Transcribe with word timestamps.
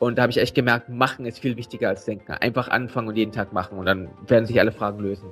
Und 0.00 0.16
da 0.16 0.22
habe 0.22 0.30
ich 0.30 0.38
echt 0.38 0.54
gemerkt, 0.54 0.88
machen 0.88 1.26
ist 1.26 1.40
viel 1.40 1.58
wichtiger 1.58 1.90
als 1.90 2.06
denken. 2.06 2.32
Einfach 2.32 2.68
anfangen 2.68 3.08
und 3.08 3.16
jeden 3.16 3.32
Tag 3.32 3.52
machen 3.52 3.76
und 3.76 3.84
dann 3.84 4.08
werden 4.26 4.46
sich 4.46 4.58
alle 4.58 4.72
Fragen 4.72 4.98
lösen. 4.98 5.28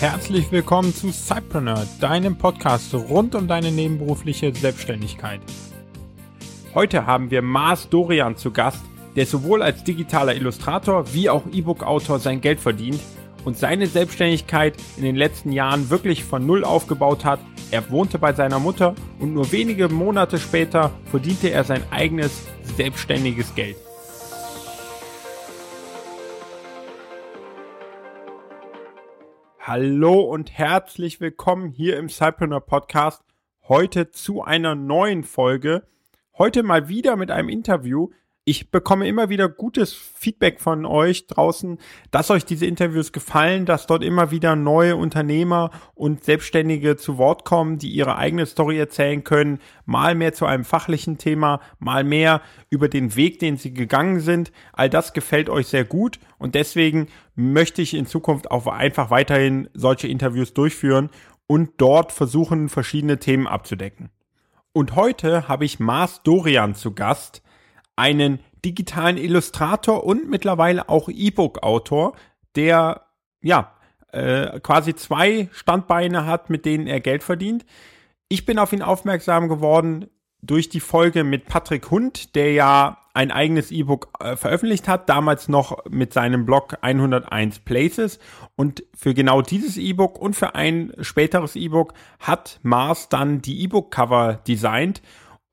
Herzlich 0.00 0.52
willkommen 0.52 0.94
zu 0.94 1.12
Cypreneur, 1.12 1.86
deinem 1.98 2.36
Podcast 2.36 2.92
rund 2.92 3.34
um 3.34 3.48
deine 3.48 3.72
nebenberufliche 3.72 4.54
Selbstständigkeit. 4.54 5.40
Heute 6.74 7.06
haben 7.06 7.30
wir 7.30 7.40
Mars 7.40 7.88
Dorian 7.88 8.36
zu 8.36 8.50
Gast, 8.50 8.84
der 9.16 9.24
sowohl 9.24 9.62
als 9.62 9.82
digitaler 9.82 10.34
Illustrator 10.34 11.14
wie 11.14 11.30
auch 11.30 11.44
E-Book-Autor 11.50 12.18
sein 12.18 12.42
Geld 12.42 12.60
verdient 12.60 13.00
und 13.44 13.58
seine 13.58 13.86
Selbstständigkeit 13.86 14.76
in 14.96 15.04
den 15.04 15.16
letzten 15.16 15.52
Jahren 15.52 15.90
wirklich 15.90 16.24
von 16.24 16.46
Null 16.46 16.64
aufgebaut 16.64 17.24
hat. 17.24 17.40
Er 17.70 17.90
wohnte 17.90 18.18
bei 18.18 18.32
seiner 18.32 18.58
Mutter 18.58 18.94
und 19.18 19.34
nur 19.34 19.52
wenige 19.52 19.88
Monate 19.88 20.38
später 20.38 20.90
verdiente 21.06 21.50
er 21.50 21.64
sein 21.64 21.82
eigenes 21.90 22.46
selbstständiges 22.76 23.54
Geld. 23.54 23.76
Hallo 29.58 30.20
und 30.20 30.52
herzlich 30.52 31.20
willkommen 31.20 31.70
hier 31.70 31.96
im 31.96 32.10
Cypreneur 32.10 32.60
Podcast. 32.60 33.22
Heute 33.66 34.10
zu 34.10 34.42
einer 34.42 34.74
neuen 34.74 35.24
Folge. 35.24 35.86
Heute 36.36 36.62
mal 36.62 36.88
wieder 36.88 37.16
mit 37.16 37.30
einem 37.30 37.48
Interview. 37.48 38.10
Ich 38.46 38.70
bekomme 38.70 39.08
immer 39.08 39.30
wieder 39.30 39.48
gutes 39.48 39.94
Feedback 39.94 40.60
von 40.60 40.84
euch 40.84 41.26
draußen, 41.28 41.78
dass 42.10 42.30
euch 42.30 42.44
diese 42.44 42.66
Interviews 42.66 43.10
gefallen, 43.10 43.64
dass 43.64 43.86
dort 43.86 44.04
immer 44.04 44.30
wieder 44.30 44.54
neue 44.54 44.96
Unternehmer 44.96 45.70
und 45.94 46.24
Selbstständige 46.24 46.96
zu 46.96 47.16
Wort 47.16 47.46
kommen, 47.46 47.78
die 47.78 47.88
ihre 47.88 48.16
eigene 48.16 48.44
Story 48.44 48.78
erzählen 48.78 49.24
können, 49.24 49.60
mal 49.86 50.14
mehr 50.14 50.34
zu 50.34 50.44
einem 50.44 50.66
fachlichen 50.66 51.16
Thema, 51.16 51.60
mal 51.78 52.04
mehr 52.04 52.42
über 52.68 52.88
den 52.88 53.16
Weg, 53.16 53.38
den 53.38 53.56
sie 53.56 53.72
gegangen 53.72 54.20
sind. 54.20 54.52
All 54.74 54.90
das 54.90 55.14
gefällt 55.14 55.48
euch 55.48 55.68
sehr 55.68 55.86
gut 55.86 56.18
und 56.36 56.54
deswegen 56.54 57.06
möchte 57.34 57.80
ich 57.80 57.94
in 57.94 58.04
Zukunft 58.04 58.50
auch 58.50 58.66
einfach 58.66 59.08
weiterhin 59.08 59.70
solche 59.72 60.08
Interviews 60.08 60.52
durchführen 60.52 61.08
und 61.46 61.70
dort 61.78 62.12
versuchen, 62.12 62.68
verschiedene 62.68 63.18
Themen 63.18 63.46
abzudecken. 63.46 64.10
Und 64.74 64.96
heute 64.96 65.48
habe 65.48 65.64
ich 65.64 65.80
Mars 65.80 66.22
Dorian 66.24 66.74
zu 66.74 66.92
Gast 66.92 67.43
einen 67.96 68.40
digitalen 68.64 69.16
Illustrator 69.16 70.04
und 70.04 70.28
mittlerweile 70.28 70.88
auch 70.88 71.08
E-Book-Autor, 71.08 72.16
der 72.56 73.02
ja 73.42 73.72
äh, 74.12 74.60
quasi 74.60 74.94
zwei 74.94 75.48
Standbeine 75.52 76.26
hat, 76.26 76.50
mit 76.50 76.64
denen 76.64 76.86
er 76.86 77.00
Geld 77.00 77.22
verdient. 77.22 77.64
Ich 78.28 78.46
bin 78.46 78.58
auf 78.58 78.72
ihn 78.72 78.82
aufmerksam 78.82 79.48
geworden 79.48 80.06
durch 80.40 80.68
die 80.68 80.80
Folge 80.80 81.24
mit 81.24 81.46
Patrick 81.46 81.90
Hund, 81.90 82.34
der 82.34 82.52
ja 82.52 82.98
ein 83.14 83.30
eigenes 83.30 83.70
E-Book 83.70 84.08
äh, 84.18 84.36
veröffentlicht 84.36 84.88
hat, 84.88 85.08
damals 85.08 85.48
noch 85.48 85.84
mit 85.88 86.12
seinem 86.12 86.44
Blog 86.44 86.76
101 86.80 87.60
Places. 87.60 88.18
Und 88.56 88.84
für 88.94 89.14
genau 89.14 89.40
dieses 89.40 89.76
E-Book 89.76 90.18
und 90.18 90.34
für 90.34 90.54
ein 90.54 90.92
späteres 91.00 91.54
E-Book 91.56 91.94
hat 92.18 92.58
Mars 92.62 93.08
dann 93.08 93.40
die 93.40 93.62
E-Book-Cover 93.62 94.40
designt. 94.46 95.00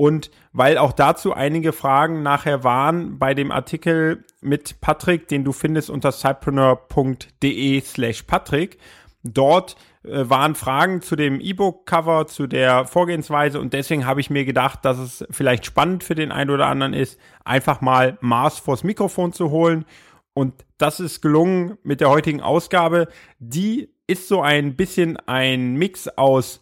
Und 0.01 0.31
weil 0.51 0.79
auch 0.79 0.93
dazu 0.93 1.31
einige 1.31 1.73
Fragen 1.73 2.23
nachher 2.23 2.63
waren 2.63 3.19
bei 3.19 3.35
dem 3.35 3.51
Artikel 3.51 4.25
mit 4.41 4.81
Patrick, 4.81 5.27
den 5.27 5.43
du 5.43 5.51
findest 5.51 5.91
unter 5.91 6.11
cypreneur.de 6.11 7.79
slash 7.81 8.23
Patrick. 8.23 8.79
Dort 9.21 9.75
äh, 10.03 10.27
waren 10.27 10.55
Fragen 10.55 11.03
zu 11.03 11.15
dem 11.15 11.39
E-Book-Cover, 11.39 12.25
zu 12.25 12.47
der 12.47 12.85
Vorgehensweise 12.85 13.61
und 13.61 13.73
deswegen 13.73 14.07
habe 14.07 14.21
ich 14.21 14.31
mir 14.31 14.43
gedacht, 14.43 14.85
dass 14.85 14.97
es 14.97 15.23
vielleicht 15.29 15.67
spannend 15.67 16.03
für 16.03 16.15
den 16.15 16.31
einen 16.31 16.49
oder 16.49 16.65
anderen 16.65 16.95
ist, 16.95 17.19
einfach 17.45 17.81
mal 17.81 18.17
Mars 18.21 18.57
vors 18.57 18.83
Mikrofon 18.83 19.33
zu 19.33 19.51
holen. 19.51 19.85
Und 20.33 20.65
das 20.79 20.99
ist 20.99 21.21
gelungen 21.21 21.77
mit 21.83 22.01
der 22.01 22.09
heutigen 22.09 22.41
Ausgabe. 22.41 23.07
Die 23.37 23.93
ist 24.07 24.27
so 24.27 24.41
ein 24.41 24.75
bisschen 24.75 25.17
ein 25.27 25.75
Mix 25.75 26.07
aus 26.07 26.59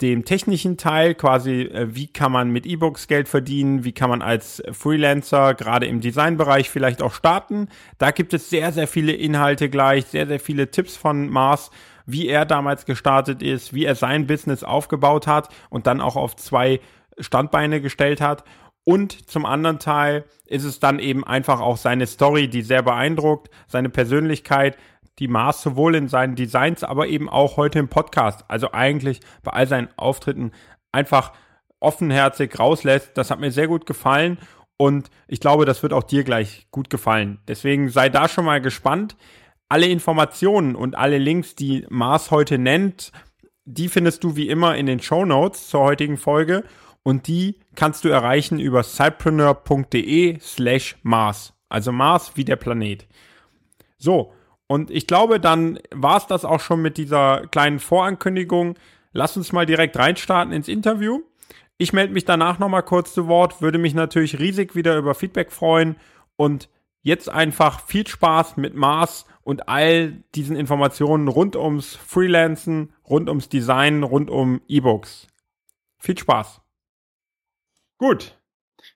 dem 0.00 0.24
technischen 0.24 0.76
Teil, 0.76 1.14
quasi 1.14 1.62
äh, 1.62 1.94
wie 1.94 2.06
kann 2.06 2.32
man 2.32 2.50
mit 2.50 2.66
E-Books 2.66 3.06
Geld 3.06 3.28
verdienen, 3.28 3.84
wie 3.84 3.92
kann 3.92 4.10
man 4.10 4.22
als 4.22 4.62
Freelancer 4.72 5.54
gerade 5.54 5.86
im 5.86 6.00
Designbereich 6.00 6.70
vielleicht 6.70 7.02
auch 7.02 7.12
starten. 7.12 7.68
Da 7.98 8.10
gibt 8.10 8.32
es 8.32 8.50
sehr, 8.50 8.72
sehr 8.72 8.88
viele 8.88 9.12
Inhalte 9.12 9.68
gleich, 9.68 10.06
sehr, 10.06 10.26
sehr 10.26 10.40
viele 10.40 10.70
Tipps 10.70 10.96
von 10.96 11.28
Mars, 11.28 11.70
wie 12.06 12.28
er 12.28 12.44
damals 12.44 12.86
gestartet 12.86 13.42
ist, 13.42 13.74
wie 13.74 13.84
er 13.84 13.94
sein 13.94 14.26
Business 14.26 14.64
aufgebaut 14.64 15.26
hat 15.26 15.48
und 15.68 15.86
dann 15.86 16.00
auch 16.00 16.16
auf 16.16 16.36
zwei 16.36 16.80
Standbeine 17.18 17.80
gestellt 17.80 18.20
hat. 18.20 18.44
Und 18.84 19.28
zum 19.28 19.44
anderen 19.44 19.78
Teil 19.78 20.24
ist 20.46 20.64
es 20.64 20.80
dann 20.80 20.98
eben 20.98 21.24
einfach 21.24 21.60
auch 21.60 21.76
seine 21.76 22.06
Story, 22.06 22.48
die 22.48 22.62
sehr 22.62 22.82
beeindruckt, 22.82 23.50
seine 23.68 23.90
Persönlichkeit, 23.90 24.76
die 25.20 25.28
Mars 25.28 25.62
sowohl 25.62 25.94
in 25.94 26.08
seinen 26.08 26.34
Designs, 26.34 26.82
aber 26.82 27.06
eben 27.06 27.28
auch 27.28 27.56
heute 27.56 27.78
im 27.78 27.88
Podcast. 27.88 28.44
Also 28.48 28.72
eigentlich 28.72 29.20
bei 29.42 29.52
all 29.52 29.66
seinen 29.66 29.88
Auftritten 29.96 30.50
einfach 30.90 31.32
offenherzig 31.78 32.58
rauslässt. 32.58 33.12
Das 33.16 33.30
hat 33.30 33.38
mir 33.38 33.52
sehr 33.52 33.68
gut 33.68 33.86
gefallen 33.86 34.38
und 34.76 35.10
ich 35.28 35.40
glaube, 35.40 35.66
das 35.66 35.82
wird 35.82 35.92
auch 35.92 36.02
dir 36.02 36.24
gleich 36.24 36.66
gut 36.70 36.88
gefallen. 36.88 37.38
Deswegen 37.46 37.90
sei 37.90 38.08
da 38.08 38.28
schon 38.28 38.46
mal 38.46 38.60
gespannt. 38.60 39.16
Alle 39.68 39.86
Informationen 39.86 40.74
und 40.74 40.96
alle 40.96 41.18
Links, 41.18 41.54
die 41.54 41.86
Mars 41.90 42.30
heute 42.30 42.58
nennt, 42.58 43.12
die 43.66 43.88
findest 43.88 44.24
du 44.24 44.36
wie 44.36 44.48
immer 44.48 44.76
in 44.76 44.86
den 44.86 45.00
Show 45.00 45.24
Notes 45.24 45.68
zur 45.68 45.80
heutigen 45.80 46.16
Folge 46.16 46.64
und 47.02 47.28
die 47.28 47.60
kannst 47.76 48.04
du 48.04 48.08
erreichen 48.08 48.58
über 48.58 48.82
cypreneur.de 48.82 50.38
slash 50.40 50.96
Mars. 51.02 51.52
Also 51.68 51.92
Mars 51.92 52.32
wie 52.34 52.44
der 52.44 52.56
Planet. 52.56 53.06
So, 53.98 54.32
und 54.70 54.92
ich 54.92 55.08
glaube, 55.08 55.40
dann 55.40 55.80
war 55.90 56.18
es 56.18 56.28
das 56.28 56.44
auch 56.44 56.60
schon 56.60 56.80
mit 56.80 56.96
dieser 56.96 57.48
kleinen 57.48 57.80
Vorankündigung. 57.80 58.78
Lass 59.10 59.36
uns 59.36 59.50
mal 59.50 59.66
direkt 59.66 59.96
reinstarten 59.96 60.52
ins 60.52 60.68
Interview. 60.68 61.22
Ich 61.76 61.92
melde 61.92 62.12
mich 62.12 62.24
danach 62.24 62.60
nochmal 62.60 62.84
kurz 62.84 63.12
zu 63.12 63.26
Wort, 63.26 63.60
würde 63.62 63.78
mich 63.78 63.94
natürlich 63.94 64.38
riesig 64.38 64.76
wieder 64.76 64.96
über 64.96 65.16
Feedback 65.16 65.50
freuen 65.50 65.96
und 66.36 66.68
jetzt 67.02 67.28
einfach 67.28 67.84
viel 67.84 68.06
Spaß 68.06 68.58
mit 68.58 68.76
Mars 68.76 69.26
und 69.42 69.68
all 69.68 70.22
diesen 70.36 70.54
Informationen 70.54 71.26
rund 71.26 71.56
ums 71.56 71.96
Freelancen, 71.96 72.92
rund 73.04 73.28
ums 73.28 73.48
Design, 73.48 74.04
rund 74.04 74.30
um 74.30 74.60
E-Books. 74.68 75.26
Viel 75.98 76.16
Spaß. 76.16 76.60
Gut, 77.98 78.39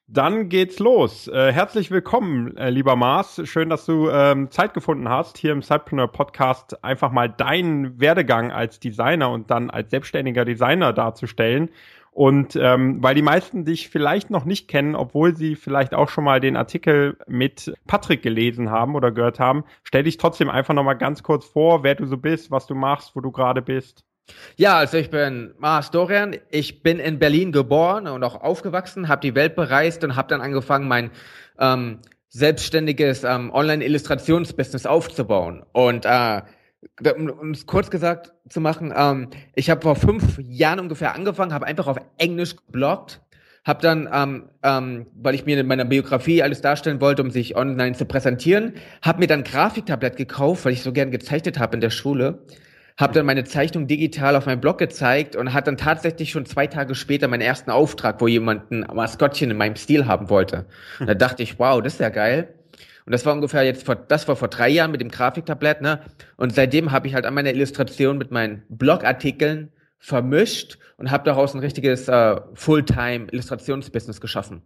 dann 0.06 0.48
geht's 0.48 0.78
los. 0.78 1.28
Äh, 1.28 1.52
herzlich 1.52 1.90
willkommen, 1.90 2.56
äh, 2.56 2.68
lieber 2.68 2.94
Mars. 2.94 3.40
Schön, 3.44 3.70
dass 3.70 3.86
du 3.86 4.10
ähm, 4.10 4.50
Zeit 4.50 4.74
gefunden 4.74 5.08
hast, 5.08 5.38
hier 5.38 5.52
im 5.52 5.62
Cypreneur 5.62 6.08
Podcast 6.08 6.84
einfach 6.84 7.10
mal 7.10 7.28
deinen 7.28 7.98
Werdegang 7.98 8.52
als 8.52 8.80
Designer 8.80 9.30
und 9.30 9.50
dann 9.50 9.70
als 9.70 9.90
selbstständiger 9.90 10.44
Designer 10.44 10.92
darzustellen. 10.92 11.70
Und 12.10 12.54
ähm, 12.54 13.02
weil 13.02 13.14
die 13.14 13.22
meisten 13.22 13.64
dich 13.64 13.88
vielleicht 13.88 14.30
noch 14.30 14.44
nicht 14.44 14.68
kennen, 14.68 14.94
obwohl 14.94 15.34
sie 15.34 15.56
vielleicht 15.56 15.94
auch 15.94 16.08
schon 16.08 16.22
mal 16.22 16.38
den 16.38 16.56
Artikel 16.56 17.16
mit 17.26 17.74
Patrick 17.86 18.22
gelesen 18.22 18.70
haben 18.70 18.94
oder 18.94 19.10
gehört 19.10 19.40
haben, 19.40 19.64
stell 19.82 20.04
dich 20.04 20.18
trotzdem 20.18 20.50
einfach 20.50 20.74
noch 20.74 20.84
mal 20.84 20.94
ganz 20.94 21.22
kurz 21.22 21.44
vor, 21.44 21.82
wer 21.82 21.96
du 21.96 22.06
so 22.06 22.18
bist, 22.18 22.50
was 22.50 22.66
du 22.66 22.74
machst, 22.74 23.16
wo 23.16 23.20
du 23.20 23.32
gerade 23.32 23.62
bist. 23.62 24.04
Ja, 24.56 24.78
also 24.78 24.96
ich 24.96 25.10
bin 25.10 25.52
Mars 25.58 25.90
Dorian. 25.90 26.36
Ich 26.50 26.82
bin 26.82 26.98
in 26.98 27.18
Berlin 27.18 27.52
geboren 27.52 28.06
und 28.06 28.22
auch 28.22 28.40
aufgewachsen, 28.40 29.08
habe 29.08 29.20
die 29.20 29.34
Welt 29.34 29.56
bereist 29.56 30.04
und 30.04 30.16
habe 30.16 30.28
dann 30.28 30.40
angefangen, 30.40 30.88
mein 30.88 31.10
ähm, 31.58 31.98
selbstständiges 32.28 33.24
ähm, 33.24 33.50
Online-Illustrationsbusiness 33.52 34.86
aufzubauen. 34.86 35.64
Und 35.72 36.04
äh, 36.04 36.42
um 37.16 37.50
es 37.50 37.66
kurz 37.66 37.90
gesagt 37.90 38.32
zu 38.48 38.60
machen, 38.60 38.92
ähm, 38.96 39.30
ich 39.54 39.70
habe 39.70 39.82
vor 39.82 39.96
fünf 39.96 40.38
Jahren 40.38 40.80
ungefähr 40.80 41.14
angefangen, 41.14 41.52
habe 41.52 41.66
einfach 41.66 41.86
auf 41.86 41.98
Englisch 42.18 42.56
gebloggt, 42.56 43.20
habe 43.64 43.80
dann, 43.82 44.08
ähm, 44.12 44.50
ähm, 44.62 45.06
weil 45.14 45.34
ich 45.34 45.46
mir 45.46 45.58
in 45.58 45.66
meiner 45.66 45.84
Biografie 45.84 46.42
alles 46.42 46.60
darstellen 46.60 47.00
wollte, 47.00 47.22
um 47.22 47.30
sich 47.30 47.56
online 47.56 47.94
zu 47.94 48.04
präsentieren, 48.04 48.74
habe 49.00 49.20
mir 49.20 49.26
dann 49.26 49.42
Grafiktablett 49.42 50.16
gekauft, 50.16 50.64
weil 50.64 50.74
ich 50.74 50.82
so 50.82 50.92
gern 50.92 51.10
gezeichnet 51.10 51.58
habe 51.58 51.74
in 51.74 51.80
der 51.80 51.90
Schule 51.90 52.44
habe 52.96 53.12
dann 53.12 53.26
meine 53.26 53.44
Zeichnung 53.44 53.86
digital 53.86 54.36
auf 54.36 54.46
meinem 54.46 54.60
Blog 54.60 54.78
gezeigt 54.78 55.34
und 55.34 55.52
hat 55.52 55.66
dann 55.66 55.76
tatsächlich 55.76 56.30
schon 56.30 56.46
zwei 56.46 56.66
Tage 56.66 56.94
später 56.94 57.26
meinen 57.26 57.40
ersten 57.40 57.70
Auftrag, 57.70 58.20
wo 58.20 58.28
jemand 58.28 58.70
ein 58.70 58.86
Maskottchen 58.92 59.50
in 59.50 59.56
meinem 59.56 59.76
Stil 59.76 60.06
haben 60.06 60.30
wollte. 60.30 60.66
Und 61.00 61.08
da 61.08 61.14
dachte 61.14 61.42
ich, 61.42 61.58
wow, 61.58 61.82
das 61.82 61.94
ist 61.94 62.00
ja 62.00 62.10
geil. 62.10 62.54
Und 63.06 63.12
das 63.12 63.26
war 63.26 63.34
ungefähr 63.34 63.64
jetzt 63.64 63.84
vor, 63.84 63.96
das 63.96 64.26
war 64.28 64.36
vor 64.36 64.48
drei 64.48 64.68
Jahren 64.68 64.90
mit 64.90 65.00
dem 65.00 65.10
Grafiktablett, 65.10 65.82
ne? 65.82 66.00
Und 66.36 66.54
seitdem 66.54 66.90
habe 66.90 67.06
ich 67.06 67.14
halt 67.14 67.26
an 67.26 67.34
meiner 67.34 67.52
Illustration 67.52 68.16
mit 68.16 68.30
meinen 68.30 68.62
Blogartikeln 68.68 69.72
vermischt 69.98 70.78
und 70.96 71.10
habe 71.10 71.24
daraus 71.24 71.54
ein 71.54 71.60
richtiges 71.60 72.08
äh, 72.08 72.40
Fulltime 72.54 73.26
Illustrationsbusiness 73.30 74.20
geschaffen. 74.20 74.62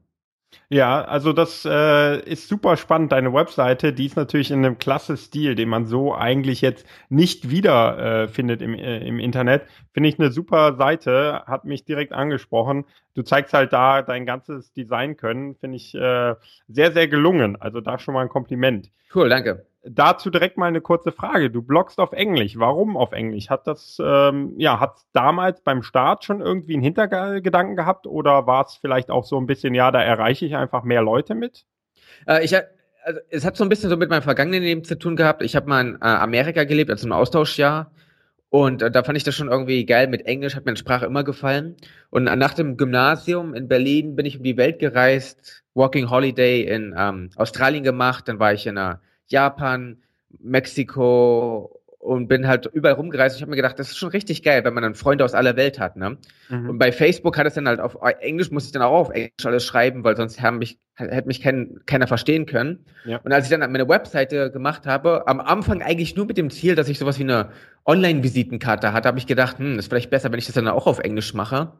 Ja, 0.70 1.02
also 1.02 1.32
das 1.32 1.64
äh, 1.64 2.20
ist 2.20 2.48
super 2.48 2.76
spannend, 2.76 3.12
deine 3.12 3.32
Webseite. 3.32 3.92
Die 3.92 4.06
ist 4.06 4.16
natürlich 4.16 4.50
in 4.50 4.64
einem 4.64 4.78
klasse 4.78 5.16
Stil, 5.16 5.54
den 5.54 5.68
man 5.68 5.86
so 5.86 6.14
eigentlich 6.14 6.60
jetzt 6.60 6.86
nicht 7.08 7.50
wieder 7.50 7.98
äh, 8.24 8.28
findet 8.28 8.60
im, 8.60 8.74
äh, 8.74 8.98
im 9.06 9.18
Internet. 9.18 9.66
Finde 9.92 10.08
ich 10.08 10.18
eine 10.18 10.30
super 10.30 10.76
Seite, 10.76 11.42
hat 11.46 11.64
mich 11.64 11.84
direkt 11.84 12.12
angesprochen. 12.12 12.84
Du 13.14 13.22
zeigst 13.22 13.54
halt 13.54 13.72
da 13.72 14.02
dein 14.02 14.26
ganzes 14.26 14.72
Design 14.72 15.16
können, 15.16 15.54
finde 15.56 15.76
ich 15.76 15.94
äh, 15.94 16.34
sehr, 16.68 16.92
sehr 16.92 17.08
gelungen. 17.08 17.56
Also 17.60 17.80
da 17.80 17.98
schon 17.98 18.14
mal 18.14 18.22
ein 18.22 18.28
Kompliment. 18.28 18.90
Cool, 19.14 19.28
danke 19.28 19.67
dazu 19.84 20.30
direkt 20.30 20.56
mal 20.58 20.66
eine 20.66 20.80
kurze 20.80 21.12
Frage. 21.12 21.50
Du 21.50 21.62
bloggst 21.62 21.98
auf 21.98 22.12
Englisch. 22.12 22.58
Warum 22.58 22.96
auf 22.96 23.12
Englisch? 23.12 23.48
Hat 23.48 23.66
das, 23.66 24.00
ähm, 24.04 24.54
ja, 24.56 24.80
hat 24.80 25.00
damals 25.12 25.60
beim 25.62 25.82
Start 25.82 26.24
schon 26.24 26.40
irgendwie 26.40 26.74
einen 26.74 26.82
Hintergedanken 26.82 27.76
gehabt 27.76 28.06
oder 28.06 28.46
war 28.46 28.64
es 28.66 28.76
vielleicht 28.76 29.10
auch 29.10 29.24
so 29.24 29.38
ein 29.38 29.46
bisschen, 29.46 29.74
ja, 29.74 29.90
da 29.90 30.02
erreiche 30.02 30.46
ich 30.46 30.56
einfach 30.56 30.82
mehr 30.82 31.02
Leute 31.02 31.34
mit? 31.34 31.64
Äh, 32.26 32.44
ich, 32.44 32.54
also, 32.54 33.20
es 33.30 33.44
hat 33.44 33.56
so 33.56 33.64
ein 33.64 33.68
bisschen 33.68 33.90
so 33.90 33.96
mit 33.96 34.10
meinem 34.10 34.22
vergangenen 34.22 34.62
Leben 34.62 34.84
zu 34.84 34.98
tun 34.98 35.16
gehabt. 35.16 35.42
Ich 35.42 35.56
habe 35.56 35.68
mal 35.68 35.80
in 35.80 35.94
äh, 35.96 36.06
Amerika 36.06 36.64
gelebt, 36.64 36.90
also 36.90 37.06
im 37.06 37.12
Austauschjahr. 37.12 37.92
Und 38.50 38.82
äh, 38.82 38.90
da 38.90 39.04
fand 39.04 39.16
ich 39.16 39.24
das 39.24 39.34
schon 39.34 39.48
irgendwie 39.48 39.84
geil 39.86 40.08
mit 40.08 40.26
Englisch, 40.26 40.56
hat 40.56 40.64
mir 40.64 40.74
die 40.74 40.80
Sprache 40.80 41.06
immer 41.06 41.22
gefallen. 41.22 41.76
Und 42.10 42.24
nach 42.24 42.54
dem 42.54 42.76
Gymnasium 42.76 43.54
in 43.54 43.68
Berlin 43.68 44.16
bin 44.16 44.26
ich 44.26 44.38
um 44.38 44.42
die 44.42 44.56
Welt 44.56 44.78
gereist, 44.78 45.62
Walking 45.74 46.10
Holiday 46.10 46.62
in 46.62 46.94
ähm, 46.96 47.30
Australien 47.36 47.84
gemacht, 47.84 48.26
dann 48.26 48.38
war 48.38 48.52
ich 48.52 48.66
in 48.66 48.78
einer 48.78 49.00
Japan, 49.28 49.98
Mexiko 50.40 51.78
und 51.98 52.28
bin 52.28 52.46
halt 52.46 52.66
überall 52.72 52.94
rumgereist. 52.94 53.36
Ich 53.36 53.42
habe 53.42 53.50
mir 53.50 53.56
gedacht, 53.56 53.78
das 53.78 53.88
ist 53.88 53.98
schon 53.98 54.10
richtig 54.10 54.42
geil, 54.42 54.64
wenn 54.64 54.72
man 54.72 54.82
dann 54.82 54.94
Freunde 54.94 55.24
aus 55.24 55.34
aller 55.34 55.56
Welt 55.56 55.80
hat. 55.80 55.96
Ne? 55.96 56.16
Mhm. 56.48 56.70
Und 56.70 56.78
bei 56.78 56.92
Facebook 56.92 57.36
hat 57.36 57.46
es 57.46 57.54
dann 57.54 57.66
halt 57.66 57.80
auf 57.80 57.98
Englisch, 58.20 58.50
muss 58.50 58.66
ich 58.66 58.72
dann 58.72 58.82
auch 58.82 58.92
auf 58.92 59.10
Englisch 59.10 59.44
alles 59.44 59.64
schreiben, 59.64 60.04
weil 60.04 60.16
sonst 60.16 60.40
haben 60.40 60.58
mich, 60.58 60.78
hätte 60.94 61.26
mich 61.26 61.42
kein, 61.42 61.80
keiner 61.86 62.06
verstehen 62.06 62.46
können. 62.46 62.84
Ja. 63.04 63.18
Und 63.24 63.32
als 63.32 63.44
ich 63.44 63.50
dann 63.50 63.60
meine 63.72 63.88
Webseite 63.88 64.50
gemacht 64.50 64.86
habe, 64.86 65.26
am 65.26 65.40
Anfang 65.40 65.82
eigentlich 65.82 66.14
nur 66.14 66.26
mit 66.26 66.38
dem 66.38 66.50
Ziel, 66.50 66.76
dass 66.76 66.88
ich 66.88 66.98
sowas 66.98 67.18
wie 67.18 67.24
eine 67.24 67.50
Online-Visitenkarte 67.84 68.92
hatte, 68.92 69.08
habe 69.08 69.18
ich 69.18 69.26
gedacht, 69.26 69.58
hm, 69.58 69.78
ist 69.78 69.88
vielleicht 69.88 70.10
besser, 70.10 70.30
wenn 70.30 70.38
ich 70.38 70.46
das 70.46 70.54
dann 70.54 70.68
auch 70.68 70.86
auf 70.86 71.00
Englisch 71.00 71.34
mache. 71.34 71.72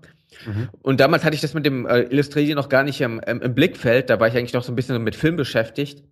Mhm. 0.47 0.69
Und 0.83 1.01
damals 1.01 1.25
hatte 1.25 1.37
ich 1.37 1.41
das 1.41 1.55
mit 1.55 1.65
dem 1.65 1.87
äh, 1.87 2.01
Illustrieren 2.01 2.57
noch 2.57 2.69
gar 2.69 2.83
nicht 2.83 3.01
im, 3.01 3.21
im, 3.21 3.41
im 3.41 3.55
Blickfeld. 3.55 4.11
Da 4.11 4.19
war 4.19 4.27
ich 4.27 4.37
eigentlich 4.37 4.53
noch 4.53 4.65
so 4.65 4.73
ein 4.73 4.77
bisschen 4.77 5.03
mit 5.03 5.15
Film 5.15 5.37
beschäftigt. 5.37 6.03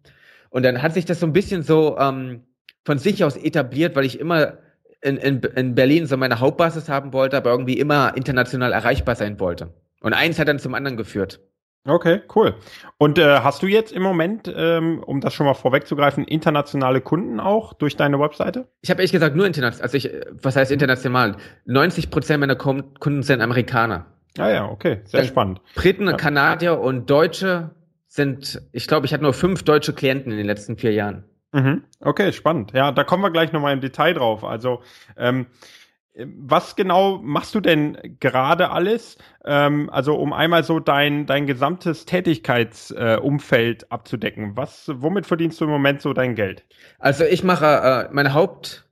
Und 0.50 0.64
dann 0.64 0.82
hat 0.82 0.94
sich 0.94 1.04
das 1.04 1.20
so 1.20 1.26
ein 1.26 1.32
bisschen 1.32 1.62
so 1.62 1.98
ähm, 1.98 2.44
von 2.84 2.98
sich 2.98 3.24
aus 3.24 3.36
etabliert, 3.36 3.96
weil 3.96 4.04
ich 4.04 4.20
immer 4.20 4.58
in, 5.02 5.16
in, 5.16 5.40
in 5.40 5.74
Berlin 5.74 6.06
so 6.06 6.16
meine 6.16 6.40
Hauptbasis 6.40 6.88
haben 6.88 7.12
wollte, 7.12 7.36
aber 7.36 7.50
irgendwie 7.50 7.78
immer 7.78 8.16
international 8.16 8.72
erreichbar 8.72 9.14
sein 9.14 9.38
wollte. 9.40 9.74
Und 10.00 10.14
eins 10.14 10.38
hat 10.38 10.48
dann 10.48 10.58
zum 10.58 10.74
anderen 10.74 10.96
geführt. 10.96 11.40
Okay, 11.86 12.20
cool. 12.34 12.54
Und 12.98 13.18
äh, 13.18 13.40
hast 13.40 13.62
du 13.62 13.66
jetzt 13.68 13.92
im 13.92 14.02
Moment, 14.02 14.52
ähm, 14.54 15.02
um 15.04 15.20
das 15.20 15.34
schon 15.34 15.46
mal 15.46 15.54
vorwegzugreifen, 15.54 16.24
internationale 16.24 17.00
Kunden 17.00 17.38
auch 17.38 17.74
durch 17.74 17.96
deine 17.96 18.18
Webseite? 18.18 18.66
Ich 18.80 18.90
habe 18.90 19.00
ehrlich 19.00 19.12
gesagt 19.12 19.36
nur 19.36 19.46
international. 19.46 19.84
Also 19.84 19.96
ich, 19.96 20.10
was 20.42 20.56
heißt 20.56 20.72
international? 20.72 21.36
90 21.66 22.10
Prozent 22.10 22.40
meiner 22.40 22.56
Kunden 22.56 23.22
sind 23.22 23.40
Amerikaner. 23.40 24.06
Ah 24.36 24.50
ja, 24.50 24.68
okay, 24.68 25.00
sehr 25.04 25.20
Dann 25.20 25.28
spannend. 25.28 25.60
Briten, 25.74 26.06
ja. 26.08 26.14
Kanadier 26.14 26.80
und 26.80 27.08
Deutsche 27.08 27.70
sind, 28.16 28.60
ich 28.72 28.86
glaube, 28.88 29.06
ich 29.06 29.12
hatte 29.12 29.22
nur 29.22 29.34
fünf 29.34 29.62
deutsche 29.62 29.92
Klienten 29.92 30.32
in 30.32 30.38
den 30.38 30.46
letzten 30.46 30.76
vier 30.76 30.92
Jahren. 30.92 31.24
Mhm. 31.52 31.84
Okay, 32.00 32.32
spannend. 32.32 32.72
Ja, 32.72 32.92
da 32.92 33.04
kommen 33.04 33.22
wir 33.22 33.30
gleich 33.30 33.52
nochmal 33.52 33.72
im 33.72 33.80
Detail 33.80 34.14
drauf. 34.14 34.44
Also, 34.44 34.82
ähm, 35.16 35.46
was 36.18 36.76
genau 36.76 37.18
machst 37.18 37.54
du 37.54 37.60
denn 37.60 38.16
gerade 38.20 38.70
alles? 38.70 39.18
Ähm, 39.44 39.90
also 39.90 40.14
um 40.16 40.32
einmal 40.32 40.64
so 40.64 40.80
dein, 40.80 41.26
dein 41.26 41.46
gesamtes 41.46 42.06
Tätigkeitsumfeld 42.06 43.82
äh, 43.82 43.86
abzudecken. 43.90 44.56
Was, 44.56 44.90
womit 44.94 45.26
verdienst 45.26 45.60
du 45.60 45.64
im 45.64 45.70
Moment 45.70 46.00
so 46.00 46.14
dein 46.14 46.34
Geld? 46.34 46.64
Also 46.98 47.24
ich 47.24 47.44
mache 47.44 47.66
äh, 47.66 48.14
meine 48.14 48.32
Haupt, 48.32 48.85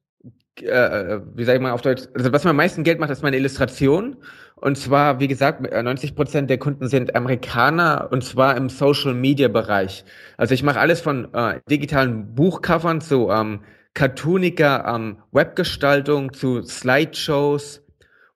äh, 0.63 0.67
äh 0.67 1.21
wie 1.35 1.45
sage 1.45 1.59
ich 1.59 1.63
mal 1.63 1.73
auf 1.73 1.83
Deutsch, 1.83 2.05
also 2.15 2.33
was 2.33 2.45
mir 2.45 2.51
am 2.51 2.57
meisten 2.57 2.85
Geld 2.85 3.01
macht, 3.01 3.11
ist 3.11 3.23
meine 3.23 3.37
Illustration. 3.37 4.17
Und 4.57 4.79
zwar, 4.79 5.21
wie 5.21 5.29
gesagt, 5.29 5.61
90 5.61 6.11
äh, 6.11 6.15
Prozent 6.15 6.51
der 6.51 6.59
Kunden 6.59 6.89
sind 6.89 7.15
Amerikaner 7.15 8.09
und 8.11 8.25
zwar 8.25 8.57
im 8.57 8.69
Social 8.69 9.13
Media 9.13 9.49
Bereich. 9.49 10.05
Also 10.37 10.55
ich 10.55 10.63
mache 10.63 10.81
alles 10.81 11.01
von 11.01 11.33
äh, 11.35 11.61
digitalen 11.69 12.35
Buchcovern 12.35 13.01
zu 13.01 13.31
ähm, 13.31 13.61
cartooniger 13.95 14.85
ähm, 14.87 15.19
Webgestaltung, 15.33 16.33
zu 16.33 16.63
Slideshows 16.63 17.83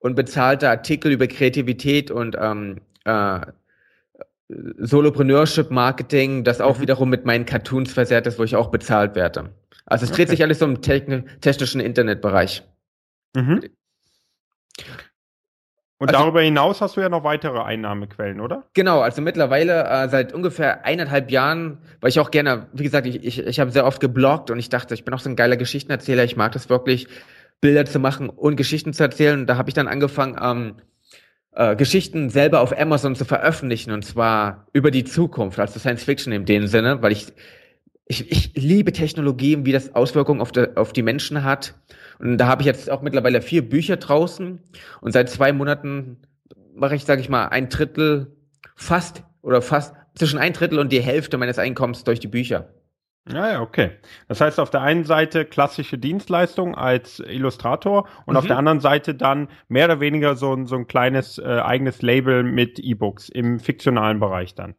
und 0.00 0.16
bezahlte 0.16 0.68
Artikel 0.68 1.12
über 1.12 1.26
Kreativität 1.26 2.10
und 2.10 2.36
ähm, 2.40 2.80
äh, 3.04 3.40
Solopreneurship 4.48 5.70
Marketing, 5.70 6.44
das 6.44 6.60
auch 6.60 6.78
mhm. 6.78 6.82
wiederum 6.82 7.10
mit 7.10 7.24
meinen 7.26 7.44
Cartoons 7.44 7.92
versehrt 7.92 8.26
ist, 8.26 8.38
wo 8.38 8.44
ich 8.44 8.56
auch 8.56 8.70
bezahlt 8.70 9.14
werde. 9.14 9.50
Also 9.84 10.04
es 10.04 10.10
dreht 10.10 10.28
okay. 10.28 10.36
sich 10.36 10.42
alles 10.42 10.62
um 10.62 10.80
technischen 10.80 11.80
Internetbereich. 11.80 12.62
Mhm. 13.34 13.62
Und 16.00 16.10
also, 16.10 16.20
darüber 16.20 16.40
hinaus 16.42 16.80
hast 16.80 16.96
du 16.96 17.00
ja 17.00 17.08
noch 17.08 17.24
weitere 17.24 17.58
Einnahmequellen, 17.58 18.40
oder? 18.40 18.64
Genau, 18.72 19.00
also 19.00 19.20
mittlerweile 19.20 19.84
äh, 19.84 20.08
seit 20.08 20.32
ungefähr 20.32 20.84
eineinhalb 20.84 21.30
Jahren, 21.30 21.78
weil 22.00 22.10
ich 22.10 22.20
auch 22.20 22.30
gerne, 22.30 22.68
wie 22.72 22.84
gesagt, 22.84 23.06
ich, 23.06 23.24
ich, 23.24 23.40
ich 23.40 23.60
habe 23.60 23.72
sehr 23.72 23.84
oft 23.84 24.00
gebloggt 24.00 24.50
und 24.50 24.60
ich 24.60 24.68
dachte, 24.68 24.94
ich 24.94 25.04
bin 25.04 25.12
auch 25.12 25.18
so 25.18 25.28
ein 25.28 25.34
geiler 25.34 25.56
Geschichtenerzähler, 25.56 26.22
ich 26.22 26.36
mag 26.36 26.52
das 26.52 26.68
wirklich, 26.68 27.08
Bilder 27.60 27.84
zu 27.84 27.98
machen 27.98 28.28
und 28.28 28.54
Geschichten 28.54 28.92
zu 28.92 29.02
erzählen. 29.02 29.44
Da 29.46 29.56
habe 29.56 29.68
ich 29.68 29.74
dann 29.74 29.88
angefangen, 29.88 30.38
ähm, 30.40 30.74
äh, 31.58 31.74
Geschichten 31.74 32.30
selber 32.30 32.60
auf 32.60 32.78
Amazon 32.78 33.16
zu 33.16 33.24
veröffentlichen 33.24 33.90
und 33.90 34.04
zwar 34.04 34.68
über 34.72 34.92
die 34.92 35.02
Zukunft, 35.02 35.58
also 35.58 35.80
Science 35.80 36.04
Fiction 36.04 36.32
in 36.32 36.44
dem 36.44 36.68
Sinne, 36.68 37.02
weil 37.02 37.10
ich, 37.10 37.26
ich, 38.06 38.30
ich 38.30 38.52
liebe 38.54 38.92
Technologie 38.92 39.58
wie 39.64 39.72
das 39.72 39.92
Auswirkungen 39.92 40.40
auf, 40.40 40.52
de, 40.52 40.76
auf 40.76 40.92
die 40.92 41.02
Menschen 41.02 41.42
hat. 41.42 41.74
Und 42.20 42.38
da 42.38 42.46
habe 42.46 42.62
ich 42.62 42.66
jetzt 42.66 42.88
auch 42.88 43.02
mittlerweile 43.02 43.42
vier 43.42 43.68
Bücher 43.68 43.96
draußen 43.96 44.60
und 45.00 45.12
seit 45.12 45.30
zwei 45.30 45.52
Monaten 45.52 46.18
mache 46.74 46.94
ich, 46.94 47.04
sage 47.04 47.20
ich 47.20 47.28
mal, 47.28 47.46
ein 47.46 47.68
Drittel 47.68 48.36
fast 48.76 49.24
oder 49.42 49.60
fast 49.60 49.96
zwischen 50.14 50.38
ein 50.38 50.52
Drittel 50.52 50.78
und 50.78 50.92
die 50.92 51.02
Hälfte 51.02 51.38
meines 51.38 51.58
Einkommens 51.58 52.04
durch 52.04 52.20
die 52.20 52.28
Bücher. 52.28 52.68
Ja, 53.32 53.50
ja, 53.52 53.60
okay. 53.60 53.90
Das 54.28 54.40
heißt 54.40 54.58
auf 54.58 54.70
der 54.70 54.82
einen 54.82 55.04
Seite 55.04 55.44
klassische 55.44 55.98
Dienstleistung 55.98 56.74
als 56.74 57.20
Illustrator 57.20 58.08
und 58.26 58.34
mhm. 58.34 58.38
auf 58.38 58.46
der 58.46 58.58
anderen 58.58 58.80
Seite 58.80 59.14
dann 59.14 59.48
mehr 59.68 59.86
oder 59.86 60.00
weniger 60.00 60.34
so 60.36 60.52
ein, 60.54 60.66
so 60.66 60.76
ein 60.76 60.86
kleines 60.86 61.38
äh, 61.38 61.42
eigenes 61.44 62.02
Label 62.02 62.42
mit 62.42 62.78
E-Books 62.78 63.28
im 63.28 63.60
fiktionalen 63.60 64.20
Bereich 64.20 64.54
dann. 64.54 64.74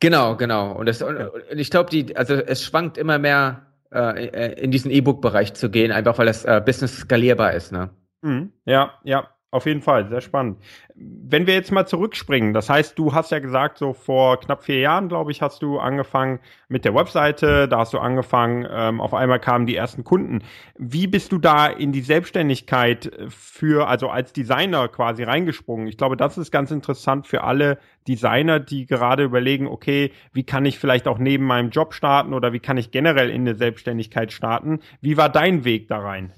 Genau, 0.00 0.36
genau. 0.36 0.72
Und, 0.72 0.86
das, 0.86 1.02
okay. 1.02 1.28
und 1.50 1.58
ich 1.58 1.70
glaube, 1.70 1.90
die, 1.90 2.16
also 2.16 2.34
es 2.34 2.64
schwankt 2.64 2.98
immer 2.98 3.18
mehr 3.18 3.66
äh, 3.92 4.26
äh, 4.26 4.60
in 4.60 4.70
diesen 4.70 4.90
E-Book-Bereich 4.90 5.54
zu 5.54 5.70
gehen, 5.70 5.92
einfach 5.92 6.18
weil 6.18 6.26
das 6.26 6.44
äh, 6.44 6.62
Business 6.64 6.96
skalierbar 6.96 7.52
ist. 7.52 7.72
Ne? 7.72 7.90
Mhm. 8.22 8.52
Ja, 8.64 8.94
ja. 9.04 9.28
Auf 9.54 9.66
jeden 9.66 9.82
Fall, 9.82 10.08
sehr 10.08 10.22
spannend. 10.22 10.56
Wenn 10.94 11.46
wir 11.46 11.52
jetzt 11.52 11.72
mal 11.72 11.84
zurückspringen, 11.86 12.54
das 12.54 12.70
heißt, 12.70 12.98
du 12.98 13.12
hast 13.12 13.32
ja 13.32 13.38
gesagt, 13.38 13.76
so 13.76 13.92
vor 13.92 14.40
knapp 14.40 14.64
vier 14.64 14.78
Jahren, 14.78 15.10
glaube 15.10 15.30
ich, 15.30 15.42
hast 15.42 15.60
du 15.60 15.78
angefangen 15.78 16.40
mit 16.68 16.86
der 16.86 16.94
Webseite, 16.94 17.68
da 17.68 17.80
hast 17.80 17.92
du 17.92 17.98
angefangen, 17.98 18.66
ähm, 18.70 18.98
auf 18.98 19.12
einmal 19.12 19.40
kamen 19.40 19.66
die 19.66 19.76
ersten 19.76 20.04
Kunden. 20.04 20.38
Wie 20.78 21.06
bist 21.06 21.32
du 21.32 21.38
da 21.38 21.66
in 21.66 21.92
die 21.92 22.00
Selbstständigkeit 22.00 23.10
für, 23.28 23.88
also 23.88 24.08
als 24.08 24.32
Designer 24.32 24.88
quasi 24.88 25.22
reingesprungen? 25.22 25.86
Ich 25.86 25.98
glaube, 25.98 26.16
das 26.16 26.38
ist 26.38 26.50
ganz 26.50 26.70
interessant 26.70 27.26
für 27.26 27.44
alle 27.44 27.76
Designer, 28.08 28.58
die 28.58 28.86
gerade 28.86 29.22
überlegen, 29.22 29.66
okay, 29.66 30.12
wie 30.32 30.44
kann 30.44 30.64
ich 30.64 30.78
vielleicht 30.78 31.06
auch 31.06 31.18
neben 31.18 31.44
meinem 31.44 31.68
Job 31.68 31.92
starten 31.92 32.32
oder 32.32 32.54
wie 32.54 32.60
kann 32.60 32.78
ich 32.78 32.90
generell 32.90 33.28
in 33.28 33.44
der 33.44 33.56
Selbstständigkeit 33.56 34.32
starten? 34.32 34.80
Wie 35.02 35.18
war 35.18 35.28
dein 35.28 35.66
Weg 35.66 35.88
da 35.88 35.98
rein? 35.98 36.32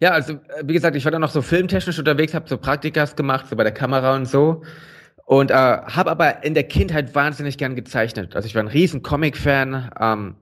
Ja, 0.00 0.10
also 0.10 0.34
äh, 0.34 0.62
wie 0.64 0.72
gesagt, 0.72 0.96
ich 0.96 1.04
war 1.04 1.12
dann 1.12 1.20
noch 1.20 1.30
so 1.30 1.42
filmtechnisch 1.42 1.98
unterwegs, 1.98 2.34
habe 2.34 2.48
so 2.48 2.58
Praktikas 2.58 3.16
gemacht, 3.16 3.46
so 3.48 3.56
bei 3.56 3.64
der 3.64 3.72
Kamera 3.72 4.14
und 4.14 4.26
so. 4.26 4.62
Und 5.26 5.50
äh, 5.50 5.54
habe 5.54 6.10
aber 6.10 6.44
in 6.44 6.54
der 6.54 6.64
Kindheit 6.64 7.14
wahnsinnig 7.14 7.56
gern 7.56 7.74
gezeichnet. 7.74 8.36
Also 8.36 8.46
ich 8.46 8.54
war 8.54 8.62
ein 8.62 8.68
riesen 8.68 9.02
Comic-Fan, 9.02 9.90
ähm, 9.98 10.34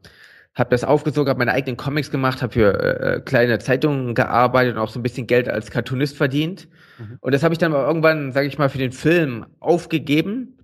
habe 0.54 0.70
das 0.70 0.84
aufgesogen, 0.84 1.30
habe 1.30 1.38
meine 1.38 1.52
eigenen 1.52 1.76
Comics 1.76 2.10
gemacht, 2.10 2.42
habe 2.42 2.52
für 2.52 3.00
äh, 3.00 3.20
kleine 3.20 3.58
Zeitungen 3.58 4.14
gearbeitet 4.14 4.74
und 4.74 4.80
auch 4.80 4.90
so 4.90 4.98
ein 4.98 5.02
bisschen 5.02 5.26
Geld 5.26 5.48
als 5.48 5.70
Cartoonist 5.70 6.16
verdient. 6.16 6.68
Mhm. 6.98 7.18
Und 7.20 7.32
das 7.32 7.42
habe 7.42 7.54
ich 7.54 7.58
dann 7.58 7.72
irgendwann, 7.72 8.32
sage 8.32 8.48
ich 8.48 8.58
mal, 8.58 8.68
für 8.68 8.78
den 8.78 8.92
Film 8.92 9.46
aufgegeben 9.60 10.58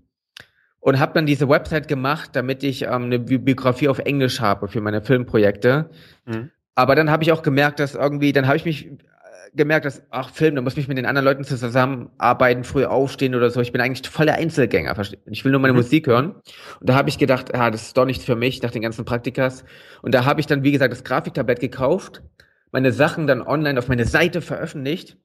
und 0.80 0.98
habe 0.98 1.12
dann 1.14 1.26
diese 1.26 1.48
Website 1.48 1.88
gemacht, 1.88 2.30
damit 2.34 2.62
ich 2.64 2.82
ähm, 2.82 3.04
eine 3.04 3.18
Biografie 3.20 3.88
auf 3.88 4.00
Englisch 4.00 4.40
habe 4.40 4.68
für 4.68 4.80
meine 4.80 5.00
Filmprojekte. 5.00 5.90
Mhm. 6.26 6.50
Aber 6.78 6.94
dann 6.94 7.10
habe 7.10 7.24
ich 7.24 7.32
auch 7.32 7.42
gemerkt, 7.42 7.80
dass 7.80 7.96
irgendwie, 7.96 8.32
dann 8.32 8.46
habe 8.46 8.56
ich 8.56 8.64
mich 8.64 8.86
äh, 8.86 8.90
gemerkt, 9.52 9.84
dass, 9.84 10.02
ach, 10.10 10.30
Film, 10.30 10.54
da 10.54 10.60
muss 10.60 10.74
ich 10.74 10.78
mich 10.78 10.86
mit 10.86 10.96
den 10.96 11.06
anderen 11.06 11.24
Leuten 11.24 11.42
zusammenarbeiten, 11.42 12.62
früh 12.62 12.84
aufstehen 12.84 13.34
oder 13.34 13.50
so. 13.50 13.60
Ich 13.60 13.72
bin 13.72 13.80
eigentlich 13.80 14.08
voller 14.08 14.34
Einzelgänger. 14.34 14.94
Ich 15.26 15.44
will 15.44 15.50
nur 15.50 15.60
meine 15.60 15.72
mhm. 15.72 15.80
Musik 15.80 16.06
hören. 16.06 16.36
Und 16.78 16.88
da 16.88 16.94
habe 16.94 17.08
ich 17.08 17.18
gedacht, 17.18 17.52
ah, 17.52 17.72
das 17.72 17.82
ist 17.82 17.96
doch 17.96 18.04
nichts 18.04 18.24
für 18.24 18.36
mich, 18.36 18.62
nach 18.62 18.70
den 18.70 18.82
ganzen 18.82 19.04
Praktikas. 19.04 19.64
Und 20.02 20.14
da 20.14 20.24
habe 20.24 20.38
ich 20.38 20.46
dann, 20.46 20.62
wie 20.62 20.70
gesagt, 20.70 20.92
das 20.92 21.02
Grafiktablett 21.02 21.58
gekauft, 21.58 22.22
meine 22.70 22.92
Sachen 22.92 23.26
dann 23.26 23.42
online 23.42 23.76
auf 23.76 23.88
meine 23.88 24.04
Seite 24.04 24.40
veröffentlicht 24.40 25.16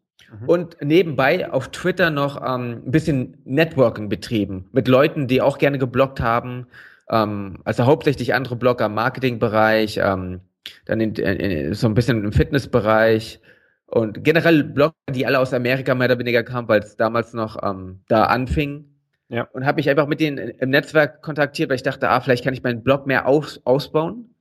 Mhm. 0.42 0.50
Und 0.50 0.78
nebenbei 0.82 1.52
auf 1.52 1.70
Twitter 1.70 2.10
noch 2.10 2.38
ähm, 2.38 2.84
ein 2.86 2.92
bisschen 2.92 3.38
Networking 3.46 4.10
betrieben 4.10 4.70
mit 4.72 4.88
Leuten, 4.88 5.28
die 5.28 5.42
auch 5.42 5.58
gerne 5.58 5.78
geblockt 5.78 6.20
haben. 6.20 6.68
Ähm, 7.10 7.60
also 7.64 7.86
hauptsächlich 7.86 8.34
andere 8.34 8.56
Blogger 8.56 8.88
im 8.88 8.96
Marketingbereich, 8.96 10.00
ähm, 10.02 10.42
dann 10.86 11.00
in, 11.02 11.16
in, 11.16 11.74
so 11.74 11.88
ein 11.88 11.94
bisschen 11.94 12.24
im 12.24 12.32
Fitnessbereich 12.32 13.40
und 13.86 14.24
generell 14.24 14.64
Blogger, 14.64 14.96
die 15.10 15.26
alle 15.26 15.40
aus 15.40 15.54
Amerika 15.54 15.94
mehr 15.96 16.08
oder 16.08 16.20
weniger 16.20 16.44
kamen, 16.44 16.68
weil 16.68 16.80
es 16.80 16.96
damals 16.96 17.34
noch 17.34 17.62
ähm, 17.64 18.02
da 18.08 18.26
anfing. 18.26 18.90
Ja. 19.30 19.44
Und 19.54 19.66
habe 19.66 19.78
mich 19.78 19.90
einfach 19.90 20.08
mit 20.08 20.20
denen 20.20 20.38
im 20.38 20.70
Netzwerk 20.70 21.22
kontaktiert, 21.22 21.70
weil 21.70 21.76
ich 21.76 21.84
dachte, 21.84 22.10
ah, 22.10 22.22
vielleicht 22.22 22.44
kann 22.44 22.54
ich 22.54 22.64
meinen 22.64 22.84
Blog 22.84 23.08
mehr 23.08 23.28
aus, 23.28 23.62
ausbauen 23.66 24.36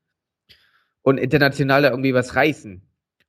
und 1.02 1.18
international 1.18 1.84
irgendwie 1.84 2.14
was 2.14 2.36
reißen. 2.36 2.82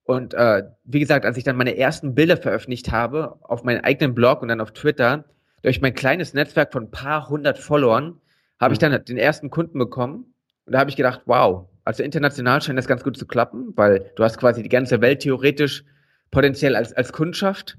Und 0.04 0.34
äh, 0.34 0.64
wie 0.84 1.00
gesagt, 1.00 1.26
als 1.26 1.38
ich 1.38 1.44
dann 1.44 1.56
meine 1.56 1.78
ersten 1.78 2.14
Bilder 2.16 2.38
veröffentlicht 2.38 2.92
habe 2.92 3.38
auf 3.42 3.64
meinem 3.64 3.84
eigenen 3.84 4.14
Blog 4.14 4.42
und 4.42 4.50
dann 4.50 4.62
auf 4.62 4.72
Twitter, 4.72 5.26
durch 5.62 5.82
mein 5.82 5.94
kleines 5.94 6.34
Netzwerk 6.34 6.74
von 6.74 6.84
ein 6.84 6.92
paar 6.92 7.30
hundert 7.30 7.58
Followern, 7.58 8.20
habe 8.60 8.72
mhm. 8.72 8.74
ich 8.74 8.80
dann 8.80 9.06
den 9.06 9.18
ersten 9.18 9.50
Kunden 9.50 9.80
bekommen. 9.80 10.34
Und 10.66 10.74
da 10.74 10.80
habe 10.80 10.90
ich 10.90 10.98
gedacht, 10.98 11.22
wow, 11.26 11.68
also 11.84 12.04
international 12.04 12.62
scheint 12.62 12.78
das 12.78 12.88
ganz 12.88 13.04
gut 13.04 13.18
zu 13.18 13.26
klappen, 13.26 13.74
weil 13.76 14.12
du 14.16 14.24
hast 14.24 14.38
quasi 14.38 14.64
die 14.64 14.70
ganze 14.70 15.02
Welt 15.02 15.22
theoretisch 15.22 15.84
potenziell 16.32 16.76
als, 16.76 16.94
als 16.94 17.12
Kundschaft. 17.12 17.78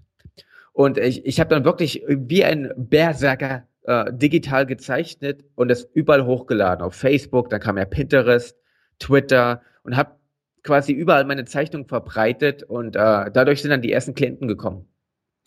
Und 0.73 0.99
ich, 0.99 1.25
ich 1.25 1.41
habe 1.41 1.51
dann 1.51 1.65
wirklich 1.65 2.03
wie 2.09 2.45
ein 2.45 2.73
Berserker 2.77 3.67
äh, 3.83 4.13
digital 4.13 4.67
gezeichnet 4.67 5.45
und 5.55 5.71
es 5.71 5.85
überall 5.95 6.25
hochgeladen. 6.27 6.85
Auf 6.85 6.95
Facebook, 6.95 7.49
dann 7.51 7.61
kam 7.61 7.79
ja 7.79 7.85
Pinterest, 7.85 8.57
Twitter 8.99 9.63
und 9.83 9.97
habe 9.97 10.17
quasi 10.63 10.93
überall 10.93 11.25
meine 11.25 11.45
Zeichnung 11.45 11.87
verbreitet 11.87 12.63
und 12.63 12.97
äh, 12.97 13.31
dadurch 13.31 13.63
sind 13.63 13.71
dann 13.71 13.83
die 13.83 13.93
ersten 13.93 14.15
Klienten 14.15 14.49
gekommen. 14.49 14.89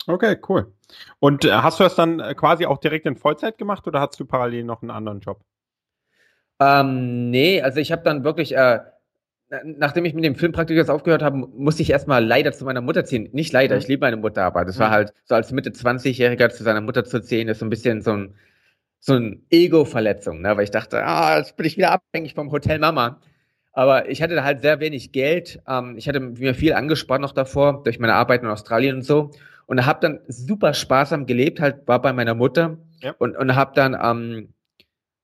Okay, 0.06 0.38
cool. 0.48 0.72
Und 1.18 1.44
äh, 1.44 1.50
hast 1.50 1.80
du 1.80 1.84
das 1.84 1.94
dann 1.94 2.20
äh, 2.20 2.34
quasi 2.34 2.64
auch 2.64 2.78
direkt 2.78 3.04
in 3.04 3.16
Vollzeit 3.16 3.58
gemacht 3.58 3.86
oder 3.86 4.00
hast 4.00 4.18
du 4.18 4.24
parallel 4.24 4.64
noch 4.64 4.80
einen 4.80 4.90
anderen 4.90 5.20
Job? 5.20 5.40
Ähm, 6.60 7.30
nee, 7.30 7.62
also 7.62 7.78
ich 7.80 7.92
habe 7.92 8.02
dann 8.02 8.24
wirklich, 8.24 8.56
äh, 8.56 8.80
nachdem 9.64 10.04
ich 10.04 10.14
mit 10.14 10.24
dem 10.24 10.34
Filmpraktikus 10.34 10.88
aufgehört 10.88 11.22
habe, 11.22 11.36
musste 11.36 11.82
ich 11.82 11.90
erstmal 11.90 12.24
leider 12.24 12.52
zu 12.52 12.64
meiner 12.64 12.80
Mutter 12.80 13.04
ziehen. 13.04 13.28
Nicht 13.32 13.52
leider, 13.52 13.76
mhm. 13.76 13.80
ich 13.80 13.88
liebe 13.88 14.00
meine 14.00 14.16
Mutter, 14.16 14.44
aber 14.44 14.64
das 14.64 14.76
mhm. 14.76 14.80
war 14.80 14.90
halt 14.90 15.12
so 15.24 15.34
als 15.34 15.52
Mitte 15.52 15.70
20-Jähriger 15.70 16.50
zu 16.50 16.64
seiner 16.64 16.80
Mutter 16.80 17.04
zu 17.04 17.20
ziehen, 17.20 17.48
ist 17.48 17.60
so 17.60 17.66
ein 17.66 17.70
bisschen 17.70 18.02
so 18.02 18.12
ein, 18.12 18.34
so 19.00 19.14
ein 19.14 19.46
Ego-Verletzung, 19.50 20.42
ne? 20.42 20.56
weil 20.56 20.64
ich 20.64 20.70
dachte, 20.70 21.04
ah, 21.04 21.38
jetzt 21.38 21.56
bin 21.56 21.66
ich 21.66 21.76
wieder 21.76 21.92
abhängig 21.92 22.34
vom 22.34 22.50
Hotel 22.50 22.78
Mama. 22.78 23.20
Aber 23.72 24.08
ich 24.10 24.22
hatte 24.22 24.34
da 24.34 24.42
halt 24.42 24.62
sehr 24.62 24.80
wenig 24.80 25.12
Geld. 25.12 25.60
Ähm, 25.68 25.96
ich 25.96 26.08
hatte 26.08 26.18
mir 26.18 26.54
viel 26.54 26.72
angespart 26.72 27.20
noch 27.20 27.32
davor, 27.32 27.84
durch 27.84 28.00
meine 28.00 28.14
Arbeit 28.14 28.42
in 28.42 28.48
Australien 28.48 28.96
und 28.96 29.02
so. 29.02 29.30
Und 29.66 29.86
habe 29.86 30.00
dann 30.00 30.20
super 30.26 30.74
sparsam 30.74 31.26
gelebt, 31.26 31.60
halt 31.60 31.86
war 31.86 32.02
bei 32.02 32.12
meiner 32.12 32.34
Mutter 32.34 32.78
ja. 33.00 33.14
und, 33.18 33.36
und 33.36 33.54
habe 33.54 33.72
dann 33.74 33.96
ähm, 34.02 34.48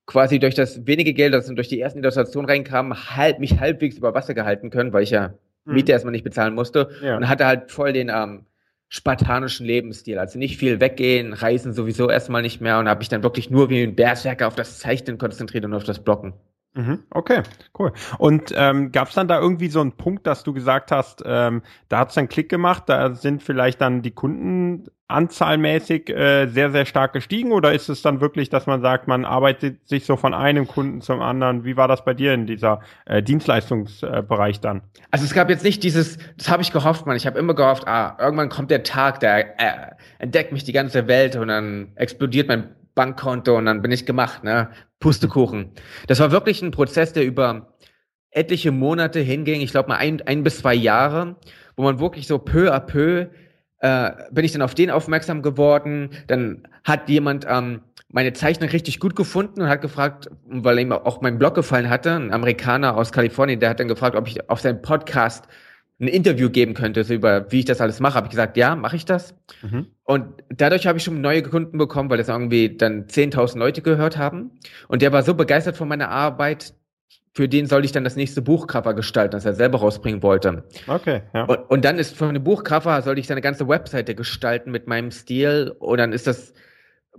quasi 0.06 0.38
durch 0.38 0.54
das 0.54 0.86
wenige 0.86 1.14
Geld, 1.14 1.34
das 1.34 1.46
durch 1.46 1.68
die 1.68 1.80
ersten 1.80 2.00
Illustrationen 2.00 2.48
reinkam, 2.48 3.16
halt, 3.16 3.38
mich 3.38 3.60
halbwegs 3.60 3.96
über 3.96 4.14
Wasser 4.14 4.34
gehalten 4.34 4.70
können, 4.70 4.92
weil 4.92 5.02
ich 5.02 5.10
ja 5.10 5.34
mhm. 5.64 5.74
Miete 5.74 5.92
erstmal 5.92 6.12
nicht 6.12 6.24
bezahlen 6.24 6.54
musste. 6.54 6.90
Ja. 7.02 7.16
Und 7.16 7.28
hatte 7.28 7.46
halt 7.46 7.70
voll 7.70 7.92
den 7.92 8.10
ähm, 8.14 8.46
spartanischen 8.88 9.66
Lebensstil. 9.66 10.18
Also 10.18 10.38
nicht 10.38 10.58
viel 10.58 10.80
weggehen, 10.80 11.32
reisen 11.32 11.72
sowieso 11.72 12.10
erstmal 12.10 12.42
nicht 12.42 12.60
mehr 12.60 12.78
und 12.78 12.88
habe 12.88 12.98
mich 12.98 13.08
dann 13.08 13.22
wirklich 13.22 13.50
nur 13.50 13.70
wie 13.70 13.82
ein 13.82 13.96
Berserker 13.96 14.46
auf 14.46 14.54
das 14.54 14.78
Zeichnen 14.78 15.18
konzentriert 15.18 15.64
und 15.64 15.74
auf 15.74 15.84
das 15.84 16.02
Blocken. 16.02 16.34
Mhm, 16.76 17.04
okay, 17.10 17.42
cool. 17.78 17.92
Und 18.18 18.52
ähm, 18.56 18.90
gab 18.90 19.08
es 19.08 19.14
dann 19.14 19.28
da 19.28 19.38
irgendwie 19.38 19.68
so 19.68 19.80
einen 19.80 19.92
Punkt, 19.92 20.26
dass 20.26 20.42
du 20.42 20.52
gesagt 20.52 20.90
hast, 20.90 21.22
ähm, 21.24 21.62
da 21.88 22.00
hat 22.00 22.08
es 22.08 22.16
dann 22.16 22.28
Klick 22.28 22.48
gemacht, 22.48 22.84
da 22.86 23.14
sind 23.14 23.44
vielleicht 23.44 23.80
dann 23.80 24.02
die 24.02 24.10
Kunden 24.10 24.88
anzahlmäßig 25.06 26.10
äh, 26.10 26.46
sehr, 26.48 26.72
sehr 26.72 26.84
stark 26.86 27.12
gestiegen 27.12 27.52
oder 27.52 27.72
ist 27.72 27.88
es 27.88 28.02
dann 28.02 28.20
wirklich, 28.20 28.48
dass 28.48 28.66
man 28.66 28.80
sagt, 28.80 29.06
man 29.06 29.24
arbeitet 29.24 29.86
sich 29.86 30.04
so 30.04 30.16
von 30.16 30.34
einem 30.34 30.66
Kunden 30.66 31.00
zum 31.00 31.22
anderen? 31.22 31.64
Wie 31.64 31.76
war 31.76 31.86
das 31.86 32.04
bei 32.04 32.14
dir 32.14 32.34
in 32.34 32.46
dieser 32.46 32.80
äh, 33.04 33.22
Dienstleistungsbereich 33.22 34.56
äh, 34.56 34.60
dann? 34.60 34.82
Also 35.12 35.26
es 35.26 35.34
gab 35.34 35.50
jetzt 35.50 35.62
nicht 35.62 35.84
dieses, 35.84 36.18
das 36.36 36.50
habe 36.50 36.62
ich 36.62 36.72
gehofft, 36.72 37.06
man. 37.06 37.16
Ich 37.16 37.26
habe 37.26 37.38
immer 37.38 37.54
gehofft, 37.54 37.86
ah, 37.86 38.16
irgendwann 38.18 38.48
kommt 38.48 38.72
der 38.72 38.82
Tag, 38.82 39.20
der 39.20 39.60
äh, 39.60 39.92
entdeckt 40.18 40.52
mich 40.52 40.64
die 40.64 40.72
ganze 40.72 41.06
Welt 41.06 41.36
und 41.36 41.48
dann 41.48 41.92
explodiert 41.94 42.48
mein 42.48 42.74
Bankkonto 42.94 43.56
und 43.56 43.66
dann 43.66 43.82
bin 43.82 43.90
ich 43.90 44.06
gemacht, 44.06 44.44
ne? 44.44 44.70
Pustekuchen. 45.00 45.72
Das 46.06 46.20
war 46.20 46.30
wirklich 46.30 46.62
ein 46.62 46.70
Prozess, 46.70 47.12
der 47.12 47.24
über 47.24 47.74
etliche 48.30 48.72
Monate 48.72 49.20
hinging, 49.20 49.60
ich 49.60 49.70
glaube 49.70 49.88
mal 49.88 49.96
ein, 49.96 50.22
ein 50.22 50.42
bis 50.42 50.58
zwei 50.58 50.74
Jahre, 50.74 51.36
wo 51.76 51.82
man 51.82 52.00
wirklich 52.00 52.26
so 52.26 52.38
peu 52.38 52.72
à 52.72 52.80
peu 52.80 53.26
äh, 53.80 54.12
bin 54.30 54.44
ich 54.44 54.52
dann 54.52 54.62
auf 54.62 54.74
den 54.74 54.90
aufmerksam 54.90 55.42
geworden. 55.42 56.10
Dann 56.26 56.66
hat 56.84 57.08
jemand 57.08 57.46
ähm, 57.48 57.82
meine 58.08 58.32
Zeichnung 58.32 58.70
richtig 58.70 59.00
gut 59.00 59.14
gefunden 59.14 59.60
und 59.60 59.68
hat 59.68 59.82
gefragt, 59.82 60.30
weil 60.46 60.78
ihm 60.78 60.92
auch 60.92 61.20
mein 61.20 61.38
Blog 61.38 61.54
gefallen 61.54 61.90
hatte, 61.90 62.12
ein 62.12 62.32
Amerikaner 62.32 62.96
aus 62.96 63.12
Kalifornien, 63.12 63.60
der 63.60 63.70
hat 63.70 63.80
dann 63.80 63.88
gefragt, 63.88 64.16
ob 64.16 64.26
ich 64.26 64.48
auf 64.48 64.60
seinem 64.60 64.80
Podcast 64.82 65.46
ein 66.00 66.08
Interview 66.08 66.50
geben 66.50 66.74
könnte, 66.74 67.04
so 67.04 67.14
über 67.14 67.50
wie 67.52 67.60
ich 67.60 67.64
das 67.64 67.80
alles 67.80 68.00
mache, 68.00 68.14
habe 68.14 68.26
ich 68.26 68.30
gesagt, 68.30 68.56
ja, 68.56 68.74
mache 68.74 68.96
ich 68.96 69.04
das. 69.04 69.34
Mhm. 69.62 69.86
Und 70.02 70.26
dadurch 70.48 70.86
habe 70.86 70.98
ich 70.98 71.04
schon 71.04 71.20
neue 71.20 71.42
Kunden 71.42 71.78
bekommen, 71.78 72.10
weil 72.10 72.18
das 72.18 72.28
irgendwie 72.28 72.76
dann 72.76 73.06
10.000 73.06 73.58
Leute 73.58 73.80
gehört 73.80 74.18
haben. 74.18 74.50
Und 74.88 75.02
der 75.02 75.12
war 75.12 75.22
so 75.22 75.34
begeistert 75.34 75.76
von 75.76 75.88
meiner 75.88 76.10
Arbeit, 76.10 76.74
für 77.36 77.48
den 77.48 77.66
soll 77.66 77.84
ich 77.84 77.90
dann 77.90 78.04
das 78.04 78.14
nächste 78.14 78.42
Buchcover 78.42 78.94
gestalten, 78.94 79.32
das 79.32 79.44
er 79.44 79.54
selber 79.54 79.78
rausbringen 79.78 80.22
wollte. 80.22 80.64
Okay, 80.86 81.22
ja. 81.34 81.44
Und, 81.44 81.58
und 81.68 81.84
dann 81.84 81.98
ist 81.98 82.16
von 82.16 82.32
dem 82.32 82.44
Buchcover, 82.44 83.02
soll 83.02 83.18
ich 83.18 83.26
seine 83.26 83.40
ganze 83.40 83.66
Webseite 83.68 84.14
gestalten 84.14 84.70
mit 84.70 84.86
meinem 84.86 85.10
Stil. 85.10 85.74
Und 85.80 85.98
dann 85.98 86.12
ist 86.12 86.28
das 86.28 86.54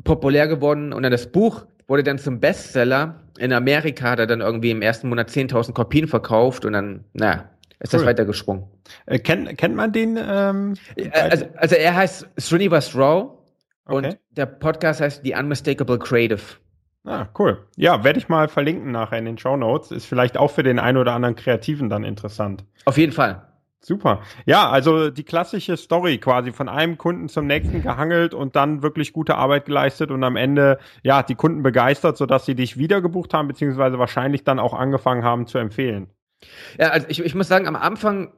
populär 0.05 0.47
geworden. 0.47 0.93
Und 0.93 1.03
dann 1.03 1.11
das 1.11 1.27
Buch 1.27 1.65
wurde 1.87 2.03
dann 2.03 2.17
zum 2.17 2.39
Bestseller. 2.39 3.23
In 3.37 3.51
Amerika 3.51 4.11
hat 4.11 4.19
er 4.19 4.27
dann 4.27 4.39
irgendwie 4.39 4.71
im 4.71 4.81
ersten 4.81 5.09
Monat 5.09 5.29
10.000 5.29 5.73
Kopien 5.73 6.07
verkauft. 6.07 6.63
Und 6.63 6.73
dann, 6.73 7.03
na, 7.11 7.49
ist 7.79 7.93
cool. 7.93 7.99
das 7.99 8.07
weitergesprungen. 8.07 8.65
Äh, 9.05 9.19
kennt, 9.19 9.57
kennt 9.57 9.75
man 9.75 9.91
den? 9.91 10.17
Ähm, 10.21 10.75
äh, 10.95 11.09
also, 11.11 11.45
also 11.55 11.75
er 11.75 11.95
heißt 11.95 12.27
Srinivas 12.39 12.95
Rao 12.95 13.43
okay. 13.85 13.95
und 13.95 14.19
der 14.31 14.45
Podcast 14.45 15.01
heißt 15.01 15.21
The 15.23 15.35
Unmistakable 15.35 15.99
Creative. 15.99 16.41
Ah, 17.05 17.27
cool. 17.37 17.67
Ja, 17.75 18.03
werde 18.03 18.17
ich 18.17 18.29
mal 18.29 18.47
verlinken 18.47 18.91
nachher 18.91 19.19
in 19.19 19.25
den 19.25 19.37
Show 19.37 19.55
Notes. 19.57 19.91
Ist 19.91 20.05
vielleicht 20.05 20.37
auch 20.37 20.49
für 20.49 20.63
den 20.63 20.79
einen 20.79 20.97
oder 20.97 21.13
anderen 21.13 21.35
Kreativen 21.35 21.89
dann 21.89 22.03
interessant. 22.03 22.65
Auf 22.85 22.97
jeden 22.97 23.11
Fall. 23.11 23.43
Super. 23.85 24.21
Ja, 24.47 24.67
also 24.71 25.11
die 25.11 25.23
klassische 25.23 25.77
Story 25.77 26.17
quasi 26.17 26.51
von 26.51 26.67
einem 26.67 26.97
Kunden 26.97 27.29
zum 27.29 27.45
nächsten 27.45 27.83
gehangelt 27.83 28.33
und 28.33 28.55
dann 28.55 28.81
wirklich 28.81 29.13
gute 29.13 29.35
Arbeit 29.35 29.65
geleistet 29.65 30.09
und 30.09 30.23
am 30.23 30.37
Ende, 30.37 30.79
ja, 31.03 31.21
die 31.21 31.35
Kunden 31.35 31.61
begeistert, 31.61 32.17
sodass 32.17 32.47
sie 32.47 32.55
dich 32.55 32.79
wiedergebucht 32.79 33.35
haben, 33.35 33.47
beziehungsweise 33.47 33.99
wahrscheinlich 33.99 34.43
dann 34.43 34.57
auch 34.57 34.73
angefangen 34.73 35.23
haben 35.23 35.45
zu 35.45 35.59
empfehlen. 35.59 36.09
Ja, 36.79 36.89
also 36.89 37.07
ich, 37.09 37.19
ich 37.19 37.35
muss 37.35 37.47
sagen, 37.47 37.67
am 37.67 37.75
Anfang, 37.75 38.31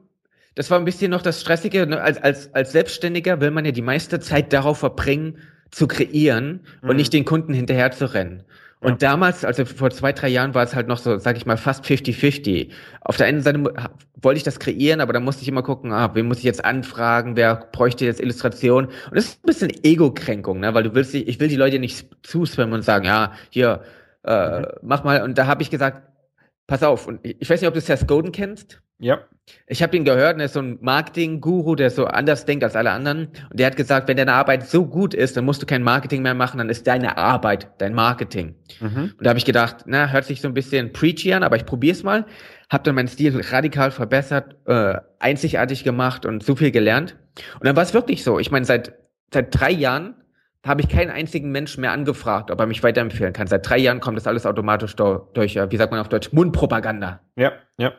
das 0.55 0.71
war 0.71 0.79
ein 0.79 0.85
bisschen 0.85 1.11
noch 1.11 1.21
das 1.21 1.41
Stressige. 1.41 1.85
Ne? 1.87 2.01
Als, 2.01 2.17
als, 2.17 2.53
als 2.53 2.71
Selbstständiger 2.71 3.41
will 3.41 3.51
man 3.51 3.65
ja 3.65 3.71
die 3.71 3.81
meiste 3.81 4.19
Zeit 4.19 4.53
darauf 4.53 4.79
verbringen, 4.79 5.37
zu 5.71 5.87
kreieren 5.87 6.61
mhm. 6.81 6.89
und 6.89 6.95
nicht 6.95 7.13
den 7.13 7.25
Kunden 7.25 7.53
hinterher 7.53 7.91
zu 7.91 8.13
rennen. 8.13 8.43
Und 8.79 9.01
ja. 9.01 9.09
damals, 9.09 9.43
also 9.43 9.65
vor 9.65 9.89
zwei, 9.89 10.13
drei 10.13 10.27
Jahren, 10.27 10.53
war 10.53 10.63
es 10.63 10.75
halt 10.75 10.87
noch 10.87 10.99
so, 10.99 11.17
sag 11.17 11.35
ich 11.35 11.47
mal, 11.47 11.57
fast 11.57 11.83
50-50. 11.83 12.69
Auf 13.01 13.17
der 13.17 13.25
einen 13.25 13.41
Seite 13.41 13.63
wollte 14.21 14.37
ich 14.37 14.43
das 14.43 14.59
kreieren, 14.59 15.01
aber 15.01 15.13
da 15.13 15.19
musste 15.19 15.41
ich 15.41 15.47
immer 15.47 15.63
gucken, 15.63 15.91
ah, 15.91 16.11
wen 16.13 16.27
muss 16.27 16.37
ich 16.37 16.43
jetzt 16.43 16.63
anfragen, 16.63 17.35
wer 17.35 17.55
bräuchte 17.71 18.05
jetzt 18.05 18.21
Illustration? 18.21 18.85
Und 18.85 19.15
das 19.15 19.25
ist 19.25 19.43
ein 19.43 19.47
bisschen 19.47 19.71
Ego-Kränkung, 19.83 20.59
ne? 20.59 20.75
weil 20.75 20.83
du 20.83 20.93
willst, 20.93 21.15
ich 21.15 21.39
will 21.39 21.47
die 21.47 21.55
Leute 21.55 21.79
nicht 21.79 22.07
zuspammen 22.21 22.73
und 22.75 22.83
sagen, 22.83 23.05
ja, 23.05 23.33
hier, 23.49 23.81
äh, 24.23 24.59
mhm. 24.59 24.65
mach 24.83 25.03
mal. 25.03 25.23
Und 25.23 25.39
da 25.39 25.47
habe 25.47 25.63
ich 25.63 25.71
gesagt, 25.71 26.03
Pass 26.67 26.83
auf, 26.83 27.07
und 27.07 27.21
ich 27.23 27.49
weiß 27.49 27.61
nicht, 27.61 27.67
ob 27.67 27.73
du 27.73 27.81
Seth 27.81 28.07
Godin 28.07 28.31
kennst. 28.31 28.81
Ja. 28.99 29.19
Ich 29.67 29.81
habe 29.81 29.95
ihn 29.95 30.03
gehört, 30.03 30.37
er 30.37 30.45
ist 30.45 30.53
so 30.53 30.59
ein 30.59 30.77
Marketing-Guru, 30.81 31.75
der 31.75 31.89
so 31.89 32.05
anders 32.05 32.43
denkt 32.45 32.65
als 32.65 32.75
alle 32.75 32.91
anderen. 32.91 33.27
Und 33.49 33.59
der 33.59 33.67
hat 33.67 33.77
gesagt, 33.77 34.09
wenn 34.09 34.17
deine 34.17 34.33
Arbeit 34.33 34.67
so 34.67 34.85
gut 34.85 35.13
ist, 35.13 35.37
dann 35.37 35.45
musst 35.45 35.61
du 35.61 35.65
kein 35.65 35.83
Marketing 35.83 36.21
mehr 36.21 36.33
machen, 36.33 36.57
dann 36.57 36.69
ist 36.69 36.85
deine 36.85 37.17
Arbeit 37.17 37.69
dein 37.77 37.93
Marketing. 37.93 38.55
Mhm. 38.81 39.13
Und 39.17 39.25
da 39.25 39.29
habe 39.29 39.39
ich 39.39 39.45
gedacht, 39.45 39.85
na, 39.85 40.09
hört 40.09 40.25
sich 40.25 40.41
so 40.41 40.49
ein 40.49 40.53
bisschen 40.53 40.91
preachy 40.91 41.31
an, 41.31 41.43
aber 41.43 41.55
ich 41.55 41.65
probier's 41.65 42.03
mal. 42.03 42.25
Hab 42.69 42.83
dann 42.83 42.95
meinen 42.95 43.07
Stil 43.07 43.39
radikal 43.49 43.91
verbessert, 43.91 44.57
äh, 44.65 44.95
einzigartig 45.19 45.85
gemacht 45.85 46.25
und 46.25 46.43
so 46.43 46.57
viel 46.57 46.71
gelernt. 46.71 47.15
Und 47.53 47.65
dann 47.65 47.77
war 47.77 47.83
es 47.83 47.93
wirklich 47.93 48.25
so. 48.25 48.39
Ich 48.39 48.51
meine, 48.51 48.65
seit 48.65 48.93
seit 49.33 49.59
drei 49.59 49.71
Jahren 49.71 50.15
habe 50.67 50.81
ich 50.81 50.89
keinen 50.89 51.09
einzigen 51.09 51.51
Menschen 51.51 51.81
mehr 51.81 51.91
angefragt, 51.91 52.51
ob 52.51 52.59
er 52.59 52.65
mich 52.65 52.83
weiterempfehlen 52.83 53.33
kann. 53.33 53.47
Seit 53.47 53.67
drei 53.67 53.77
Jahren 53.77 53.99
kommt 53.99 54.17
das 54.17 54.27
alles 54.27 54.45
automatisch 54.45 54.95
durch, 54.95 55.55
äh, 55.55 55.71
wie 55.71 55.77
sagt 55.77 55.91
man 55.91 55.99
auf 55.99 56.09
Deutsch, 56.09 56.31
Mundpropaganda. 56.31 57.21
Ja, 57.35 57.53
ja. 57.77 57.93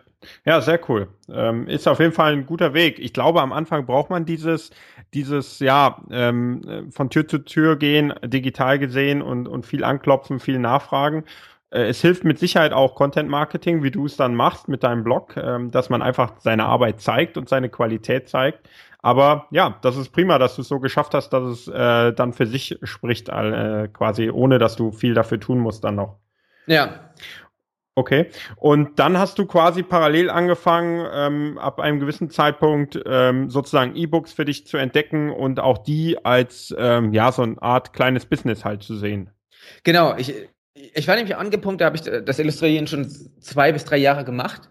Ja, 0.45 0.61
sehr 0.61 0.81
cool. 0.89 1.09
Ähm, 1.33 1.69
ist 1.69 1.87
auf 1.87 2.01
jeden 2.01 2.13
Fall 2.13 2.33
ein 2.33 2.45
guter 2.45 2.75
Weg. 2.75 2.99
Ich 2.99 3.13
glaube, 3.13 3.41
am 3.41 3.53
Anfang 3.53 3.87
braucht 3.87 4.11
man 4.11 4.25
dieses, 4.25 4.71
dieses, 5.15 5.61
ja, 5.61 6.03
ähm, 6.11 6.91
von 6.91 7.09
Tür 7.09 7.29
zu 7.29 7.39
Tür 7.39 7.77
gehen, 7.77 8.13
digital 8.25 8.81
gesehen 8.81 9.23
und, 9.23 9.47
und 9.47 9.65
viel 9.65 9.85
anklopfen, 9.85 10.41
viel 10.41 10.59
nachfragen. 10.59 11.25
Äh, 11.71 11.89
es 11.89 12.01
hilft 12.01 12.25
mit 12.25 12.39
Sicherheit 12.39 12.73
auch 12.73 12.95
Content 12.95 13.29
Marketing, 13.29 13.83
wie 13.83 13.91
du 13.91 14.07
es 14.07 14.17
dann 14.17 14.35
machst 14.35 14.69
mit 14.69 14.83
deinem 14.83 15.05
Blog, 15.05 15.37
ähm, 15.37 15.71
dass 15.71 15.91
man 15.91 16.03
einfach 16.03 16.35
seine 16.39 16.65
Arbeit 16.65 17.01
zeigt 17.01 17.37
und 17.37 17.49
seine 17.49 17.69
Qualität 17.69 18.29
zeigt. 18.29 18.69
Aber 19.01 19.47
ja, 19.51 19.79
das 19.83 19.97
ist 19.97 20.11
prima, 20.11 20.39
dass 20.39 20.57
du 20.57 20.63
es 20.63 20.69
so 20.69 20.81
geschafft 20.81 21.15
hast, 21.15 21.31
dass 21.31 21.45
es 21.45 21.69
äh, 21.69 22.13
dann 22.13 22.33
für 22.33 22.47
sich 22.47 22.79
spricht, 22.83 23.29
äh, 23.29 23.89
quasi 23.93 24.31
ohne 24.31 24.59
dass 24.59 24.77
du 24.77 24.91
viel 24.91 25.15
dafür 25.15 25.39
tun 25.39 25.59
musst 25.59 25.85
dann 25.85 25.95
noch. 25.95 26.17
Ja. 26.67 27.11
Okay. 27.95 28.27
Und 28.57 28.99
dann 28.99 29.19
hast 29.19 29.39
du 29.39 29.47
quasi 29.47 29.83
parallel 29.83 30.31
angefangen, 30.31 31.05
ähm, 31.13 31.59
ab 31.59 31.81
einem 31.81 31.99
gewissen 31.99 32.31
Zeitpunkt 32.31 33.01
ähm, 33.07 33.51
sozusagen 33.51 33.97
E-Books 33.97 34.33
für 34.33 34.45
dich 34.45 34.67
zu 34.67 34.77
entdecken 34.77 35.31
und 35.31 35.59
auch 35.59 35.79
die 35.79 36.25
als 36.25 36.75
ähm, 36.79 37.13
ja 37.13 37.33
so 37.33 37.43
eine 37.43 37.61
Art 37.61 37.93
kleines 37.93 38.27
Business 38.27 38.65
halt 38.65 38.83
zu 38.85 38.97
sehen. 38.97 39.31
Genau. 39.83 40.17
Ich, 40.17 40.33
ich 40.95 41.09
war 41.09 41.17
nämlich 41.17 41.37
angepunkt, 41.37 41.81
da 41.81 41.87
habe 41.87 41.97
ich 41.97 42.03
das 42.03 42.39
Illustrieren 42.39 42.87
schon 42.87 43.09
zwei 43.41 43.73
bis 43.73 43.85
drei 43.85 43.97
Jahre 43.97 44.25
gemacht. 44.25 44.69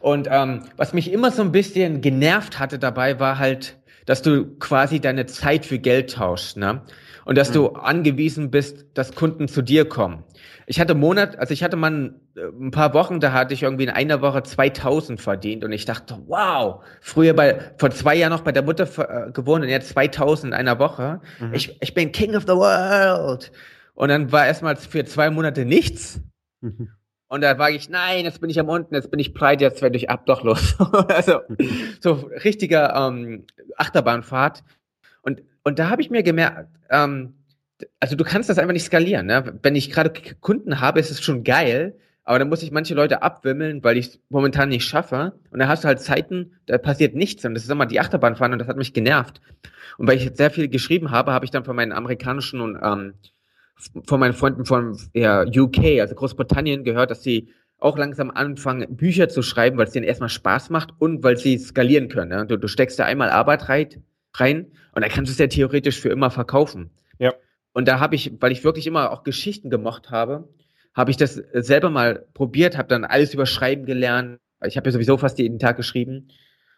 Und 0.00 0.28
ähm, 0.30 0.62
was 0.76 0.92
mich 0.92 1.12
immer 1.12 1.30
so 1.30 1.42
ein 1.42 1.52
bisschen 1.52 2.00
genervt 2.00 2.58
hatte 2.58 2.78
dabei, 2.78 3.18
war 3.18 3.38
halt, 3.38 3.76
dass 4.06 4.22
du 4.22 4.46
quasi 4.58 5.00
deine 5.00 5.26
Zeit 5.26 5.66
für 5.66 5.78
Geld 5.78 6.14
tauschst, 6.14 6.56
ne? 6.56 6.82
Und 7.24 7.36
dass 7.36 7.50
mhm. 7.50 7.54
du 7.54 7.68
angewiesen 7.70 8.50
bist, 8.50 8.86
dass 8.94 9.14
Kunden 9.14 9.48
zu 9.48 9.60
dir 9.60 9.86
kommen. 9.86 10.24
Ich 10.66 10.80
hatte 10.80 10.94
Monat, 10.94 11.38
also 11.38 11.52
ich 11.52 11.62
hatte 11.62 11.76
mal 11.76 12.14
äh, 12.36 12.40
ein 12.40 12.70
paar 12.70 12.94
Wochen, 12.94 13.20
da 13.20 13.32
hatte 13.32 13.52
ich 13.52 13.64
irgendwie 13.64 13.84
in 13.84 13.90
einer 13.90 14.22
Woche 14.22 14.42
2000 14.42 15.20
verdient 15.20 15.62
und 15.64 15.72
ich 15.72 15.84
dachte, 15.84 16.18
wow, 16.26 16.82
früher 17.02 17.34
bei, 17.34 17.58
vor 17.76 17.90
zwei 17.90 18.14
Jahren 18.14 18.30
noch 18.30 18.42
bei 18.42 18.52
der 18.52 18.62
Mutter 18.62 18.84
äh, 18.84 19.30
gewohnt 19.32 19.62
und 19.62 19.68
jetzt 19.68 19.90
2000 19.90 20.52
in 20.52 20.58
einer 20.58 20.78
Woche. 20.78 21.20
Mhm. 21.40 21.52
Ich, 21.52 21.76
ich 21.80 21.92
bin 21.92 22.12
King 22.12 22.34
of 22.34 22.44
the 22.44 22.54
World. 22.54 23.50
Und 23.98 24.10
dann 24.10 24.30
war 24.30 24.46
erstmal 24.46 24.76
für 24.76 25.04
zwei 25.06 25.28
Monate 25.28 25.64
nichts. 25.64 26.20
Mhm. 26.60 26.90
Und 27.26 27.40
da 27.40 27.58
war 27.58 27.68
ich, 27.72 27.90
nein, 27.90 28.26
jetzt 28.26 28.40
bin 28.40 28.48
ich 28.48 28.60
am 28.60 28.68
unten, 28.68 28.94
jetzt 28.94 29.10
bin 29.10 29.18
ich 29.18 29.34
pleite, 29.34 29.64
jetzt 29.64 29.82
werde 29.82 29.96
ich 29.96 30.08
abdochlos. 30.08 30.76
also 31.08 31.40
so 32.00 32.12
richtiger 32.44 32.94
ähm, 32.94 33.44
Achterbahnfahrt. 33.76 34.62
Und, 35.22 35.42
und 35.64 35.80
da 35.80 35.90
habe 35.90 36.00
ich 36.00 36.10
mir 36.10 36.22
gemerkt, 36.22 36.68
ähm, 36.90 37.34
also 37.98 38.14
du 38.14 38.22
kannst 38.22 38.48
das 38.48 38.58
einfach 38.60 38.72
nicht 38.72 38.84
skalieren. 38.84 39.26
Ne? 39.26 39.58
Wenn 39.64 39.74
ich 39.74 39.90
gerade 39.90 40.12
Kunden 40.40 40.80
habe, 40.80 41.00
ist 41.00 41.10
es 41.10 41.20
schon 41.20 41.42
geil, 41.42 41.98
aber 42.22 42.38
dann 42.38 42.48
muss 42.48 42.62
ich 42.62 42.70
manche 42.70 42.94
Leute 42.94 43.22
abwimmeln, 43.22 43.82
weil 43.82 43.96
ich 43.96 44.06
es 44.06 44.20
momentan 44.28 44.68
nicht 44.68 44.84
schaffe. 44.84 45.32
Und 45.50 45.58
dann 45.58 45.66
hast 45.66 45.82
du 45.82 45.88
halt 45.88 45.98
Zeiten, 45.98 46.52
da 46.66 46.78
passiert 46.78 47.16
nichts. 47.16 47.44
Und 47.44 47.54
das 47.54 47.64
ist 47.64 47.70
immer 47.70 47.86
die 47.86 47.98
Achterbahnfahren 47.98 48.52
und 48.52 48.60
das 48.60 48.68
hat 48.68 48.76
mich 48.76 48.94
genervt. 48.94 49.40
Und 49.96 50.06
weil 50.06 50.18
ich 50.18 50.24
jetzt 50.24 50.38
sehr 50.38 50.52
viel 50.52 50.68
geschrieben 50.68 51.10
habe, 51.10 51.32
habe 51.32 51.44
ich 51.44 51.50
dann 51.50 51.64
von 51.64 51.74
meinen 51.74 51.90
amerikanischen 51.90 52.60
und 52.60 52.78
ähm, 52.80 53.14
von 54.06 54.20
meinen 54.20 54.34
Freunden 54.34 54.64
von 54.64 54.98
ja, 55.14 55.44
UK, 55.44 56.00
also 56.00 56.14
Großbritannien, 56.14 56.84
gehört, 56.84 57.10
dass 57.10 57.22
sie 57.22 57.48
auch 57.78 57.96
langsam 57.96 58.30
anfangen, 58.30 58.96
Bücher 58.96 59.28
zu 59.28 59.42
schreiben, 59.42 59.78
weil 59.78 59.86
es 59.86 59.92
denen 59.92 60.06
erstmal 60.06 60.28
Spaß 60.28 60.70
macht 60.70 60.90
und 60.98 61.22
weil 61.22 61.36
sie 61.36 61.58
skalieren 61.58 62.08
können. 62.08 62.30
Ne? 62.30 62.46
Du, 62.46 62.56
du 62.56 62.68
steckst 62.68 62.98
da 62.98 63.04
einmal 63.04 63.30
Arbeit 63.30 63.68
rein, 63.68 64.02
rein 64.34 64.66
und 64.92 65.02
dann 65.02 65.10
kannst 65.10 65.30
du 65.30 65.32
es 65.32 65.38
ja 65.38 65.46
theoretisch 65.46 66.00
für 66.00 66.08
immer 66.08 66.30
verkaufen. 66.30 66.90
Ja. 67.18 67.34
Und 67.72 67.86
da 67.86 68.00
habe 68.00 68.16
ich, 68.16 68.32
weil 68.40 68.50
ich 68.50 68.64
wirklich 68.64 68.86
immer 68.86 69.12
auch 69.12 69.22
Geschichten 69.22 69.70
gemocht 69.70 70.10
habe, 70.10 70.48
habe 70.94 71.12
ich 71.12 71.16
das 71.16 71.34
selber 71.52 71.90
mal 71.90 72.26
probiert, 72.34 72.76
habe 72.76 72.88
dann 72.88 73.04
alles 73.04 73.32
über 73.32 73.46
Schreiben 73.46 73.86
gelernt. 73.86 74.38
Ich 74.66 74.76
habe 74.76 74.88
ja 74.88 74.92
sowieso 74.92 75.16
fast 75.16 75.38
jeden 75.38 75.60
Tag 75.60 75.76
geschrieben 75.76 76.28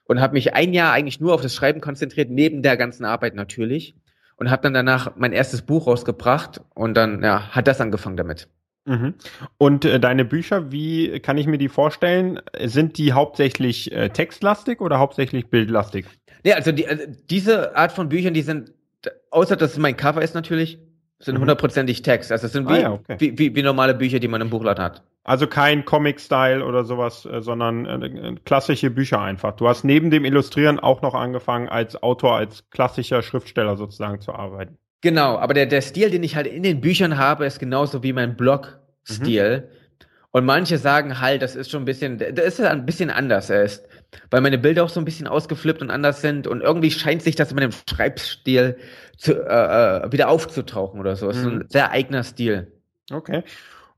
und 0.04 0.20
habe 0.20 0.34
mich 0.34 0.52
ein 0.52 0.74
Jahr 0.74 0.92
eigentlich 0.92 1.20
nur 1.20 1.32
auf 1.32 1.40
das 1.40 1.54
Schreiben 1.54 1.80
konzentriert, 1.80 2.28
neben 2.28 2.62
der 2.62 2.76
ganzen 2.76 3.06
Arbeit 3.06 3.34
natürlich. 3.34 3.94
Und 4.40 4.50
habe 4.50 4.62
dann 4.62 4.72
danach 4.72 5.12
mein 5.16 5.32
erstes 5.32 5.60
Buch 5.60 5.86
rausgebracht 5.86 6.62
und 6.74 6.94
dann 6.94 7.22
ja, 7.22 7.50
hat 7.50 7.68
das 7.68 7.80
angefangen 7.80 8.16
damit. 8.16 8.48
Mhm. 8.86 9.14
Und 9.58 9.84
äh, 9.84 10.00
deine 10.00 10.24
Bücher, 10.24 10.72
wie 10.72 11.20
kann 11.20 11.36
ich 11.36 11.46
mir 11.46 11.58
die 11.58 11.68
vorstellen? 11.68 12.40
Sind 12.58 12.96
die 12.96 13.12
hauptsächlich 13.12 13.92
äh, 13.92 14.08
textlastig 14.08 14.80
oder 14.80 14.98
hauptsächlich 14.98 15.48
bildlastig? 15.48 16.06
Ja, 16.42 16.56
also, 16.56 16.72
die, 16.72 16.88
also 16.88 17.04
diese 17.28 17.76
Art 17.76 17.92
von 17.92 18.08
Büchern, 18.08 18.32
die 18.32 18.40
sind, 18.40 18.72
außer 19.30 19.56
dass 19.56 19.72
es 19.72 19.78
mein 19.78 19.98
Cover 19.98 20.22
ist 20.22 20.34
natürlich, 20.34 20.78
sind 21.18 21.34
mhm. 21.34 21.42
hundertprozentig 21.42 22.00
Text. 22.00 22.32
Also 22.32 22.46
es 22.46 22.52
sind 22.52 22.66
wie, 22.68 22.72
ah, 22.72 22.80
ja, 22.80 22.92
okay. 22.92 23.16
wie, 23.18 23.38
wie, 23.38 23.54
wie, 23.54 23.62
normale 23.62 23.94
Bücher, 23.94 24.20
die 24.20 24.28
man 24.28 24.40
im 24.40 24.48
Buchladen 24.48 24.82
hat. 24.82 25.02
Also 25.22 25.46
kein 25.46 25.84
Comic-Style 25.84 26.64
oder 26.64 26.84
sowas, 26.84 27.26
äh, 27.26 27.42
sondern 27.42 27.84
äh, 27.84 28.36
klassische 28.44 28.90
Bücher 28.90 29.20
einfach. 29.20 29.52
Du 29.52 29.68
hast 29.68 29.84
neben 29.84 30.10
dem 30.10 30.24
Illustrieren 30.24 30.80
auch 30.80 31.02
noch 31.02 31.14
angefangen, 31.14 31.68
als 31.68 32.02
Autor, 32.02 32.36
als 32.36 32.68
klassischer 32.70 33.22
Schriftsteller 33.22 33.76
sozusagen 33.76 34.20
zu 34.20 34.32
arbeiten. 34.32 34.78
Genau, 35.02 35.38
aber 35.38 35.54
der, 35.54 35.66
der 35.66 35.82
Stil, 35.82 36.10
den 36.10 36.22
ich 36.22 36.36
halt 36.36 36.46
in 36.46 36.62
den 36.62 36.80
Büchern 36.80 37.18
habe, 37.18 37.46
ist 37.46 37.58
genauso 37.58 38.02
wie 38.02 38.12
mein 38.12 38.36
Blog-Stil. 38.36 39.68
Mhm. 39.68 39.80
Und 40.32 40.44
manche 40.44 40.78
sagen 40.78 41.20
halt, 41.20 41.42
das 41.42 41.56
ist 41.56 41.70
schon 41.70 41.82
ein 41.82 41.86
bisschen, 41.86 42.18
das 42.18 42.58
ist 42.58 42.60
ein 42.60 42.86
bisschen 42.86 43.10
anders. 43.10 43.50
Er 43.50 43.64
ist, 43.64 43.84
weil 44.30 44.40
meine 44.40 44.58
Bilder 44.58 44.84
auch 44.84 44.88
so 44.88 45.00
ein 45.00 45.04
bisschen 45.04 45.26
ausgeflippt 45.26 45.82
und 45.82 45.90
anders 45.90 46.20
sind. 46.20 46.46
Und 46.46 46.60
irgendwie 46.60 46.90
scheint 46.90 47.22
sich 47.22 47.34
das 47.34 47.50
in 47.50 47.56
meinem 47.56 47.72
Schreibstil 47.72 48.76
zu, 49.16 49.34
äh, 49.34 50.04
äh 50.06 50.12
wieder 50.12 50.28
aufzutauchen 50.28 51.00
oder 51.00 51.16
so. 51.16 51.26
Das 51.26 51.38
ist 51.38 51.44
mhm. 51.44 51.60
ein 51.60 51.64
sehr 51.68 51.90
eigener 51.90 52.22
Stil. 52.22 52.72
Okay. 53.10 53.42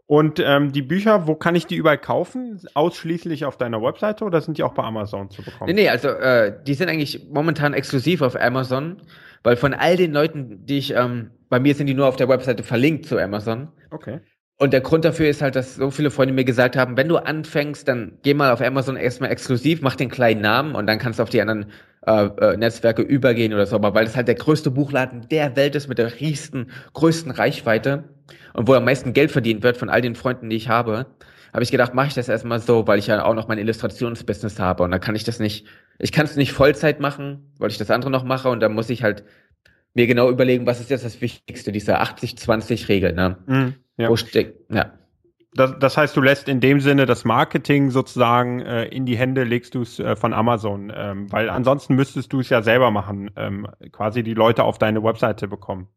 Und 0.06 0.40
ähm, 0.44 0.72
die 0.72 0.82
Bücher, 0.82 1.26
wo 1.26 1.34
kann 1.34 1.54
ich 1.54 1.66
die 1.66 1.76
überall 1.76 1.98
kaufen? 1.98 2.60
Ausschließlich 2.74 3.44
auf 3.44 3.56
deiner 3.56 3.82
Webseite 3.82 4.24
oder 4.24 4.40
sind 4.40 4.58
die 4.58 4.62
auch 4.62 4.74
bei 4.74 4.82
Amazon 4.82 5.30
zu 5.30 5.42
bekommen? 5.42 5.68
Nee, 5.68 5.82
nee, 5.82 5.88
also 5.88 6.08
äh, 6.08 6.54
die 6.66 6.74
sind 6.74 6.88
eigentlich 6.88 7.28
momentan 7.30 7.72
exklusiv 7.72 8.20
auf 8.20 8.36
Amazon, 8.38 9.02
weil 9.42 9.56
von 9.56 9.74
all 9.74 9.96
den 9.96 10.12
Leuten, 10.12 10.66
die 10.66 10.78
ich, 10.78 10.94
ähm, 10.94 11.30
bei 11.48 11.60
mir 11.60 11.74
sind 11.74 11.86
die 11.86 11.94
nur 11.94 12.08
auf 12.08 12.16
der 12.16 12.28
Webseite 12.28 12.62
verlinkt 12.62 13.06
zu 13.06 13.18
Amazon. 13.18 13.68
Okay. 13.90 14.20
Und 14.62 14.72
der 14.72 14.80
Grund 14.80 15.04
dafür 15.04 15.28
ist 15.28 15.42
halt, 15.42 15.56
dass 15.56 15.74
so 15.74 15.90
viele 15.90 16.12
Freunde 16.12 16.32
mir 16.32 16.44
gesagt 16.44 16.76
haben, 16.76 16.96
wenn 16.96 17.08
du 17.08 17.16
anfängst, 17.16 17.88
dann 17.88 18.12
geh 18.22 18.32
mal 18.32 18.52
auf 18.52 18.60
Amazon 18.60 18.94
erstmal 18.94 19.32
exklusiv, 19.32 19.82
mach 19.82 19.96
den 19.96 20.08
kleinen 20.08 20.40
Namen 20.40 20.76
und 20.76 20.86
dann 20.86 21.00
kannst 21.00 21.18
du 21.18 21.24
auf 21.24 21.30
die 21.30 21.40
anderen 21.40 21.66
äh, 22.06 22.26
äh, 22.26 22.56
Netzwerke 22.56 23.02
übergehen 23.02 23.52
oder 23.52 23.66
so. 23.66 23.74
Aber 23.74 23.92
weil 23.92 24.04
das 24.04 24.14
halt 24.14 24.28
der 24.28 24.36
größte 24.36 24.70
Buchladen 24.70 25.26
der 25.32 25.56
Welt 25.56 25.74
ist 25.74 25.88
mit 25.88 25.98
der 25.98 26.20
riesen, 26.20 26.70
größten 26.92 27.32
Reichweite 27.32 28.04
und 28.52 28.68
wo 28.68 28.74
am 28.74 28.84
meisten 28.84 29.14
Geld 29.14 29.32
verdient 29.32 29.64
wird 29.64 29.78
von 29.78 29.90
all 29.90 30.00
den 30.00 30.14
Freunden, 30.14 30.48
die 30.48 30.54
ich 30.54 30.68
habe, 30.68 31.06
habe 31.52 31.64
ich 31.64 31.72
gedacht, 31.72 31.94
mache 31.94 32.06
ich 32.06 32.14
das 32.14 32.28
erstmal 32.28 32.60
so, 32.60 32.86
weil 32.86 33.00
ich 33.00 33.08
ja 33.08 33.24
auch 33.24 33.34
noch 33.34 33.48
mein 33.48 33.58
Illustrationsbusiness 33.58 34.60
habe 34.60 34.84
und 34.84 34.92
dann 34.92 35.00
kann 35.00 35.16
ich 35.16 35.24
das 35.24 35.40
nicht, 35.40 35.66
ich 35.98 36.12
kann 36.12 36.26
es 36.26 36.36
nicht 36.36 36.52
Vollzeit 36.52 37.00
machen, 37.00 37.50
weil 37.58 37.72
ich 37.72 37.78
das 37.78 37.90
andere 37.90 38.12
noch 38.12 38.22
mache 38.22 38.48
und 38.48 38.60
dann 38.60 38.74
muss 38.74 38.90
ich 38.90 39.02
halt 39.02 39.24
mir 39.94 40.06
genau 40.06 40.30
überlegen, 40.30 40.66
was 40.66 40.78
ist 40.78 40.88
jetzt 40.88 41.04
das 41.04 41.20
Wichtigste, 41.20 41.72
diese 41.72 42.00
80-20-Regel, 42.00 43.12
ne? 43.12 43.38
Mhm. 43.46 43.74
Ja. 43.96 44.08
Wo 44.08 44.16
steckt, 44.16 44.70
ja. 44.72 44.92
Das, 45.54 45.74
das 45.78 45.98
heißt, 45.98 46.16
du 46.16 46.22
lässt 46.22 46.48
in 46.48 46.60
dem 46.60 46.80
Sinne 46.80 47.04
das 47.04 47.26
Marketing 47.26 47.90
sozusagen 47.90 48.60
äh, 48.60 48.84
in 48.86 49.04
die 49.04 49.18
Hände, 49.18 49.44
legst 49.44 49.74
du 49.74 49.82
es 49.82 49.98
äh, 49.98 50.16
von 50.16 50.32
Amazon, 50.32 50.90
ähm, 50.96 51.30
weil 51.30 51.50
ansonsten 51.50 51.94
müsstest 51.94 52.32
du 52.32 52.40
es 52.40 52.48
ja 52.48 52.62
selber 52.62 52.90
machen, 52.90 53.30
ähm, 53.36 53.68
quasi 53.90 54.22
die 54.22 54.32
Leute 54.32 54.64
auf 54.64 54.78
deine 54.78 55.04
Webseite 55.04 55.48
bekommen. 55.48 55.88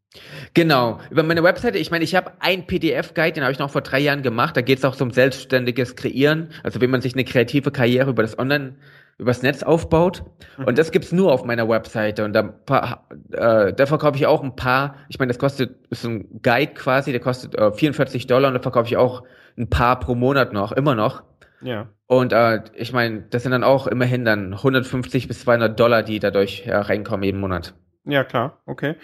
Genau, 0.52 1.00
über 1.10 1.22
meine 1.22 1.42
Webseite, 1.42 1.78
ich 1.78 1.90
meine, 1.90 2.04
ich 2.04 2.14
habe 2.14 2.32
ein 2.40 2.66
PDF-Guide, 2.66 3.32
den 3.32 3.44
habe 3.44 3.52
ich 3.52 3.58
noch 3.58 3.70
vor 3.70 3.80
drei 3.80 4.00
Jahren 4.00 4.22
gemacht, 4.22 4.58
da 4.58 4.60
geht 4.60 4.78
es 4.78 4.84
auch 4.84 5.00
um 5.00 5.10
selbstständiges 5.10 5.96
Kreieren, 5.96 6.50
also 6.62 6.82
wie 6.82 6.86
man 6.86 7.00
sich 7.00 7.14
eine 7.14 7.24
kreative 7.24 7.70
Karriere 7.70 8.10
über 8.10 8.22
das 8.22 8.38
Online 8.38 8.76
übers 9.18 9.42
Netz 9.42 9.62
aufbaut. 9.62 10.24
Mhm. 10.58 10.64
Und 10.64 10.78
das 10.78 10.92
gibt's 10.92 11.12
nur 11.12 11.32
auf 11.32 11.44
meiner 11.44 11.68
Webseite. 11.68 12.24
Und 12.24 12.32
da, 12.32 13.04
äh, 13.32 13.72
da 13.72 13.86
verkaufe 13.86 14.16
ich 14.16 14.26
auch 14.26 14.42
ein 14.42 14.56
paar, 14.56 14.96
ich 15.08 15.18
meine, 15.18 15.30
das 15.30 15.38
kostet, 15.38 15.86
ist 15.90 16.04
ein 16.04 16.40
Guide 16.42 16.74
quasi, 16.74 17.12
der 17.12 17.20
kostet 17.20 17.54
äh, 17.54 17.72
44 17.72 18.26
Dollar 18.26 18.48
und 18.48 18.54
da 18.54 18.60
verkaufe 18.60 18.86
ich 18.86 18.96
auch 18.96 19.22
ein 19.56 19.70
paar 19.70 20.00
pro 20.00 20.14
Monat 20.14 20.52
noch, 20.52 20.72
immer 20.72 20.94
noch. 20.94 21.22
Ja. 21.62 21.88
Und 22.06 22.32
äh, 22.32 22.62
ich 22.74 22.92
meine, 22.92 23.22
das 23.30 23.42
sind 23.42 23.52
dann 23.52 23.64
auch 23.64 23.86
immerhin 23.86 24.24
dann 24.24 24.52
150 24.52 25.28
bis 25.28 25.40
200 25.40 25.78
Dollar, 25.78 26.02
die 26.02 26.18
dadurch 26.18 26.66
ja, 26.66 26.82
reinkommen 26.82 27.24
jeden 27.24 27.40
Monat. 27.40 27.74
Ja, 28.04 28.22
klar, 28.22 28.60
okay. 28.66 28.94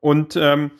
Und 0.00 0.36
ähm, 0.36 0.70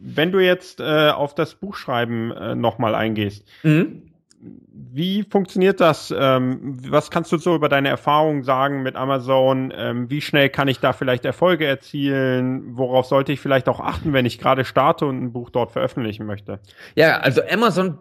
wenn 0.00 0.32
du 0.32 0.38
jetzt 0.38 0.80
äh, 0.80 1.10
auf 1.10 1.34
das 1.34 1.56
Buchschreiben 1.56 2.32
äh, 2.32 2.54
nochmal 2.54 2.94
eingehst, 2.94 3.46
mhm 3.62 4.07
wie 4.40 5.24
funktioniert 5.24 5.80
das? 5.80 6.14
Ähm, 6.16 6.76
was 6.88 7.10
kannst 7.10 7.32
du 7.32 7.38
so 7.38 7.54
über 7.54 7.68
deine 7.68 7.88
Erfahrungen 7.88 8.42
sagen 8.42 8.82
mit 8.82 8.96
Amazon? 8.96 9.72
Ähm, 9.76 10.10
wie 10.10 10.20
schnell 10.20 10.48
kann 10.48 10.68
ich 10.68 10.80
da 10.80 10.92
vielleicht 10.92 11.24
Erfolge 11.24 11.66
erzielen? 11.66 12.76
Worauf 12.76 13.06
sollte 13.06 13.32
ich 13.32 13.40
vielleicht 13.40 13.68
auch 13.68 13.80
achten, 13.80 14.12
wenn 14.12 14.26
ich 14.26 14.38
gerade 14.38 14.64
starte 14.64 15.06
und 15.06 15.22
ein 15.22 15.32
Buch 15.32 15.50
dort 15.50 15.72
veröffentlichen 15.72 16.26
möchte? 16.26 16.60
Ja, 16.94 17.18
also 17.18 17.42
Amazon 17.50 17.98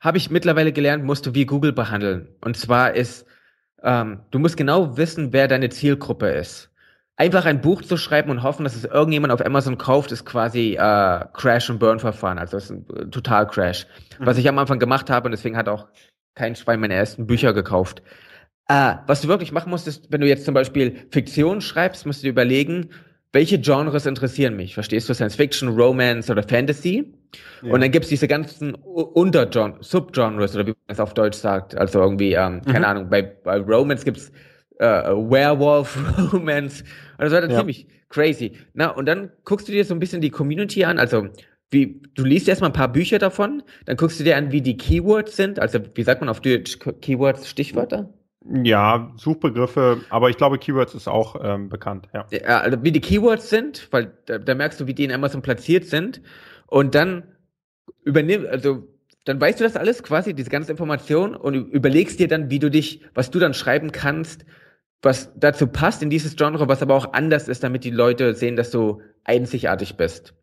habe 0.00 0.18
ich 0.18 0.30
mittlerweile 0.30 0.72
gelernt, 0.72 1.04
musst 1.04 1.26
du 1.26 1.34
wie 1.34 1.46
Google 1.46 1.72
behandeln. 1.72 2.28
Und 2.40 2.56
zwar 2.56 2.94
ist, 2.94 3.26
ähm, 3.82 4.20
du 4.30 4.38
musst 4.38 4.56
genau 4.56 4.96
wissen, 4.96 5.32
wer 5.32 5.48
deine 5.48 5.68
Zielgruppe 5.68 6.28
ist 6.28 6.71
einfach 7.16 7.44
ein 7.44 7.60
Buch 7.60 7.82
zu 7.82 7.96
schreiben 7.96 8.30
und 8.30 8.42
hoffen, 8.42 8.64
dass 8.64 8.74
es 8.74 8.84
irgendjemand 8.84 9.32
auf 9.32 9.44
Amazon 9.44 9.78
kauft, 9.78 10.12
ist 10.12 10.24
quasi 10.24 10.74
äh, 10.74 11.24
Crash 11.32 11.70
and 11.70 11.78
Burn 11.78 11.98
Verfahren. 11.98 12.38
Also 12.38 12.56
das 12.56 12.64
ist 12.64 12.70
ein 12.70 12.86
äh, 12.96 13.06
total 13.10 13.46
Crash. 13.46 13.86
Mhm. 14.18 14.26
Was 14.26 14.38
ich 14.38 14.48
am 14.48 14.58
Anfang 14.58 14.78
gemacht 14.78 15.10
habe 15.10 15.26
und 15.26 15.32
deswegen 15.32 15.56
hat 15.56 15.68
auch 15.68 15.88
kein 16.34 16.56
Schwein 16.56 16.80
meine 16.80 16.94
ersten 16.94 17.26
Bücher 17.26 17.52
gekauft. 17.52 18.02
Äh, 18.68 18.94
was 19.06 19.20
du 19.20 19.28
wirklich 19.28 19.52
machen 19.52 19.70
musst, 19.70 19.86
ist, 19.86 20.10
wenn 20.10 20.20
du 20.20 20.26
jetzt 20.26 20.44
zum 20.44 20.54
Beispiel 20.54 21.06
Fiktion 21.10 21.60
schreibst, 21.60 22.06
musst 22.06 22.22
du 22.22 22.26
dir 22.26 22.30
überlegen, 22.30 22.90
welche 23.32 23.58
Genres 23.58 24.06
interessieren 24.06 24.56
mich? 24.56 24.74
Verstehst 24.74 25.08
du 25.08 25.14
Science 25.14 25.36
Fiction, 25.36 25.70
Romance 25.70 26.30
oder 26.30 26.42
Fantasy? 26.42 27.12
Ja. 27.62 27.72
Und 27.72 27.80
dann 27.80 27.90
gibt's 27.90 28.08
diese 28.08 28.28
ganzen 28.28 28.74
Untergenres, 28.74 29.88
Subgenres 29.88 30.54
oder 30.54 30.66
wie 30.66 30.70
man 30.70 30.76
es 30.88 31.00
auf 31.00 31.14
Deutsch 31.14 31.38
sagt. 31.38 31.74
Also 31.76 32.00
irgendwie, 32.00 32.34
ähm, 32.34 32.56
mhm. 32.56 32.70
keine 32.70 32.86
Ahnung, 32.86 33.08
bei, 33.08 33.22
bei 33.22 33.58
Romance 33.58 34.04
gibt's 34.04 34.32
äh, 34.82 35.30
Werewolf 35.30 35.96
Romance. 36.32 36.84
Also 37.16 37.30
das 37.30 37.32
war 37.32 37.40
dann 37.42 37.50
ja. 37.50 37.58
ziemlich 37.58 37.86
crazy. 38.08 38.52
Na, 38.74 38.88
und 38.88 39.06
dann 39.06 39.30
guckst 39.44 39.68
du 39.68 39.72
dir 39.72 39.84
so 39.84 39.94
ein 39.94 40.00
bisschen 40.00 40.20
die 40.20 40.30
Community 40.30 40.84
an, 40.84 40.98
also 40.98 41.28
wie, 41.70 42.02
du 42.14 42.24
liest 42.24 42.48
erstmal 42.48 42.70
ein 42.70 42.74
paar 42.74 42.92
Bücher 42.92 43.18
davon, 43.18 43.62
dann 43.86 43.96
guckst 43.96 44.20
du 44.20 44.24
dir 44.24 44.36
an, 44.36 44.52
wie 44.52 44.60
die 44.60 44.76
Keywords 44.76 45.36
sind, 45.36 45.58
also 45.58 45.78
wie 45.94 46.02
sagt 46.02 46.20
man 46.20 46.28
auf 46.28 46.40
Deutsch 46.40 46.78
Keywords, 47.00 47.48
Stichwörter? 47.48 48.12
Ja, 48.62 49.12
Suchbegriffe, 49.16 50.00
aber 50.10 50.28
ich 50.28 50.36
glaube, 50.36 50.58
Keywords 50.58 50.94
ist 50.94 51.08
auch 51.08 51.36
ähm, 51.42 51.68
bekannt, 51.68 52.08
ja. 52.12 52.26
ja. 52.30 52.60
Also 52.60 52.82
wie 52.82 52.92
die 52.92 53.00
Keywords 53.00 53.48
sind, 53.48 53.88
weil 53.92 54.12
da, 54.26 54.38
da 54.38 54.54
merkst 54.54 54.80
du, 54.80 54.86
wie 54.86 54.94
die 54.94 55.04
in 55.04 55.12
Amazon 55.12 55.42
platziert 55.42 55.84
sind. 55.84 56.20
Und 56.66 56.94
dann 56.94 57.22
übernimm, 58.04 58.46
also 58.50 58.88
dann 59.24 59.40
weißt 59.40 59.60
du 59.60 59.64
das 59.64 59.76
alles 59.76 60.02
quasi, 60.02 60.34
diese 60.34 60.50
ganze 60.50 60.72
Information 60.72 61.36
und 61.36 61.54
überlegst 61.54 62.18
dir 62.18 62.28
dann, 62.28 62.50
wie 62.50 62.58
du 62.58 62.70
dich, 62.70 63.02
was 63.14 63.30
du 63.30 63.38
dann 63.38 63.54
schreiben 63.54 63.92
kannst, 63.92 64.44
was 65.02 65.32
dazu 65.36 65.66
passt 65.66 66.02
in 66.02 66.10
dieses 66.10 66.36
Genre, 66.36 66.68
was 66.68 66.82
aber 66.82 66.94
auch 66.94 67.12
anders 67.12 67.48
ist, 67.48 67.64
damit 67.64 67.84
die 67.84 67.90
Leute 67.90 68.34
sehen, 68.34 68.56
dass 68.56 68.70
du 68.70 69.02
einzigartig 69.24 69.96
bist. 69.96 70.34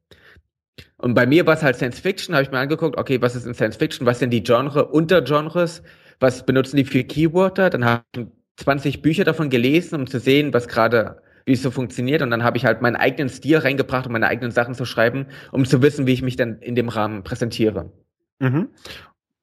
Und 0.98 1.14
bei 1.14 1.26
mir 1.26 1.46
war 1.46 1.56
es 1.56 1.64
halt 1.64 1.78
Science 1.78 2.00
Fiction, 2.00 2.36
habe 2.36 2.44
ich 2.44 2.52
mir 2.52 2.60
angeguckt, 2.60 2.98
okay, 2.98 3.22
was 3.22 3.36
ist 3.36 3.46
in 3.46 3.54
Science 3.54 3.78
Fiction, 3.78 4.06
was 4.06 4.20
sind 4.20 4.32
die 4.32 4.44
Genre, 4.44 4.86
Untergenres, 4.86 5.82
was 6.20 6.46
benutzen 6.46 6.76
die 6.76 6.86
für 6.86 7.04
Keywörter, 7.04 7.70
dann 7.70 7.86
habe 7.86 8.04
ich 8.16 8.26
20 8.58 9.02
Bücher 9.02 9.24
davon 9.24 9.50
gelesen, 9.50 9.96
um 9.96 10.08
zu 10.08 10.20
sehen, 10.20 10.54
was 10.54 10.68
gerade, 10.68 11.22
wie 11.46 11.54
es 11.54 11.62
so 11.62 11.72
funktioniert. 11.72 12.22
Und 12.22 12.30
dann 12.30 12.44
habe 12.44 12.58
ich 12.58 12.66
halt 12.66 12.82
meinen 12.82 12.98
eigenen 12.98 13.30
Stil 13.30 13.58
reingebracht, 13.58 14.06
um 14.06 14.12
meine 14.12 14.28
eigenen 14.28 14.52
Sachen 14.52 14.76
zu 14.76 14.84
schreiben, 14.84 15.28
um 15.54 15.64
zu 15.64 15.82
wissen, 15.82 16.06
wie 16.08 16.14
ich 16.14 16.22
mich 16.22 16.36
dann 16.36 16.60
in 16.60 16.76
dem 16.76 16.90
Rahmen 16.90 17.24
präsentiere. 17.24 17.92
Mhm. 18.40 18.70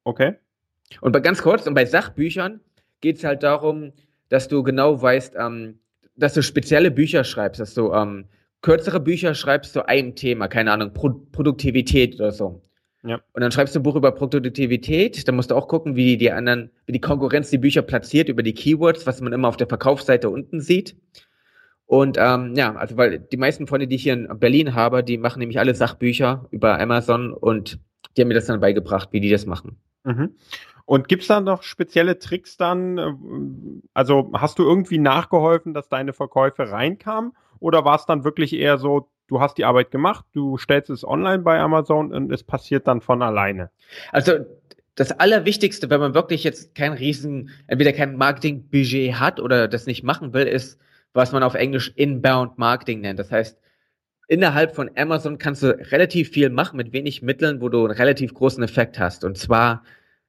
Okay. 0.05 0.35
Und 1.01 1.13
bei 1.13 1.21
ganz 1.21 1.43
kurz, 1.43 1.67
und 1.67 1.75
bei 1.75 1.87
Sachbüchern 1.87 2.61
geht 3.01 3.17
es 3.17 3.25
halt 3.25 3.43
darum, 3.43 3.93
dass 4.29 4.49
du 4.49 4.63
genau 4.63 5.01
weißt, 5.01 5.35
ähm, 5.39 5.79
dass 6.17 6.35
du 6.35 6.43
spezielle 6.43 6.91
Bücher 6.91 7.25
schreibst, 7.25 7.61
dass 7.61 7.75
du 7.75 7.93
ähm, 7.93 8.27
kürzere 8.63 9.01
Bücher 9.01 9.35
schreibst 9.35 9.73
zu 9.73 9.87
einem 9.87 10.15
Thema, 10.15 10.49
keine 10.49 10.73
Ahnung, 10.73 10.93
Pro 10.93 11.11
Produktivität 11.33 12.15
oder 12.17 12.33
so. 12.33 12.63
Ja. 13.05 13.21
Und 13.33 13.41
dann 13.41 13.53
schreibst 13.53 13.75
du 13.75 13.81
ein 13.81 13.85
Buch 13.85 13.95
über 13.95 14.11
Produktivität, 14.11 15.29
dann 15.29 15.37
musst 15.37 15.53
du 15.53 15.55
auch 15.55 15.69
gucken, 15.69 15.95
wie 15.95 16.17
die 16.17 16.33
anderen, 16.33 16.71
wie 16.87 16.93
die 16.93 17.01
Konkurrenz 17.01 17.51
die 17.51 17.59
Bücher 17.59 17.83
platziert 17.83 18.29
über 18.29 18.43
die 18.43 18.55
Keywords, 18.55 19.07
was 19.07 19.21
man 19.21 19.33
immer 19.33 19.47
auf 19.47 19.57
der 19.57 19.69
Verkaufsseite 19.69 20.29
unten 20.29 20.61
sieht. 20.61 20.97
Und 21.85 22.17
ähm, 22.19 22.55
ja, 22.57 22.75
also 22.75 22.97
weil 22.97 23.21
die 23.21 23.37
meisten 23.37 23.69
Freunde, 23.69 23.87
die 23.87 23.95
ich 23.95 24.03
hier 24.03 24.15
in 24.15 24.29
Berlin 24.41 24.75
habe, 24.75 25.05
die 25.05 25.19
machen 25.19 25.39
nämlich 25.39 25.61
alle 25.61 25.75
Sachbücher 25.75 26.49
über 26.51 26.81
Amazon 26.81 27.33
und 27.33 27.79
die 28.17 28.23
haben 28.23 28.29
mir 28.29 28.35
das 28.35 28.47
dann 28.47 28.59
beigebracht, 28.59 29.11
wie 29.13 29.21
die 29.21 29.31
das 29.31 29.47
machen. 29.47 29.77
Mhm. 30.03 30.35
Und 30.87 31.09
gibt's 31.09 31.27
da 31.27 31.41
noch 31.41 31.65
spezielle 31.65 32.19
Tricks 32.19 32.57
dann? 32.57 33.83
Also 33.93 34.31
hast 34.33 34.59
du 34.59 34.63
irgendwie 34.63 34.99
nachgeholfen, 34.99 35.75
dass 35.75 35.89
deine 35.89 36.13
Verkäufe 36.13 36.71
reinkamen? 36.71 37.33
Oder 37.59 37.85
war 37.85 37.97
es 37.97 38.07
dann 38.07 38.25
wirklich 38.25 38.55
eher 38.55 38.79
so, 38.79 39.09
du 39.27 39.41
hast 39.41 39.59
die 39.59 39.65
Arbeit 39.65 39.91
gemacht, 39.91 40.25
du 40.33 40.57
stellst 40.57 40.89
es 40.91 41.05
online 41.07 41.41
bei 41.41 41.59
Amazon 41.59 42.13
und 42.13 42.33
es 42.33 42.45
passiert 42.45 42.87
dann 42.87 43.01
von 43.01 43.21
alleine? 43.21 43.71
Also 44.13 44.39
das 44.95 45.11
Allerwichtigste, 45.13 45.91
wenn 45.91 46.01
man 46.01 46.15
wirklich 46.15 46.45
jetzt 46.45 46.75
kein 46.77 46.93
riesen, 46.93 47.51
entweder 47.67 47.93
kein 47.93 48.17
Marketingbudget 48.17 49.19
hat 49.19 49.41
oder 49.41 49.67
das 49.67 49.87
nicht 49.87 50.05
machen 50.05 50.33
will, 50.33 50.47
ist, 50.47 50.79
was 51.13 51.33
man 51.33 51.43
auf 51.43 51.55
Englisch 51.55 51.93
Inbound 51.97 52.59
Marketing 52.59 53.01
nennt. 53.01 53.19
Das 53.19 53.33
heißt, 53.33 53.59
innerhalb 54.29 54.75
von 54.77 54.91
Amazon 54.97 55.39
kannst 55.39 55.65
du 55.65 55.77
relativ 55.91 56.31
viel 56.31 56.51
machen 56.51 56.77
mit 56.77 56.93
wenig 56.93 57.23
Mitteln, 57.23 57.61
wo 57.61 57.69
du 57.69 57.85
einen 57.85 57.97
relativ 57.97 58.35
großen 58.35 58.63
Effekt 58.63 58.99
hast. 59.01 59.25
Und 59.25 59.37
zwar 59.37 59.83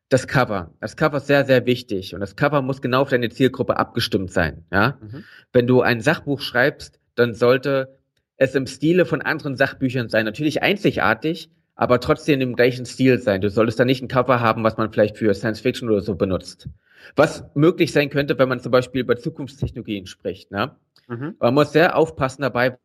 das 0.10 0.28
Cover. 0.28 0.74
Das 0.80 0.96
Cover 0.96 1.18
ist 1.18 1.28
sehr, 1.28 1.46
sehr 1.46 1.66
wichtig. 1.66 2.14
Und 2.14 2.22
das 2.22 2.36
Cover 2.36 2.62
muss 2.62 2.82
genau 2.82 3.02
auf 3.02 3.10
deine 3.10 3.30
Zielgruppe 3.30 3.78
abgestimmt 3.78 4.32
sein. 4.32 4.66
Ja? 4.72 4.98
Mhm. 5.02 5.24
Wenn 5.52 5.68
du 5.68 5.82
ein 5.82 6.02
Sachbuch 6.02 6.42
schreibst, 6.42 7.00
dann 7.16 7.34
sollte 7.34 7.98
es 8.38 8.56
im 8.56 8.68
Stile 8.68 9.06
von 9.06 9.22
anderen 9.22 9.56
Sachbüchern 9.56 10.10
sein. 10.10 10.26
Natürlich 10.26 10.62
einzigartig, 10.62 11.50
aber 11.76 12.00
trotzdem 12.00 12.40
im 12.42 12.56
gleichen 12.56 12.86
Stil 12.86 13.20
sein. 13.20 13.42
Du 13.42 13.50
solltest 13.50 13.80
da 13.80 13.86
nicht 13.86 14.02
ein 14.02 14.08
Cover 14.08 14.40
haben, 14.40 14.64
was 14.64 14.78
man 14.78 14.92
vielleicht 14.92 15.18
für 15.18 15.34
Science 15.34 15.60
Fiction 15.60 15.90
oder 15.90 16.02
so 16.02 16.16
benutzt. 16.16 16.70
Was 17.16 17.44
möglich 17.54 17.92
sein 17.92 18.10
könnte, 18.10 18.38
wenn 18.40 18.50
man 18.50 18.60
zum 18.60 18.72
Beispiel 18.72 19.02
über 19.02 19.18
Zukunftstechnologien 19.18 20.08
spricht. 20.08 20.52
Ne? 20.52 20.76
Mhm. 21.08 21.36
Man 21.40 21.54
muss 21.54 21.72
sehr 21.74 21.96
aufpassen 21.96 22.44
dabei, 22.44 22.78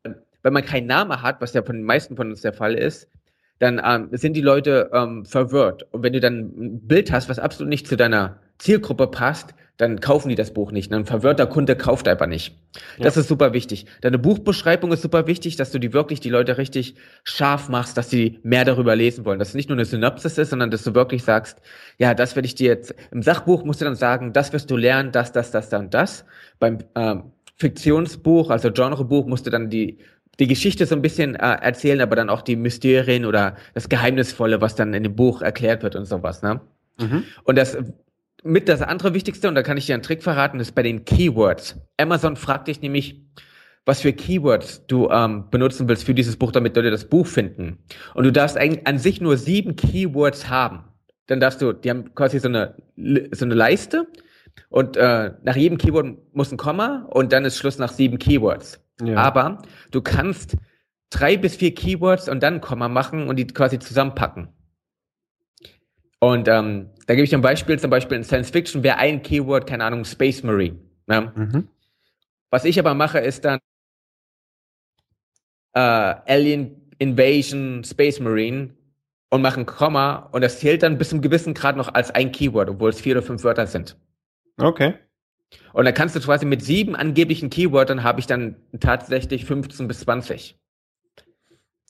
wenn 0.43 0.53
man 0.53 0.65
keinen 0.65 0.87
Namen 0.87 1.23
hat, 1.23 1.41
was 1.41 1.55
ja 1.55 1.63
von 1.63 1.77
den 1.77 1.85
meisten 1.85 2.17
von 2.17 2.31
uns 2.31 2.41
der 2.41 2.53
Fall 2.53 2.75
ist, 2.75 3.09
dann 3.63 3.81
ähm, 3.85 4.09
sind 4.11 4.35
die 4.35 4.41
Leute 4.41 4.91
ähm, 4.93 5.25
verwirrt. 5.25 5.87
Und 5.93 6.03
wenn 6.03 6.13
du 6.13 6.19
dann 6.19 6.41
ein 6.41 6.81
Bild 6.89 7.13
hast, 7.13 7.29
was 7.29 7.39
absolut 7.39 7.69
nicht 7.69 7.87
zu 7.87 7.97
deiner 7.97 8.41
Zielgruppe 8.59 9.07
passt, 9.07 9.55
dann 9.77 10.01
kaufen 10.01 10.31
die 10.31 10.35
das 10.35 10.53
Buch 10.53 10.73
nicht. 10.73 10.93
Ein 10.93 11.07
verwirrter 11.07 11.47
Kunde 11.47 11.77
kauft 11.77 12.09
einfach 12.09 12.27
nicht. 12.27 12.57
Ja. 12.99 13.05
Das 13.05 13.17
ist 13.17 13.29
super 13.29 13.53
wichtig. 13.53 13.87
Deine 14.01 14.19
Buchbeschreibung 14.19 14.91
ist 14.91 15.03
super 15.03 15.29
wichtig, 15.29 15.55
dass 15.55 15.71
du 15.71 15.79
die 15.79 15.93
wirklich 15.93 16.19
die 16.19 16.29
Leute 16.29 16.59
richtig 16.59 16.97
scharf 17.23 17.69
machst, 17.69 17.97
dass 17.97 18.11
sie 18.11 18.41
mehr 18.43 18.65
darüber 18.65 18.97
lesen 18.97 19.25
wollen. 19.25 19.39
Dass 19.39 19.51
es 19.51 19.55
nicht 19.55 19.69
nur 19.69 19.77
eine 19.77 19.85
Synopsis 19.85 20.39
ist, 20.39 20.51
sondern 20.51 20.73
dass 20.73 20.83
du 20.83 20.97
wirklich 20.97 21.23
sagst, 21.23 21.61
ja, 21.99 22.15
das 22.15 22.35
werde 22.35 22.47
ich 22.47 22.57
dir 22.57 22.67
jetzt, 22.67 22.97
im 23.13 23.23
Sachbuch 23.23 23.63
musst 23.63 23.81
du 23.81 23.85
dann 23.85 23.95
sagen, 23.95 24.33
das 24.33 24.53
wirst 24.53 24.73
du 24.73 24.77
lernen, 24.77 25.13
das, 25.13 25.31
das, 25.31 25.53
das, 25.53 25.69
dann 25.69 25.89
das. 25.89 26.25
Beim 26.59 26.79
ähm, 26.97 27.31
Fiktionsbuch, 27.59 28.51
also 28.51 28.73
Genrebuch, 28.73 29.27
musst 29.27 29.47
du 29.47 29.51
dann 29.51 29.71
die 29.71 29.99
die 30.41 30.47
Geschichte 30.47 30.87
so 30.87 30.95
ein 30.95 31.03
bisschen 31.03 31.35
äh, 31.35 31.59
erzählen, 31.61 32.01
aber 32.01 32.17
dann 32.17 32.31
auch 32.31 32.43
die 32.43 32.57
Mysterien 32.57 33.25
oder 33.25 33.57
das 33.75 33.89
Geheimnisvolle, 33.89 34.61
was 34.61 34.75
dann 34.75 34.95
in 34.95 35.03
dem 35.03 35.15
Buch 35.15 35.43
erklärt 35.43 35.83
wird 35.83 35.97
und 35.97 36.07
sowas. 36.07 36.43
Ne? 36.43 36.61
Mhm. 36.99 37.25
Und 37.45 37.57
das 37.57 37.77
mit 38.45 38.69
das 38.69 38.83
andere 38.83 39.15
Wichtigste, 39.15 39.49
und 39.49 39.55
da 39.55 39.63
kann 39.63 39.77
ich 39.77 39.87
dir 39.87 39.95
einen 39.95 40.03
Trick 40.03 40.23
verraten, 40.23 40.59
ist 40.59 40.75
bei 40.75 40.83
den 40.83 41.05
Keywords. 41.05 41.77
Amazon 41.97 42.37
fragt 42.37 42.69
dich 42.69 42.81
nämlich, 42.83 43.23
was 43.85 44.01
für 44.01 44.13
Keywords 44.13 44.87
du 44.87 45.09
ähm, 45.11 45.45
benutzen 45.51 45.89
willst 45.89 46.05
für 46.05 46.15
dieses 46.15 46.37
Buch, 46.37 46.53
damit 46.53 46.77
Leute 46.77 46.91
das 46.91 47.05
Buch 47.05 47.27
finden. 47.27 47.79
Und 48.15 48.25
du 48.25 48.33
darfst 48.33 48.57
eigentlich 48.57 48.87
an 48.87 48.99
sich 48.99 49.21
nur 49.21 49.37
sieben 49.37 49.77
Keywords 49.77 50.49
haben. 50.49 50.85
Dann 51.27 51.41
darfst 51.41 51.63
du, 51.63 51.73
die 51.73 51.91
haben 51.91 52.15
quasi 52.15 52.39
so 52.39 52.49
eine, 52.49 52.75
so 53.33 53.45
eine 53.45 53.55
Leiste 53.55 54.09
und 54.69 54.97
äh, 54.97 55.33
nach 55.43 55.57
jedem 55.57 55.79
Keyword 55.79 56.17
muss 56.35 56.53
ein 56.53 56.59
Komma 56.59 57.07
und 57.11 57.33
dann 57.33 57.45
ist 57.45 57.59
Schluss 57.59 57.79
nach 57.79 57.93
sieben 57.93 58.19
Keywords. 58.19 58.81
Ja. 59.01 59.17
Aber 59.17 59.63
du 59.91 60.03
kannst 60.03 60.57
drei 61.11 61.37
bis 61.37 61.57
vier 61.57 61.75
Keywords 61.75 62.29
und 62.29 62.43
dann 62.43 62.61
Komma 62.61 62.89
machen 62.89 63.29
und 63.29 63.37
die 63.37 63.47
quasi 63.47 63.79
zusammenpacken. 63.79 64.49
Und 66.19 66.47
ähm, 66.47 66.91
da 67.07 67.15
gebe 67.15 67.25
ich 67.25 67.35
ein 67.35 67.41
Beispiel, 67.41 67.79
zum 67.81 67.91
Beispiel 67.91 68.17
in 68.17 68.25
Science 68.25 68.51
Fiction 68.51 68.83
wäre 68.83 68.99
ein 68.99 69.23
Keyword, 69.23 69.67
keine 69.67 69.85
Ahnung, 69.85 70.05
Space 70.05 70.43
Marine. 70.43 70.79
Ne? 71.07 71.33
Mhm. 71.35 71.69
Was 72.51 72.65
ich 72.65 72.79
aber 72.79 72.95
mache, 72.95 73.19
ist 73.19 73.45
dann 73.45 73.59
äh, 75.75 75.81
Alien 75.81 76.91
Invasion 76.99 77.83
Space 77.83 78.21
Marine 78.21 78.71
und 79.31 79.43
mache 79.43 79.61
ein 79.61 79.67
Komma 79.67 80.29
und 80.33 80.43
das 80.43 80.61
zählt 80.61 80.83
dann 80.83 80.99
bis 80.99 81.09
zum 81.09 81.23
gewissen 81.23 81.55
Grad 81.55 81.77
noch 81.77 81.93
als 81.93 82.11
ein 82.11 82.31
Keyword, 82.31 82.71
obwohl 82.71 82.91
es 82.91 83.01
vier 83.01 83.17
oder 83.17 83.27
fünf 83.27 83.43
Wörter 83.43 83.67
sind. 83.67 83.97
Okay. 84.59 84.95
Und 85.73 85.85
dann 85.85 85.95
kannst 85.95 86.17
du 86.17 86.21
quasi 86.21 86.47
mit 86.47 86.63
sieben 86.63 86.97
angeblichen 86.97 87.51
Keywörtern 87.51 88.03
habe 88.03 88.21
ich 88.21 88.27
dann 88.27 88.57
tatsächlich 88.81 89.45
15 89.45 89.89
bis 89.89 90.01
20. 90.01 90.59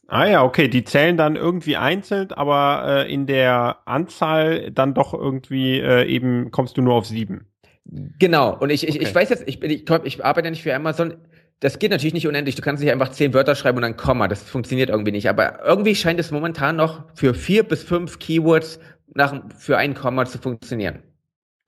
Ah 0.09 0.27
ja, 0.27 0.45
okay, 0.45 0.69
die 0.69 0.85
zählen 0.85 1.17
dann 1.17 1.37
irgendwie 1.37 1.77
einzeln, 1.77 2.33
aber 2.33 3.07
äh, 3.07 3.13
in 3.13 3.27
der 3.27 3.79
Anzahl 3.87 4.71
dann 4.71 4.95
doch 4.95 5.15
irgendwie 5.15 5.79
äh, 5.79 6.05
eben 6.05 6.51
kommst 6.51 6.77
du 6.77 6.83
nur 6.83 6.95
auf 6.95 7.07
sieben. 7.07 7.47
Genau, 7.85 8.57
und 8.57 8.71
ich, 8.71 8.87
ich, 8.87 8.97
okay. 8.97 9.05
ich 9.05 9.15
weiß 9.15 9.31
jetzt, 9.31 9.49
ich, 9.49 9.63
ich, 9.63 9.89
ich 10.05 10.25
arbeite 10.25 10.47
ja 10.47 10.51
nicht 10.51 10.63
für 10.63 10.75
Amazon, 10.75 11.17
das 11.63 11.79
geht 11.79 11.93
natürlich 11.93 12.13
nicht 12.13 12.27
unendlich. 12.27 12.57
Du 12.57 12.63
kannst 12.63 12.83
nicht 12.83 12.93
einfach 12.93 13.11
zehn 13.11 13.33
Wörter 13.35 13.55
schreiben 13.55 13.79
und 13.79 13.83
dann 13.83 13.97
Komma. 13.97 14.27
Das 14.27 14.43
funktioniert 14.43 14.91
irgendwie 14.91 15.13
nicht. 15.13 15.29
Aber 15.29 15.65
irgendwie 15.65 15.95
scheint 15.95 16.19
es 16.19 16.33
momentan 16.33 16.75
noch 16.75 17.05
für 17.15 17.35
vier 17.35 17.63
bis 17.63 17.85
fünf 17.85 18.19
Keywords 18.19 18.81
nach, 19.15 19.41
für 19.57 19.79
ein 19.79 19.95
Komma 19.95 20.27
zu 20.27 20.39
funktionieren. 20.39 21.05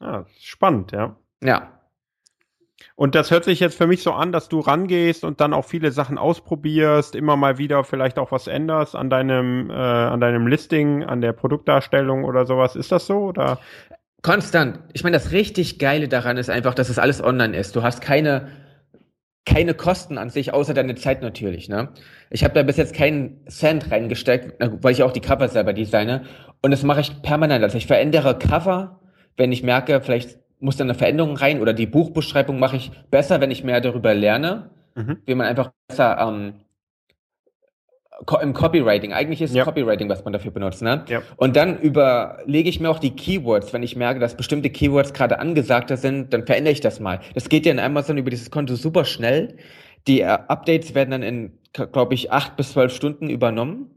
Ah, 0.00 0.24
spannend, 0.40 0.90
ja. 0.90 1.16
Ja. 1.44 1.80
Und 2.96 3.14
das 3.14 3.30
hört 3.30 3.44
sich 3.44 3.60
jetzt 3.60 3.76
für 3.76 3.86
mich 3.86 4.02
so 4.02 4.12
an, 4.12 4.32
dass 4.32 4.48
du 4.48 4.60
rangehst 4.60 5.24
und 5.24 5.40
dann 5.40 5.52
auch 5.52 5.64
viele 5.64 5.90
Sachen 5.90 6.18
ausprobierst, 6.18 7.14
immer 7.14 7.36
mal 7.36 7.58
wieder 7.58 7.84
vielleicht 7.84 8.18
auch 8.18 8.30
was 8.32 8.46
änderst 8.46 8.94
an 8.94 9.10
deinem, 9.10 9.70
äh, 9.70 9.74
an 9.74 10.20
deinem 10.20 10.46
Listing, 10.46 11.02
an 11.02 11.20
der 11.20 11.32
Produktdarstellung 11.32 12.24
oder 12.24 12.46
sowas. 12.46 12.76
Ist 12.76 12.92
das 12.92 13.06
so 13.06 13.18
oder? 13.18 13.58
Konstant. 14.22 14.80
Ich 14.92 15.02
meine, 15.04 15.16
das 15.16 15.32
richtig 15.32 15.78
Geile 15.78 16.08
daran 16.08 16.36
ist 16.36 16.50
einfach, 16.50 16.74
dass 16.74 16.88
es 16.88 16.98
alles 16.98 17.22
online 17.22 17.56
ist. 17.56 17.76
Du 17.76 17.82
hast 17.82 18.00
keine 18.00 18.48
keine 19.46 19.74
Kosten 19.74 20.16
an 20.16 20.30
sich, 20.30 20.54
außer 20.54 20.72
deine 20.72 20.94
Zeit 20.94 21.22
natürlich. 21.22 21.68
Ne? 21.68 21.90
Ich 22.30 22.44
habe 22.44 22.54
da 22.54 22.62
bis 22.62 22.76
jetzt 22.76 22.94
keinen 22.94 23.46
Cent 23.48 23.90
reingesteckt, 23.90 24.54
weil 24.82 24.92
ich 24.92 25.02
auch 25.02 25.12
die 25.12 25.20
Cover 25.20 25.48
selber 25.48 25.72
designe. 25.72 26.22
Und 26.62 26.70
das 26.70 26.82
mache 26.82 27.00
ich 27.00 27.22
permanent. 27.22 27.62
Also 27.62 27.76
ich 27.76 27.86
verändere 27.86 28.38
Cover, 28.38 29.00
wenn 29.36 29.52
ich 29.52 29.62
merke, 29.62 30.00
vielleicht 30.00 30.38
muss 30.64 30.76
dann 30.76 30.88
eine 30.88 30.98
Veränderung 30.98 31.36
rein 31.36 31.60
oder 31.60 31.74
die 31.74 31.86
Buchbeschreibung 31.86 32.58
mache 32.58 32.76
ich 32.76 32.90
besser, 33.10 33.40
wenn 33.40 33.50
ich 33.50 33.64
mehr 33.64 33.80
darüber 33.80 34.14
lerne, 34.14 34.70
mhm. 34.94 35.18
wie 35.26 35.34
man 35.34 35.46
einfach 35.46 35.70
besser 35.88 36.18
ähm, 36.18 36.54
im 38.40 38.54
Copywriting. 38.54 39.12
Eigentlich 39.12 39.42
ist 39.42 39.54
ja. 39.54 39.64
Copywriting, 39.64 40.08
was 40.08 40.24
man 40.24 40.32
dafür 40.32 40.52
benutzt. 40.52 40.80
Ne? 40.80 41.04
Ja. 41.08 41.22
Und 41.36 41.56
dann 41.56 41.78
überlege 41.78 42.68
ich 42.68 42.80
mir 42.80 42.88
auch 42.88 42.98
die 42.98 43.10
Keywords. 43.10 43.72
Wenn 43.72 43.82
ich 43.82 43.94
merke, 43.94 44.20
dass 44.20 44.36
bestimmte 44.36 44.70
Keywords 44.70 45.12
gerade 45.12 45.38
angesagter 45.38 45.98
sind, 45.98 46.32
dann 46.32 46.46
verändere 46.46 46.72
ich 46.72 46.80
das 46.80 46.98
mal. 46.98 47.20
Das 47.34 47.48
geht 47.48 47.66
ja 47.66 47.72
in 47.72 47.78
Amazon 47.78 48.16
über 48.16 48.30
dieses 48.30 48.50
Konto 48.50 48.74
super 48.74 49.04
schnell. 49.04 49.56
Die 50.06 50.22
äh, 50.22 50.24
Updates 50.26 50.94
werden 50.94 51.10
dann 51.10 51.22
in, 51.22 51.58
glaube 51.72 52.14
ich, 52.14 52.32
acht 52.32 52.56
bis 52.56 52.72
zwölf 52.72 52.94
Stunden 52.94 53.28
übernommen. 53.28 53.90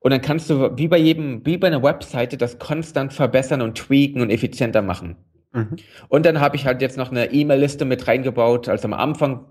Und 0.00 0.10
dann 0.10 0.20
kannst 0.20 0.50
du 0.50 0.76
wie 0.76 0.88
bei 0.88 0.98
jedem, 0.98 1.44
wie 1.46 1.58
bei 1.58 1.68
einer 1.68 1.82
Webseite 1.82 2.36
das 2.36 2.58
konstant 2.58 3.12
verbessern 3.12 3.62
und 3.62 3.76
tweaken 3.76 4.20
und 4.20 4.30
effizienter 4.30 4.82
machen. 4.82 5.16
Mhm. 5.52 5.76
Und 6.08 6.26
dann 6.26 6.40
habe 6.40 6.56
ich 6.56 6.66
halt 6.66 6.82
jetzt 6.82 6.96
noch 6.96 7.10
eine 7.10 7.32
E-Mail-Liste 7.32 7.84
mit 7.84 8.06
reingebaut. 8.06 8.68
Also 8.68 8.86
am 8.86 8.94
Anfang 8.94 9.46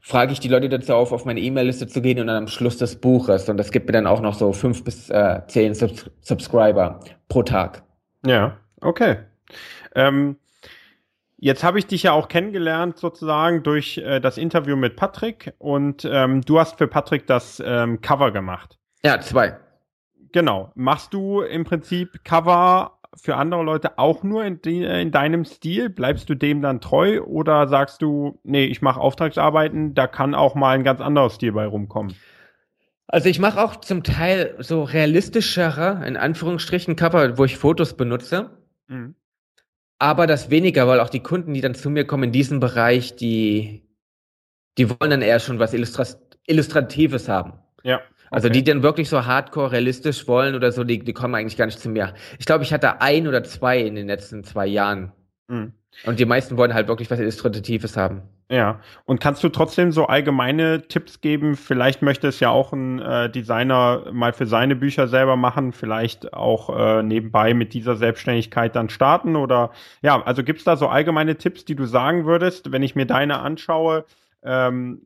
frage 0.00 0.32
ich 0.32 0.40
die 0.40 0.48
Leute 0.48 0.68
dazu 0.68 0.94
auf, 0.94 1.12
auf 1.12 1.24
meine 1.24 1.40
E-Mail-Liste 1.40 1.86
zu 1.86 2.02
gehen 2.02 2.20
und 2.20 2.26
dann 2.26 2.36
am 2.36 2.48
Schluss 2.48 2.76
des 2.76 2.96
Buches. 2.96 3.48
Und 3.48 3.56
das 3.56 3.70
gibt 3.70 3.86
mir 3.86 3.92
dann 3.92 4.06
auch 4.06 4.20
noch 4.20 4.34
so 4.34 4.52
fünf 4.52 4.84
bis 4.84 5.10
äh, 5.10 5.40
zehn 5.46 5.74
Subs 5.74 6.10
Subscriber 6.20 7.00
pro 7.28 7.42
Tag. 7.42 7.82
Ja, 8.24 8.58
okay. 8.80 9.18
Ähm, 9.94 10.36
Jetzt 11.44 11.62
habe 11.62 11.78
ich 11.78 11.86
dich 11.86 12.04
ja 12.04 12.12
auch 12.12 12.28
kennengelernt 12.28 12.96
sozusagen 12.96 13.62
durch 13.62 13.98
äh, 13.98 14.18
das 14.18 14.38
Interview 14.38 14.76
mit 14.76 14.96
Patrick 14.96 15.52
und 15.58 16.08
ähm, 16.10 16.40
du 16.40 16.58
hast 16.58 16.78
für 16.78 16.88
Patrick 16.88 17.26
das 17.26 17.62
ähm, 17.62 18.00
Cover 18.00 18.30
gemacht. 18.30 18.78
Ja, 19.04 19.20
zwei. 19.20 19.58
Genau. 20.32 20.72
Machst 20.74 21.12
du 21.12 21.42
im 21.42 21.64
Prinzip 21.64 22.24
Cover 22.24 22.93
für 23.16 23.36
andere 23.36 23.62
Leute 23.62 23.98
auch 23.98 24.22
nur 24.22 24.44
in, 24.44 24.60
de 24.62 25.02
in 25.02 25.10
deinem 25.10 25.44
Stil? 25.44 25.90
Bleibst 25.90 26.28
du 26.28 26.34
dem 26.34 26.62
dann 26.62 26.80
treu 26.80 27.22
oder 27.22 27.68
sagst 27.68 28.02
du, 28.02 28.38
nee, 28.42 28.64
ich 28.64 28.82
mache 28.82 29.00
Auftragsarbeiten, 29.00 29.94
da 29.94 30.06
kann 30.06 30.34
auch 30.34 30.54
mal 30.54 30.76
ein 30.76 30.84
ganz 30.84 31.00
anderer 31.00 31.30
Stil 31.30 31.52
bei 31.52 31.66
rumkommen? 31.66 32.14
Also 33.06 33.28
ich 33.28 33.38
mache 33.38 33.62
auch 33.62 33.76
zum 33.76 34.02
Teil 34.02 34.56
so 34.58 34.82
realistischere, 34.82 36.02
in 36.06 36.16
Anführungsstrichen, 36.16 36.96
Cover, 36.96 37.38
wo 37.38 37.44
ich 37.44 37.56
Fotos 37.56 37.96
benutze. 37.96 38.50
Mhm. 38.88 39.14
Aber 39.98 40.26
das 40.26 40.50
weniger, 40.50 40.88
weil 40.88 41.00
auch 41.00 41.10
die 41.10 41.22
Kunden, 41.22 41.54
die 41.54 41.60
dann 41.60 41.74
zu 41.74 41.90
mir 41.90 42.06
kommen 42.06 42.24
in 42.24 42.32
diesem 42.32 42.60
Bereich, 42.60 43.16
die, 43.16 43.88
die 44.76 44.90
wollen 44.90 45.10
dann 45.10 45.22
eher 45.22 45.40
schon 45.40 45.58
was 45.58 45.72
Illustra 45.72 46.04
Illustratives 46.46 47.28
haben. 47.28 47.54
Ja. 47.84 48.00
Also 48.34 48.48
die 48.48 48.64
dann 48.64 48.82
wirklich 48.82 49.08
so 49.08 49.24
hardcore 49.24 49.72
realistisch 49.72 50.26
wollen 50.26 50.54
oder 50.54 50.72
so, 50.72 50.84
die, 50.84 50.98
die 50.98 51.12
kommen 51.12 51.34
eigentlich 51.34 51.56
gar 51.56 51.66
nicht 51.66 51.78
zu 51.78 51.88
mir. 51.88 52.14
Ich 52.38 52.46
glaube, 52.46 52.64
ich 52.64 52.72
hatte 52.72 53.00
ein 53.00 53.28
oder 53.28 53.44
zwei 53.44 53.80
in 53.80 53.94
den 53.94 54.06
letzten 54.06 54.44
zwei 54.44 54.66
Jahren. 54.66 55.12
Mhm. 55.48 55.72
Und 56.04 56.18
die 56.18 56.24
meisten 56.24 56.56
wollen 56.56 56.74
halt 56.74 56.88
wirklich 56.88 57.10
was 57.10 57.20
Illustratives 57.20 57.96
haben. 57.96 58.22
Ja, 58.50 58.80
und 59.06 59.20
kannst 59.20 59.42
du 59.42 59.48
trotzdem 59.48 59.90
so 59.90 60.06
allgemeine 60.06 60.82
Tipps 60.82 61.20
geben? 61.20 61.56
Vielleicht 61.56 62.02
möchte 62.02 62.28
es 62.28 62.40
ja 62.40 62.50
auch 62.50 62.72
ein 62.72 63.00
äh, 63.00 63.30
Designer 63.30 64.04
mal 64.12 64.32
für 64.34 64.46
seine 64.46 64.76
Bücher 64.76 65.08
selber 65.08 65.36
machen, 65.36 65.72
vielleicht 65.72 66.34
auch 66.34 66.76
äh, 66.76 67.02
nebenbei 67.02 67.54
mit 67.54 67.72
dieser 67.72 67.96
Selbstständigkeit 67.96 68.76
dann 68.76 68.90
starten 68.90 69.36
oder 69.36 69.70
ja, 70.02 70.22
also 70.22 70.44
gibt's 70.44 70.64
da 70.64 70.76
so 70.76 70.88
allgemeine 70.88 71.36
Tipps, 71.36 71.64
die 71.64 71.74
du 71.74 71.86
sagen 71.86 72.26
würdest, 72.26 72.70
wenn 72.70 72.82
ich 72.82 72.94
mir 72.94 73.06
deine 73.06 73.38
anschaue? 73.38 74.04
Ähm, 74.42 75.00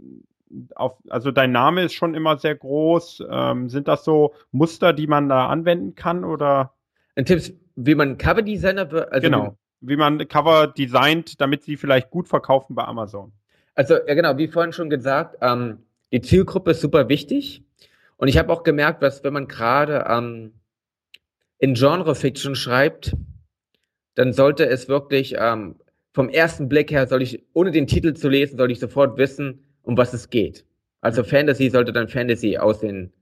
auf, 0.74 0.96
also 1.08 1.30
dein 1.30 1.52
Name 1.52 1.84
ist 1.84 1.94
schon 1.94 2.14
immer 2.14 2.38
sehr 2.38 2.54
groß. 2.54 3.24
Ähm, 3.30 3.68
sind 3.68 3.88
das 3.88 4.04
so 4.04 4.34
Muster, 4.50 4.92
die 4.92 5.06
man 5.06 5.28
da 5.28 5.48
anwenden 5.48 5.94
kann 5.94 6.24
oder? 6.24 6.74
Ein 7.16 7.24
Tipps, 7.24 7.52
wie 7.76 7.94
man 7.94 8.18
Coverdesigner 8.18 8.90
wird? 8.90 9.12
Also 9.12 9.24
genau, 9.24 9.56
wie 9.80 9.96
man 9.96 10.26
Cover 10.28 10.68
designt, 10.68 11.40
damit 11.40 11.64
sie 11.64 11.76
vielleicht 11.76 12.10
gut 12.10 12.28
verkaufen 12.28 12.74
bei 12.74 12.84
Amazon. 12.84 13.32
Also 13.74 13.94
ja 13.94 14.14
genau, 14.14 14.36
wie 14.38 14.48
vorhin 14.48 14.72
schon 14.72 14.90
gesagt, 14.90 15.36
ähm, 15.40 15.78
die 16.12 16.20
Zielgruppe 16.20 16.72
ist 16.72 16.80
super 16.80 17.08
wichtig. 17.08 17.64
Und 18.16 18.28
ich 18.28 18.38
habe 18.38 18.52
auch 18.52 18.64
gemerkt, 18.64 19.02
dass 19.02 19.22
wenn 19.22 19.32
man 19.32 19.46
gerade 19.46 20.04
ähm, 20.08 20.54
in 21.58 21.74
Genre-Fiction 21.74 22.54
schreibt, 22.54 23.14
dann 24.14 24.32
sollte 24.32 24.66
es 24.66 24.88
wirklich 24.88 25.36
ähm, 25.38 25.76
vom 26.12 26.28
ersten 26.28 26.68
Blick 26.68 26.90
her, 26.90 27.06
soll 27.06 27.22
ich, 27.22 27.44
ohne 27.52 27.70
den 27.70 27.86
Titel 27.86 28.14
zu 28.14 28.28
lesen, 28.28 28.58
soll 28.58 28.72
ich 28.72 28.80
sofort 28.80 29.16
wissen, 29.18 29.64
um 29.88 29.96
was 29.96 30.12
es 30.12 30.28
geht. 30.28 30.66
Also 31.00 31.22
mhm. 31.22 31.26
Fantasy 31.26 31.70
sollte 31.70 31.92
dann 31.92 32.08
Fantasy 32.08 32.58
aussehen. 32.58 33.12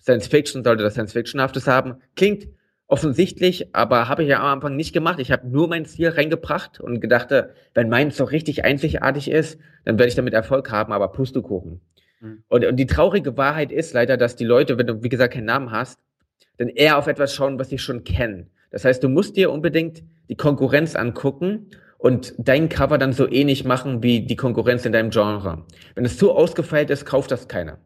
Science 0.00 0.28
Fiction 0.28 0.62
sollte 0.62 0.84
das 0.84 0.94
Science 0.94 1.12
Fictionhaftes 1.12 1.66
haben. 1.66 1.96
Klingt 2.14 2.46
offensichtlich, 2.86 3.74
aber 3.74 4.08
habe 4.08 4.22
ich 4.22 4.28
ja 4.28 4.38
am 4.38 4.58
Anfang 4.58 4.76
nicht 4.76 4.92
gemacht. 4.92 5.18
Ich 5.18 5.32
habe 5.32 5.48
nur 5.48 5.66
mein 5.66 5.86
Ziel 5.86 6.10
reingebracht 6.10 6.78
und 6.78 7.00
gedachte, 7.00 7.54
wenn 7.74 7.88
meins 7.88 8.16
so 8.16 8.24
richtig 8.24 8.64
einzigartig 8.64 9.28
ist, 9.28 9.58
dann 9.84 9.98
werde 9.98 10.08
ich 10.08 10.14
damit 10.14 10.34
Erfolg 10.34 10.70
haben, 10.70 10.92
aber 10.92 11.08
Pustekuchen. 11.08 11.80
Mhm. 12.20 12.44
Und, 12.46 12.64
und 12.64 12.76
die 12.76 12.86
traurige 12.86 13.36
Wahrheit 13.36 13.72
ist 13.72 13.92
leider, 13.92 14.16
dass 14.16 14.36
die 14.36 14.44
Leute, 14.44 14.78
wenn 14.78 14.86
du, 14.86 15.02
wie 15.02 15.08
gesagt, 15.08 15.34
keinen 15.34 15.46
Namen 15.46 15.72
hast, 15.72 15.98
dann 16.58 16.68
eher 16.68 16.96
auf 16.96 17.08
etwas 17.08 17.34
schauen, 17.34 17.58
was 17.58 17.70
sie 17.70 17.78
schon 17.78 18.04
kennen. 18.04 18.50
Das 18.70 18.84
heißt, 18.84 19.02
du 19.02 19.08
musst 19.08 19.36
dir 19.36 19.50
unbedingt 19.50 20.04
die 20.28 20.36
Konkurrenz 20.36 20.94
angucken 20.94 21.70
und 22.04 22.34
dein 22.36 22.68
Cover 22.68 22.98
dann 22.98 23.14
so 23.14 23.26
ähnlich 23.26 23.64
machen 23.64 24.02
wie 24.02 24.26
die 24.26 24.36
Konkurrenz 24.36 24.84
in 24.84 24.92
deinem 24.92 25.08
Genre. 25.08 25.64
Wenn 25.94 26.04
es 26.04 26.18
zu 26.18 26.32
ausgefeilt 26.32 26.90
ist, 26.90 27.06
kauft 27.06 27.30
das 27.30 27.48
keiner. 27.48 27.78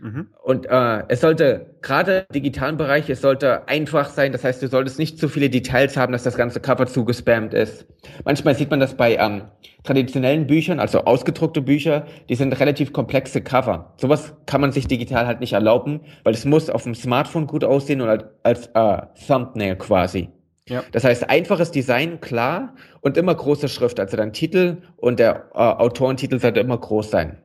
Mhm. 0.00 0.30
Und 0.42 0.66
äh, 0.66 1.04
es 1.06 1.20
sollte 1.20 1.76
gerade 1.82 2.26
im 2.28 2.34
digitalen 2.34 2.78
Bereich, 2.78 3.08
es 3.08 3.20
sollte 3.20 3.68
einfach 3.68 4.08
sein. 4.10 4.32
Das 4.32 4.42
heißt, 4.42 4.60
du 4.60 4.66
solltest 4.66 4.98
nicht 4.98 5.20
zu 5.20 5.28
viele 5.28 5.50
Details 5.50 5.96
haben, 5.96 6.12
dass 6.12 6.24
das 6.24 6.36
ganze 6.36 6.58
Cover 6.58 6.88
zugespammt 6.88 7.54
ist. 7.54 7.86
Manchmal 8.24 8.56
sieht 8.56 8.70
man 8.72 8.80
das 8.80 8.94
bei 8.94 9.14
ähm, 9.14 9.42
traditionellen 9.84 10.48
Büchern, 10.48 10.80
also 10.80 11.04
ausgedruckte 11.04 11.62
Bücher, 11.62 12.06
die 12.28 12.34
sind 12.34 12.58
relativ 12.58 12.92
komplexe 12.92 13.40
Cover. 13.40 13.94
Sowas 13.98 14.34
kann 14.46 14.60
man 14.60 14.72
sich 14.72 14.88
digital 14.88 15.28
halt 15.28 15.38
nicht 15.38 15.52
erlauben, 15.52 16.00
weil 16.24 16.34
es 16.34 16.44
muss 16.44 16.68
auf 16.68 16.82
dem 16.82 16.96
Smartphone 16.96 17.46
gut 17.46 17.62
aussehen 17.62 18.00
und 18.00 18.08
als, 18.08 18.24
als 18.42 18.66
äh, 18.74 19.06
Thumbnail 19.28 19.76
quasi. 19.76 20.30
Ja. 20.70 20.84
Das 20.92 21.02
heißt, 21.02 21.28
einfaches 21.28 21.72
Design, 21.72 22.20
klar, 22.20 22.76
und 23.00 23.16
immer 23.16 23.34
große 23.34 23.68
Schrift. 23.68 23.98
Also 23.98 24.16
dein 24.16 24.32
Titel 24.32 24.82
und 24.96 25.18
der 25.18 25.50
äh, 25.52 25.58
Autorentitel 25.58 26.38
sollte 26.38 26.60
immer 26.60 26.78
groß 26.78 27.10
sein. 27.10 27.42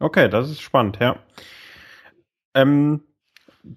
Okay, 0.00 0.28
das 0.30 0.50
ist 0.50 0.62
spannend, 0.62 0.98
ja. 1.00 1.16
Ähm, 2.54 3.02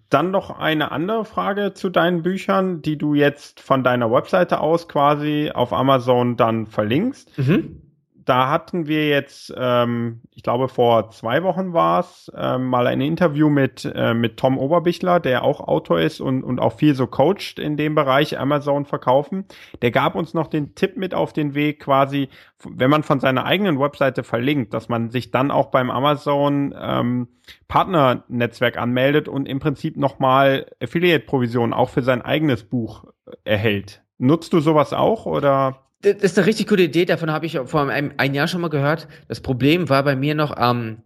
dann 0.10 0.32
noch 0.32 0.50
eine 0.50 0.92
andere 0.92 1.26
Frage 1.26 1.74
zu 1.74 1.90
deinen 1.90 2.24
Büchern, 2.24 2.82
die 2.82 2.98
du 2.98 3.14
jetzt 3.14 3.60
von 3.60 3.84
deiner 3.84 4.12
Webseite 4.12 4.62
aus 4.62 4.88
quasi 4.88 5.52
auf 5.54 5.74
Amazon 5.74 6.38
dann 6.38 6.68
verlinkst. 6.68 7.38
Mhm 7.38 7.87
da 8.28 8.50
hatten 8.50 8.88
wir 8.88 9.08
jetzt, 9.08 9.54
ähm, 9.58 10.20
ich 10.32 10.44
glaube 10.44 10.68
vor 10.68 11.12
zwei 11.12 11.44
Wochen 11.44 11.72
war 11.72 12.02
es, 12.02 12.30
ähm, 12.36 12.66
mal 12.66 12.86
ein 12.86 13.00
Interview 13.00 13.50
mit, 13.50 13.90
äh, 13.96 14.14
mit 14.14 14.36
Tom 14.36 14.58
Oberbichler, 14.58 15.22
der 15.22 15.44
auch 15.44 15.62
Autor 15.62 16.02
ist 16.02 16.20
und, 16.20 16.44
und 16.44 16.60
auch 16.60 16.74
viel 16.74 16.94
so 16.94 17.08
coacht 17.08 17.58
in 17.58 17.78
dem 17.78 17.96
Bereich 17.96 18.38
Amazon 18.38 18.86
verkaufen. 18.86 19.46
Der 19.82 19.92
gab 19.92 20.16
uns 20.16 20.34
noch 20.34 20.48
den 20.48 20.76
Tipp 20.76 20.98
mit 20.98 21.14
auf 21.14 21.32
den 21.32 21.56
Weg 21.56 21.80
quasi, 21.80 22.28
wenn 22.68 22.90
man 22.90 23.04
von 23.04 23.22
seiner 23.22 23.46
eigenen 23.46 23.80
Webseite 23.80 24.24
verlinkt, 24.24 24.74
dass 24.74 24.90
man 24.90 25.10
sich 25.10 25.32
dann 25.32 25.50
auch 25.50 25.68
beim 25.68 25.90
Amazon 25.90 26.76
ähm, 26.78 27.30
Partnernetzwerk 27.70 28.78
anmeldet 28.78 29.30
und 29.30 29.48
im 29.48 29.60
Prinzip 29.60 29.96
nochmal 29.96 30.66
Affiliate-Provision 30.84 31.72
auch 31.72 31.90
für 31.90 32.02
sein 32.02 32.22
eigenes 32.22 32.66
Buch 32.66 33.06
erhält. 33.46 34.04
Nutzt 34.18 34.52
du 34.52 34.60
sowas 34.60 34.92
auch 34.92 35.26
oder? 35.26 35.87
Das 36.02 36.16
ist 36.18 36.38
eine 36.38 36.48
richtig 36.48 36.68
gute 36.68 36.84
Idee, 36.84 37.06
davon 37.06 37.32
habe 37.32 37.46
ich 37.46 37.58
vor 37.66 37.90
einem 37.90 38.12
ein 38.18 38.34
Jahr 38.34 38.48
schon 38.48 38.62
mal 38.62 38.70
gehört. 38.70 39.08
Das 39.28 39.42
Problem 39.42 39.90
war 39.90 40.04
bei 40.04 40.16
mir 40.16 40.36
noch, 40.36 40.56
ähm, 40.60 41.02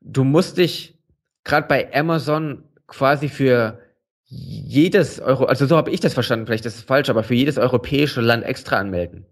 du 0.00 0.24
musst 0.24 0.58
dich 0.58 0.98
gerade 1.44 1.66
bei 1.66 1.94
Amazon 1.94 2.64
quasi 2.86 3.28
für 3.28 3.78
jedes 4.26 5.20
Euro, 5.20 5.44
also 5.44 5.66
so 5.66 5.76
habe 5.76 5.90
ich 5.90 6.00
das 6.00 6.14
verstanden, 6.14 6.46
vielleicht 6.46 6.66
ist 6.66 6.76
es 6.76 6.82
falsch, 6.82 7.08
aber 7.08 7.22
für 7.22 7.34
jedes 7.34 7.58
europäische 7.58 8.20
Land 8.20 8.44
extra 8.44 8.76
anmelden. 8.78 9.26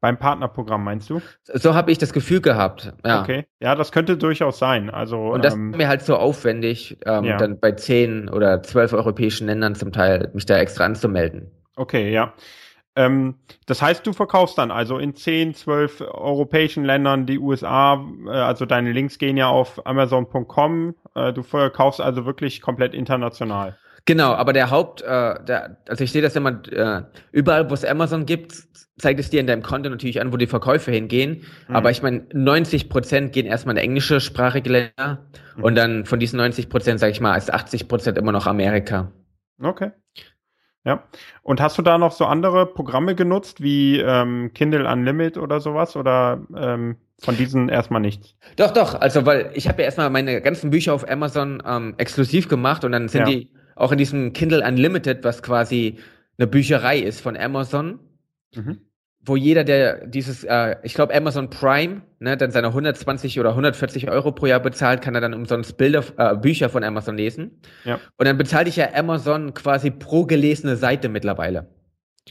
Beim 0.00 0.18
Partnerprogramm 0.18 0.84
meinst 0.84 1.08
du? 1.08 1.22
So 1.44 1.74
habe 1.74 1.90
ich 1.90 1.98
das 1.98 2.12
Gefühl 2.12 2.40
gehabt. 2.42 2.92
Ja. 3.04 3.22
Okay, 3.22 3.46
ja, 3.60 3.74
das 3.74 3.92
könnte 3.92 4.18
durchaus 4.18 4.58
sein. 4.58 4.90
Also 4.90 5.18
und 5.32 5.44
das 5.44 5.54
ähm, 5.54 5.70
ist 5.70 5.78
mir 5.78 5.88
halt 5.88 6.02
so 6.02 6.16
aufwendig, 6.16 6.98
ähm, 7.06 7.24
ja. 7.24 7.38
dann 7.38 7.58
bei 7.58 7.72
zehn 7.72 8.28
oder 8.28 8.62
zwölf 8.62 8.92
europäischen 8.92 9.46
Ländern 9.46 9.74
zum 9.74 9.92
Teil 9.92 10.30
mich 10.34 10.44
da 10.44 10.58
extra 10.58 10.84
anzumelden. 10.84 11.50
Okay, 11.76 12.12
ja. 12.12 12.34
Ähm, 12.96 13.34
das 13.66 13.82
heißt, 13.82 14.06
du 14.06 14.12
verkaufst 14.12 14.56
dann 14.58 14.70
also 14.70 14.98
in 14.98 15.14
10, 15.14 15.54
12 15.54 16.00
europäischen 16.00 16.84
Ländern 16.84 17.26
die 17.26 17.38
USA, 17.38 18.02
äh, 18.26 18.30
also 18.30 18.64
deine 18.64 18.92
Links 18.92 19.18
gehen 19.18 19.36
ja 19.36 19.48
auf 19.48 19.86
Amazon.com, 19.86 20.94
äh, 21.14 21.32
du 21.32 21.42
verkaufst 21.42 22.00
also 22.00 22.24
wirklich 22.24 22.62
komplett 22.62 22.94
international. 22.94 23.76
Genau, 24.06 24.32
aber 24.32 24.52
der 24.52 24.70
Haupt, 24.70 25.02
äh, 25.02 25.04
der, 25.44 25.78
also 25.88 26.04
ich 26.04 26.12
sehe 26.12 26.22
das 26.22 26.36
immer, 26.36 26.62
äh, 26.72 27.02
überall, 27.32 27.68
wo 27.68 27.74
es 27.74 27.84
Amazon 27.84 28.24
gibt, 28.24 28.54
zeigt 28.98 29.20
es 29.20 29.30
dir 29.30 29.40
in 29.40 29.46
deinem 29.46 29.62
Konto 29.62 29.90
natürlich 29.90 30.20
an, 30.20 30.32
wo 30.32 30.36
die 30.36 30.46
Verkäufe 30.46 30.90
hingehen. 30.90 31.42
Mhm. 31.68 31.76
Aber 31.76 31.90
ich 31.90 32.02
meine, 32.02 32.24
90 32.32 32.88
Prozent 32.88 33.32
gehen 33.32 33.46
erstmal 33.46 33.76
in 33.76 33.82
englische 33.82 34.20
sprachige 34.20 34.70
Länder 34.70 35.26
mhm. 35.56 35.64
und 35.64 35.74
dann 35.74 36.04
von 36.06 36.18
diesen 36.18 36.38
90 36.38 36.68
Prozent, 36.68 37.00
sage 37.00 37.12
ich 37.12 37.20
mal, 37.20 37.36
ist 37.36 37.52
80 37.52 37.88
Prozent 37.88 38.16
immer 38.16 38.32
noch 38.32 38.46
Amerika. 38.46 39.12
Okay. 39.60 39.90
Ja. 40.86 41.02
Und 41.42 41.60
hast 41.60 41.76
du 41.76 41.82
da 41.82 41.98
noch 41.98 42.12
so 42.12 42.24
andere 42.24 42.64
Programme 42.64 43.14
genutzt, 43.14 43.60
wie 43.60 43.98
ähm, 43.98 44.52
Kindle 44.54 44.90
Unlimited 44.90 45.36
oder 45.36 45.60
sowas? 45.60 45.96
Oder 45.96 46.40
ähm, 46.56 46.96
von 47.18 47.36
diesen 47.36 47.68
erstmal 47.68 48.00
nichts. 48.00 48.36
Doch, 48.56 48.70
doch. 48.70 48.94
Also, 48.94 49.26
weil 49.26 49.50
ich 49.54 49.68
habe 49.68 49.82
ja 49.82 49.86
erstmal 49.86 50.10
meine 50.10 50.40
ganzen 50.40 50.70
Bücher 50.70 50.94
auf 50.94 51.08
Amazon 51.08 51.62
ähm, 51.66 51.94
exklusiv 51.98 52.48
gemacht 52.48 52.84
und 52.84 52.92
dann 52.92 53.08
sind 53.08 53.28
ja. 53.28 53.34
die 53.34 53.50
auch 53.74 53.92
in 53.92 53.98
diesem 53.98 54.32
Kindle 54.32 54.64
Unlimited, 54.66 55.24
was 55.24 55.42
quasi 55.42 55.98
eine 56.38 56.46
Bücherei 56.46 56.98
ist 56.98 57.20
von 57.20 57.36
Amazon. 57.36 57.98
Mhm 58.54 58.80
wo 59.26 59.34
jeder, 59.34 59.64
der 59.64 60.06
dieses, 60.06 60.44
äh, 60.44 60.76
ich 60.84 60.94
glaube, 60.94 61.14
Amazon 61.14 61.50
Prime, 61.50 62.02
ne, 62.20 62.36
dann 62.36 62.52
seine 62.52 62.68
120 62.68 63.38
oder 63.40 63.50
140 63.50 64.08
Euro 64.08 64.30
pro 64.30 64.46
Jahr 64.46 64.60
bezahlt, 64.60 65.02
kann 65.02 65.14
er 65.16 65.20
dann 65.20 65.34
umsonst 65.34 65.76
Bilder, 65.76 66.04
äh, 66.16 66.36
Bücher 66.36 66.68
von 66.68 66.84
Amazon 66.84 67.16
lesen. 67.16 67.60
Ja. 67.84 67.98
Und 68.16 68.26
dann 68.26 68.38
bezahle 68.38 68.68
ich 68.68 68.76
ja 68.76 68.94
Amazon 68.94 69.52
quasi 69.52 69.90
pro 69.90 70.24
gelesene 70.24 70.76
Seite 70.76 71.08
mittlerweile. 71.08 71.66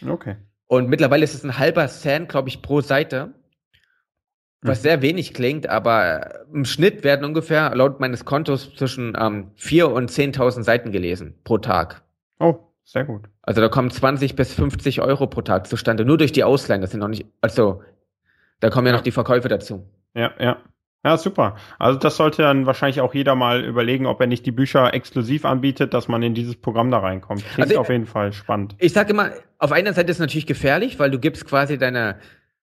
Okay. 0.07 0.37
Und 0.67 0.89
mittlerweile 0.89 1.25
ist 1.25 1.35
es 1.35 1.43
ein 1.43 1.57
halber 1.57 1.87
Cent, 1.87 2.29
glaube 2.29 2.49
ich, 2.49 2.61
pro 2.61 2.81
Seite. 2.81 3.33
Was 4.61 4.79
mhm. 4.79 4.83
sehr 4.83 5.01
wenig 5.01 5.33
klingt, 5.33 5.67
aber 5.67 6.45
im 6.51 6.65
Schnitt 6.65 7.03
werden 7.03 7.25
ungefähr 7.25 7.75
laut 7.75 7.99
meines 7.99 8.25
Kontos 8.25 8.73
zwischen 8.73 9.15
ähm, 9.19 9.51
4.000 9.59 9.83
und 9.83 10.11
10.000 10.11 10.63
Seiten 10.63 10.91
gelesen 10.91 11.35
pro 11.43 11.57
Tag. 11.57 12.03
Oh, 12.39 12.55
sehr 12.85 13.03
gut. 13.03 13.25
Also 13.41 13.61
da 13.61 13.67
kommen 13.67 13.91
20 13.91 14.35
bis 14.35 14.53
50 14.53 15.01
Euro 15.01 15.27
pro 15.27 15.41
Tag 15.41 15.67
zustande, 15.67 16.05
nur 16.05 16.17
durch 16.17 16.31
die 16.31 16.43
Ausleihen. 16.43 16.81
Das 16.81 16.91
sind 16.91 17.01
noch 17.01 17.07
nicht, 17.07 17.25
also 17.41 17.81
da 18.59 18.69
kommen 18.69 18.87
ja 18.87 18.93
noch 18.93 19.01
die 19.01 19.11
Verkäufe 19.11 19.49
dazu. 19.49 19.89
Ja, 20.13 20.31
ja. 20.39 20.57
Ja, 21.03 21.17
super. 21.17 21.55
Also 21.77 21.99
das 21.99 22.17
sollte 22.17 22.41
dann 22.41 22.65
wahrscheinlich 22.65 22.99
auch 22.99 23.13
jeder 23.13 23.35
mal 23.35 23.63
überlegen, 23.63 24.07
ob 24.07 24.19
er 24.21 24.25
nicht 24.25 24.43
die 24.47 24.51
Bücher 24.51 24.91
exklusiv 24.95 25.45
anbietet, 25.45 25.93
dass 25.93 26.07
man 26.07 26.23
in 26.23 26.33
dieses 26.33 26.55
Programm 26.55 26.89
da 26.89 26.97
reinkommt. 26.97 27.45
Klingt 27.45 27.69
also, 27.69 27.81
auf 27.81 27.89
jeden 27.89 28.07
Fall 28.07 28.33
spannend. 28.33 28.75
Ich 28.79 28.93
sage 28.93 29.11
immer, 29.11 29.29
auf 29.59 29.71
einer 29.71 29.93
Seite 29.93 30.09
ist 30.09 30.17
es 30.17 30.21
natürlich 30.21 30.47
gefährlich, 30.47 30.97
weil 30.97 31.11
du 31.11 31.19
gibst 31.19 31.45
quasi 31.45 31.77
deine 31.77 32.15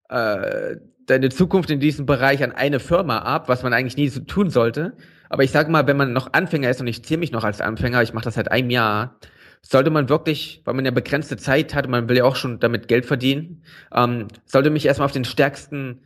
äh, 0.08 0.76
deine 1.06 1.28
Zukunft 1.28 1.70
in 1.70 1.78
diesem 1.78 2.06
Bereich 2.06 2.42
an 2.42 2.52
eine 2.52 2.80
Firma 2.80 3.18
ab, 3.18 3.48
was 3.48 3.62
man 3.62 3.72
eigentlich 3.72 3.96
nie 3.96 4.08
so 4.08 4.20
tun 4.20 4.50
sollte. 4.50 4.94
Aber 5.28 5.44
ich 5.44 5.50
sage 5.50 5.70
mal, 5.70 5.86
wenn 5.86 5.96
man 5.96 6.12
noch 6.12 6.32
Anfänger 6.32 6.68
ist 6.68 6.80
und 6.80 6.86
ich 6.86 7.04
zähle 7.04 7.20
mich 7.20 7.32
noch 7.32 7.44
als 7.44 7.60
Anfänger, 7.60 8.02
ich 8.02 8.12
mache 8.12 8.24
das 8.24 8.34
seit 8.34 8.50
einem 8.50 8.70
Jahr, 8.70 9.16
sollte 9.64 9.90
man 9.90 10.08
wirklich, 10.08 10.62
weil 10.64 10.74
man 10.74 10.84
ja 10.84 10.90
begrenzte 10.90 11.36
Zeit 11.36 11.74
hat, 11.74 11.88
man 11.88 12.08
will 12.08 12.16
ja 12.16 12.24
auch 12.24 12.36
schon 12.36 12.60
damit 12.60 12.88
Geld 12.88 13.06
verdienen, 13.06 13.62
ähm, 13.94 14.28
sollte 14.44 14.70
mich 14.70 14.86
erstmal 14.86 15.06
auf 15.06 15.12
den 15.12 15.24
stärksten 15.24 16.02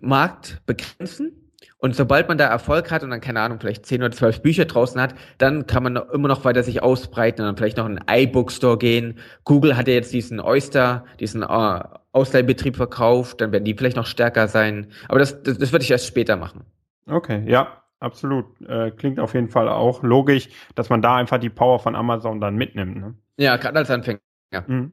Markt 0.00 0.62
begrenzen. 0.66 1.32
Und 1.78 1.94
sobald 1.94 2.28
man 2.28 2.38
da 2.38 2.46
Erfolg 2.46 2.90
hat 2.90 3.02
und 3.02 3.10
dann, 3.10 3.20
keine 3.20 3.40
Ahnung, 3.40 3.60
vielleicht 3.60 3.86
zehn 3.86 4.02
oder 4.02 4.10
zwölf 4.10 4.40
Bücher 4.40 4.64
draußen 4.64 5.00
hat, 5.00 5.14
dann 5.38 5.66
kann 5.66 5.82
man 5.82 5.96
immer 5.96 6.28
noch 6.28 6.44
weiter 6.44 6.62
sich 6.62 6.82
ausbreiten 6.82 7.42
und 7.42 7.46
dann 7.46 7.56
vielleicht 7.56 7.76
noch 7.76 7.86
in 7.86 7.98
einen 7.98 8.28
iBookstore 8.28 8.78
gehen. 8.78 9.18
Google 9.44 9.76
hat 9.76 9.86
ja 9.86 9.94
jetzt 9.94 10.12
diesen 10.12 10.40
Oyster, 10.40 11.04
diesen 11.20 11.42
äh, 11.42 11.80
Ausleihbetrieb 12.12 12.76
verkauft, 12.76 13.40
dann 13.40 13.52
werden 13.52 13.64
die 13.64 13.74
vielleicht 13.74 13.96
noch 13.96 14.06
stärker 14.06 14.48
sein. 14.48 14.88
Aber 15.08 15.18
das, 15.18 15.42
das, 15.42 15.58
das 15.58 15.72
würde 15.72 15.84
ich 15.84 15.90
erst 15.90 16.06
später 16.06 16.36
machen. 16.36 16.64
Okay, 17.08 17.44
ja, 17.46 17.82
absolut. 18.00 18.46
Äh, 18.62 18.90
klingt 18.90 19.20
auf 19.20 19.34
jeden 19.34 19.48
Fall 19.48 19.68
auch 19.68 20.02
logisch, 20.02 20.48
dass 20.74 20.90
man 20.90 21.02
da 21.02 21.16
einfach 21.16 21.38
die 21.38 21.50
Power 21.50 21.78
von 21.78 21.94
Amazon 21.94 22.40
dann 22.40 22.56
mitnimmt. 22.56 22.96
Ne? 22.96 23.14
Ja, 23.36 23.56
gerade 23.56 23.78
als 23.78 23.90
Anfänger. 23.90 24.20
Mhm. 24.66 24.92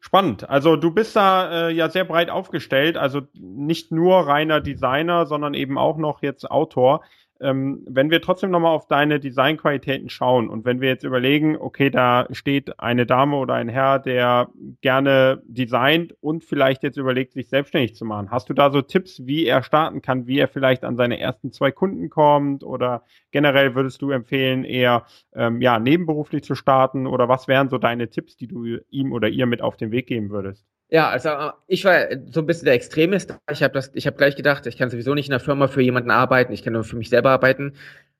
Spannend. 0.00 0.48
Also 0.48 0.76
du 0.76 0.90
bist 0.90 1.16
da 1.16 1.68
äh, 1.68 1.72
ja 1.72 1.88
sehr 1.88 2.04
breit 2.04 2.28
aufgestellt, 2.28 2.96
also 2.96 3.22
nicht 3.32 3.90
nur 3.90 4.26
reiner 4.26 4.60
Designer, 4.60 5.26
sondern 5.26 5.54
eben 5.54 5.78
auch 5.78 5.96
noch 5.96 6.20
jetzt 6.22 6.50
Autor 6.50 7.02
ähm, 7.44 7.84
wenn 7.86 8.10
wir 8.10 8.22
trotzdem 8.22 8.50
nochmal 8.50 8.74
auf 8.74 8.88
deine 8.88 9.20
Designqualitäten 9.20 10.08
schauen 10.08 10.48
und 10.48 10.64
wenn 10.64 10.80
wir 10.80 10.88
jetzt 10.88 11.04
überlegen, 11.04 11.56
okay, 11.56 11.90
da 11.90 12.26
steht 12.30 12.80
eine 12.80 13.04
Dame 13.04 13.36
oder 13.36 13.54
ein 13.54 13.68
Herr, 13.68 13.98
der 13.98 14.48
gerne 14.80 15.42
designt 15.46 16.16
und 16.20 16.42
vielleicht 16.42 16.82
jetzt 16.82 16.96
überlegt, 16.96 17.34
sich 17.34 17.48
selbstständig 17.50 17.94
zu 17.94 18.06
machen. 18.06 18.30
Hast 18.30 18.48
du 18.48 18.54
da 18.54 18.70
so 18.70 18.80
Tipps, 18.80 19.26
wie 19.26 19.44
er 19.44 19.62
starten 19.62 20.00
kann, 20.00 20.26
wie 20.26 20.38
er 20.38 20.48
vielleicht 20.48 20.84
an 20.84 20.96
seine 20.96 21.20
ersten 21.20 21.52
zwei 21.52 21.70
Kunden 21.70 22.08
kommt 22.08 22.64
oder 22.64 23.04
generell 23.30 23.74
würdest 23.74 24.00
du 24.00 24.10
empfehlen, 24.10 24.64
eher 24.64 25.04
ähm, 25.34 25.60
ja, 25.60 25.78
nebenberuflich 25.78 26.42
zu 26.42 26.54
starten 26.54 27.06
oder 27.06 27.28
was 27.28 27.46
wären 27.46 27.68
so 27.68 27.76
deine 27.76 28.08
Tipps, 28.08 28.36
die 28.36 28.48
du 28.48 28.78
ihm 28.88 29.12
oder 29.12 29.28
ihr 29.28 29.44
mit 29.44 29.60
auf 29.60 29.76
den 29.76 29.90
Weg 29.90 30.06
geben 30.06 30.30
würdest? 30.30 30.66
Ja, 30.90 31.08
also 31.08 31.28
äh, 31.30 31.50
ich 31.66 31.84
war 31.84 32.06
so 32.30 32.40
ein 32.40 32.46
bisschen 32.46 32.66
der 32.66 32.74
Extremist. 32.74 33.36
Ich 33.50 33.62
habe 33.62 33.74
das, 33.74 33.90
ich 33.94 34.06
habe 34.06 34.16
gleich 34.16 34.36
gedacht, 34.36 34.66
ich 34.66 34.76
kann 34.76 34.90
sowieso 34.90 35.14
nicht 35.14 35.28
in 35.28 35.32
einer 35.32 35.40
Firma 35.40 35.68
für 35.68 35.82
jemanden 35.82 36.10
arbeiten, 36.10 36.52
ich 36.52 36.62
kann 36.62 36.72
nur 36.72 36.84
für 36.84 36.96
mich 36.96 37.08
selber 37.08 37.30
arbeiten. 37.30 37.74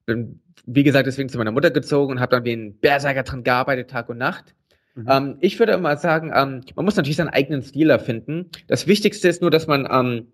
Bin, 0.07 0.41
wie 0.67 0.83
gesagt, 0.83 1.07
deswegen 1.07 1.29
zu 1.29 1.39
meiner 1.39 1.53
Mutter 1.53 1.71
gezogen 1.71 2.13
und 2.13 2.21
habe 2.21 2.37
dann 2.37 2.45
wie 2.45 2.53
ein 2.53 2.79
Berserker 2.79 3.23
dran 3.23 3.45
gearbeitet, 3.45 3.91
Tag 3.91 4.09
und 4.09 4.19
Nacht. 4.19 4.55
Mhm. 4.95 5.07
Ähm, 5.09 5.37
ich 5.41 5.59
würde 5.59 5.73
immer 5.73 5.97
sagen, 5.97 6.33
ähm, 6.35 6.63
man 6.75 6.85
muss 6.85 6.97
natürlich 6.97 7.17
seinen 7.17 7.29
eigenen 7.29 7.63
Stil 7.63 7.91
erfinden. 7.91 8.51
Das 8.67 8.87
Wichtigste 8.87 9.29
ist 9.29 9.43
nur, 9.43 9.51
dass 9.51 9.67
man 9.67 9.89
ähm, 9.91 10.33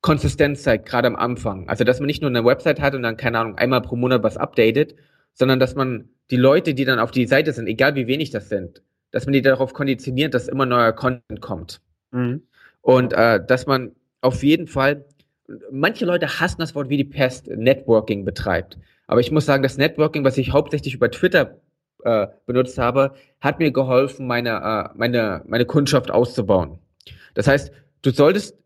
Konsistenz 0.00 0.62
zeigt, 0.62 0.86
gerade 0.86 1.08
am 1.08 1.16
Anfang. 1.16 1.68
Also, 1.68 1.84
dass 1.84 1.98
man 1.98 2.06
nicht 2.06 2.22
nur 2.22 2.30
eine 2.30 2.44
Website 2.44 2.80
hat 2.80 2.94
und 2.94 3.02
dann, 3.02 3.16
keine 3.16 3.38
Ahnung, 3.38 3.56
einmal 3.56 3.82
pro 3.82 3.96
Monat 3.96 4.22
was 4.22 4.36
updatet, 4.36 4.94
sondern 5.32 5.58
dass 5.58 5.74
man 5.74 6.08
die 6.30 6.36
Leute, 6.36 6.74
die 6.74 6.84
dann 6.84 6.98
auf 6.98 7.10
die 7.10 7.26
Seite 7.26 7.52
sind, 7.52 7.66
egal 7.66 7.94
wie 7.94 8.06
wenig 8.06 8.30
das 8.30 8.48
sind, 8.48 8.82
dass 9.10 9.26
man 9.26 9.32
die 9.32 9.42
darauf 9.42 9.72
konditioniert, 9.72 10.34
dass 10.34 10.48
immer 10.48 10.66
neuer 10.66 10.92
Content 10.92 11.40
kommt. 11.40 11.80
Mhm. 12.10 12.42
Und 12.80 13.12
äh, 13.12 13.44
dass 13.44 13.66
man 13.66 13.92
auf 14.20 14.42
jeden 14.42 14.66
Fall, 14.66 15.04
manche 15.70 16.04
Leute 16.04 16.40
hassen 16.40 16.60
das 16.60 16.74
Wort 16.74 16.88
wie 16.88 16.96
die 16.96 17.04
Pest, 17.04 17.48
Networking 17.48 18.24
betreibt. 18.24 18.78
Aber 19.06 19.20
ich 19.20 19.30
muss 19.30 19.46
sagen, 19.46 19.62
das 19.62 19.78
Networking, 19.78 20.24
was 20.24 20.38
ich 20.38 20.52
hauptsächlich 20.52 20.94
über 20.94 21.10
Twitter 21.10 21.60
äh, 22.04 22.26
benutzt 22.46 22.78
habe, 22.78 23.14
hat 23.40 23.58
mir 23.58 23.70
geholfen, 23.70 24.26
meine, 24.26 24.50
äh, 24.50 24.96
meine, 24.96 25.42
meine 25.46 25.64
Kundschaft 25.64 26.10
auszubauen. 26.10 26.78
Das 27.34 27.46
heißt, 27.46 27.72
du 28.02 28.10
solltest 28.10 28.56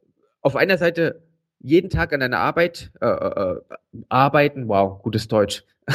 auf 0.43 0.57
einer 0.57 0.79
Seite 0.79 1.23
jeden 1.61 1.91
Tag 1.91 2.13
an 2.13 2.21
deiner 2.21 2.39
Arbeit 2.39 2.91
äh, 3.01 3.07
äh, 3.07 3.53
äh 3.53 3.61
arbeiten, 4.09 4.69
wow, 4.69 5.03
gutes 5.03 5.29
Deutsch. 5.29 5.65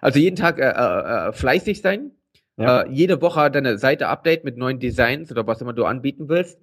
also 0.00 0.18
jeden 0.18 0.36
Tag 0.36 0.58
äh, 0.58 0.70
äh, 0.70 1.28
äh 1.28 1.32
fleißig 1.32 1.82
sein 1.82 2.12
ja. 2.56 2.82
Äh, 2.82 2.90
jede 2.90 3.20
Woche 3.20 3.50
deine 3.50 3.78
Seite 3.78 4.08
update 4.08 4.44
mit 4.44 4.56
neuen 4.56 4.78
Designs 4.78 5.30
oder 5.30 5.46
was 5.46 5.60
immer 5.60 5.72
du 5.72 5.84
anbieten 5.84 6.28
willst. 6.28 6.58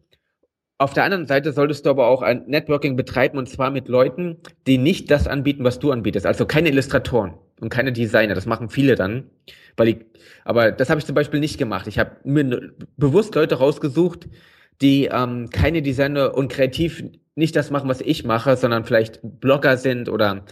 Auf 0.79 0.93
der 0.93 1.03
anderen 1.03 1.27
Seite 1.27 1.53
solltest 1.53 1.85
du 1.85 1.91
aber 1.91 2.07
auch 2.07 2.21
ein 2.21 2.45
Networking 2.47 2.95
betreiben 2.95 3.37
und 3.37 3.47
zwar 3.47 3.69
mit 3.69 3.87
Leuten, 3.87 4.37
die 4.67 4.77
nicht 4.77 5.11
das 5.11 5.27
anbieten, 5.27 5.63
was 5.63 5.79
du 5.79 5.91
anbietest. 5.91 6.25
Also 6.25 6.45
keine 6.45 6.69
Illustratoren 6.69 7.35
und 7.61 7.69
keine 7.69 7.93
Designer. 7.93 8.33
Das 8.33 8.47
machen 8.47 8.69
viele 8.69 8.95
dann. 8.95 9.29
Weil 9.77 9.87
ich, 9.87 9.97
aber 10.43 10.71
das 10.71 10.89
habe 10.89 10.99
ich 10.99 11.05
zum 11.05 11.15
Beispiel 11.15 11.39
nicht 11.39 11.57
gemacht. 11.57 11.87
Ich 11.87 11.99
habe 11.99 12.17
mir 12.23 12.73
bewusst 12.97 13.35
Leute 13.35 13.55
rausgesucht, 13.55 14.27
die 14.81 15.05
ähm, 15.05 15.49
keine 15.51 15.81
Designer 15.81 16.35
und 16.35 16.51
kreativ 16.51 17.03
nicht 17.35 17.55
das 17.55 17.71
machen, 17.71 17.89
was 17.89 18.01
ich 18.01 18.25
mache, 18.25 18.57
sondern 18.57 18.85
vielleicht 18.85 19.19
Blogger 19.23 19.77
sind 19.77 20.09
oder 20.09 20.45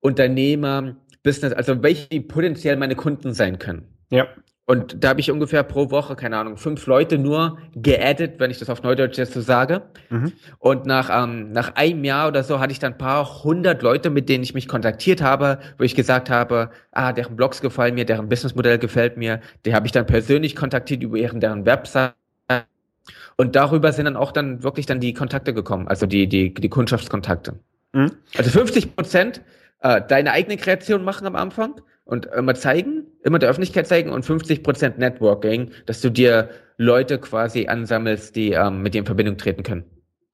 Unternehmer, 0.00 0.96
Business, 1.22 1.52
also 1.52 1.82
welche 1.82 2.20
potenziell 2.20 2.76
meine 2.76 2.94
Kunden 2.94 3.32
sein 3.32 3.58
können. 3.58 3.88
Ja. 4.10 4.28
Und 4.70 5.02
da 5.02 5.08
habe 5.08 5.20
ich 5.20 5.30
ungefähr 5.30 5.62
pro 5.62 5.90
Woche, 5.90 6.14
keine 6.14 6.36
Ahnung, 6.36 6.58
fünf 6.58 6.86
Leute 6.86 7.16
nur 7.16 7.56
geaddet, 7.74 8.34
wenn 8.38 8.50
ich 8.50 8.58
das 8.58 8.68
auf 8.68 8.82
Neudeutsch 8.82 9.16
jetzt 9.16 9.32
so 9.32 9.40
sage. 9.40 9.80
Mhm. 10.10 10.34
Und 10.58 10.84
nach, 10.84 11.08
ähm, 11.10 11.52
nach 11.52 11.74
einem 11.76 12.04
Jahr 12.04 12.28
oder 12.28 12.44
so 12.44 12.60
hatte 12.60 12.72
ich 12.72 12.78
dann 12.78 12.92
ein 12.92 12.98
paar 12.98 13.44
hundert 13.44 13.80
Leute, 13.80 14.10
mit 14.10 14.28
denen 14.28 14.44
ich 14.44 14.52
mich 14.52 14.68
kontaktiert 14.68 15.22
habe, 15.22 15.58
wo 15.78 15.84
ich 15.84 15.94
gesagt 15.94 16.28
habe, 16.28 16.68
ah, 16.92 17.14
deren 17.14 17.34
Blogs 17.34 17.62
gefallen 17.62 17.94
mir, 17.94 18.04
deren 18.04 18.28
Businessmodell 18.28 18.76
gefällt 18.76 19.16
mir. 19.16 19.40
Die 19.64 19.74
habe 19.74 19.86
ich 19.86 19.92
dann 19.92 20.04
persönlich 20.04 20.54
kontaktiert 20.54 21.02
über 21.02 21.16
ihren, 21.16 21.40
deren 21.40 21.64
Website. 21.64 22.12
Und 23.38 23.56
darüber 23.56 23.90
sind 23.92 24.04
dann 24.04 24.16
auch 24.16 24.32
dann 24.32 24.62
wirklich 24.62 24.84
dann 24.84 25.00
die 25.00 25.14
Kontakte 25.14 25.54
gekommen, 25.54 25.88
also 25.88 26.04
die, 26.04 26.28
die, 26.28 26.52
die 26.52 26.68
Kundschaftskontakte. 26.68 27.58
Mhm. 27.94 28.12
Also 28.36 28.50
50 28.50 28.94
Prozent 28.94 29.40
äh, 29.80 30.00
deine 30.06 30.32
eigene 30.32 30.56
Kreation 30.56 31.04
machen 31.04 31.26
am 31.26 31.36
Anfang 31.36 31.80
und 32.04 32.26
immer 32.26 32.54
zeigen, 32.54 33.06
immer 33.22 33.38
der 33.38 33.50
Öffentlichkeit 33.50 33.86
zeigen 33.86 34.10
und 34.10 34.24
50 34.24 34.62
Prozent 34.62 34.98
Networking, 34.98 35.70
dass 35.86 36.00
du 36.00 36.10
dir 36.10 36.48
Leute 36.78 37.18
quasi 37.18 37.68
ansammelst, 37.68 38.34
die 38.36 38.52
ähm, 38.52 38.82
mit 38.82 38.94
dir 38.94 39.00
in 39.00 39.06
Verbindung 39.06 39.36
treten 39.36 39.62
können. 39.62 39.84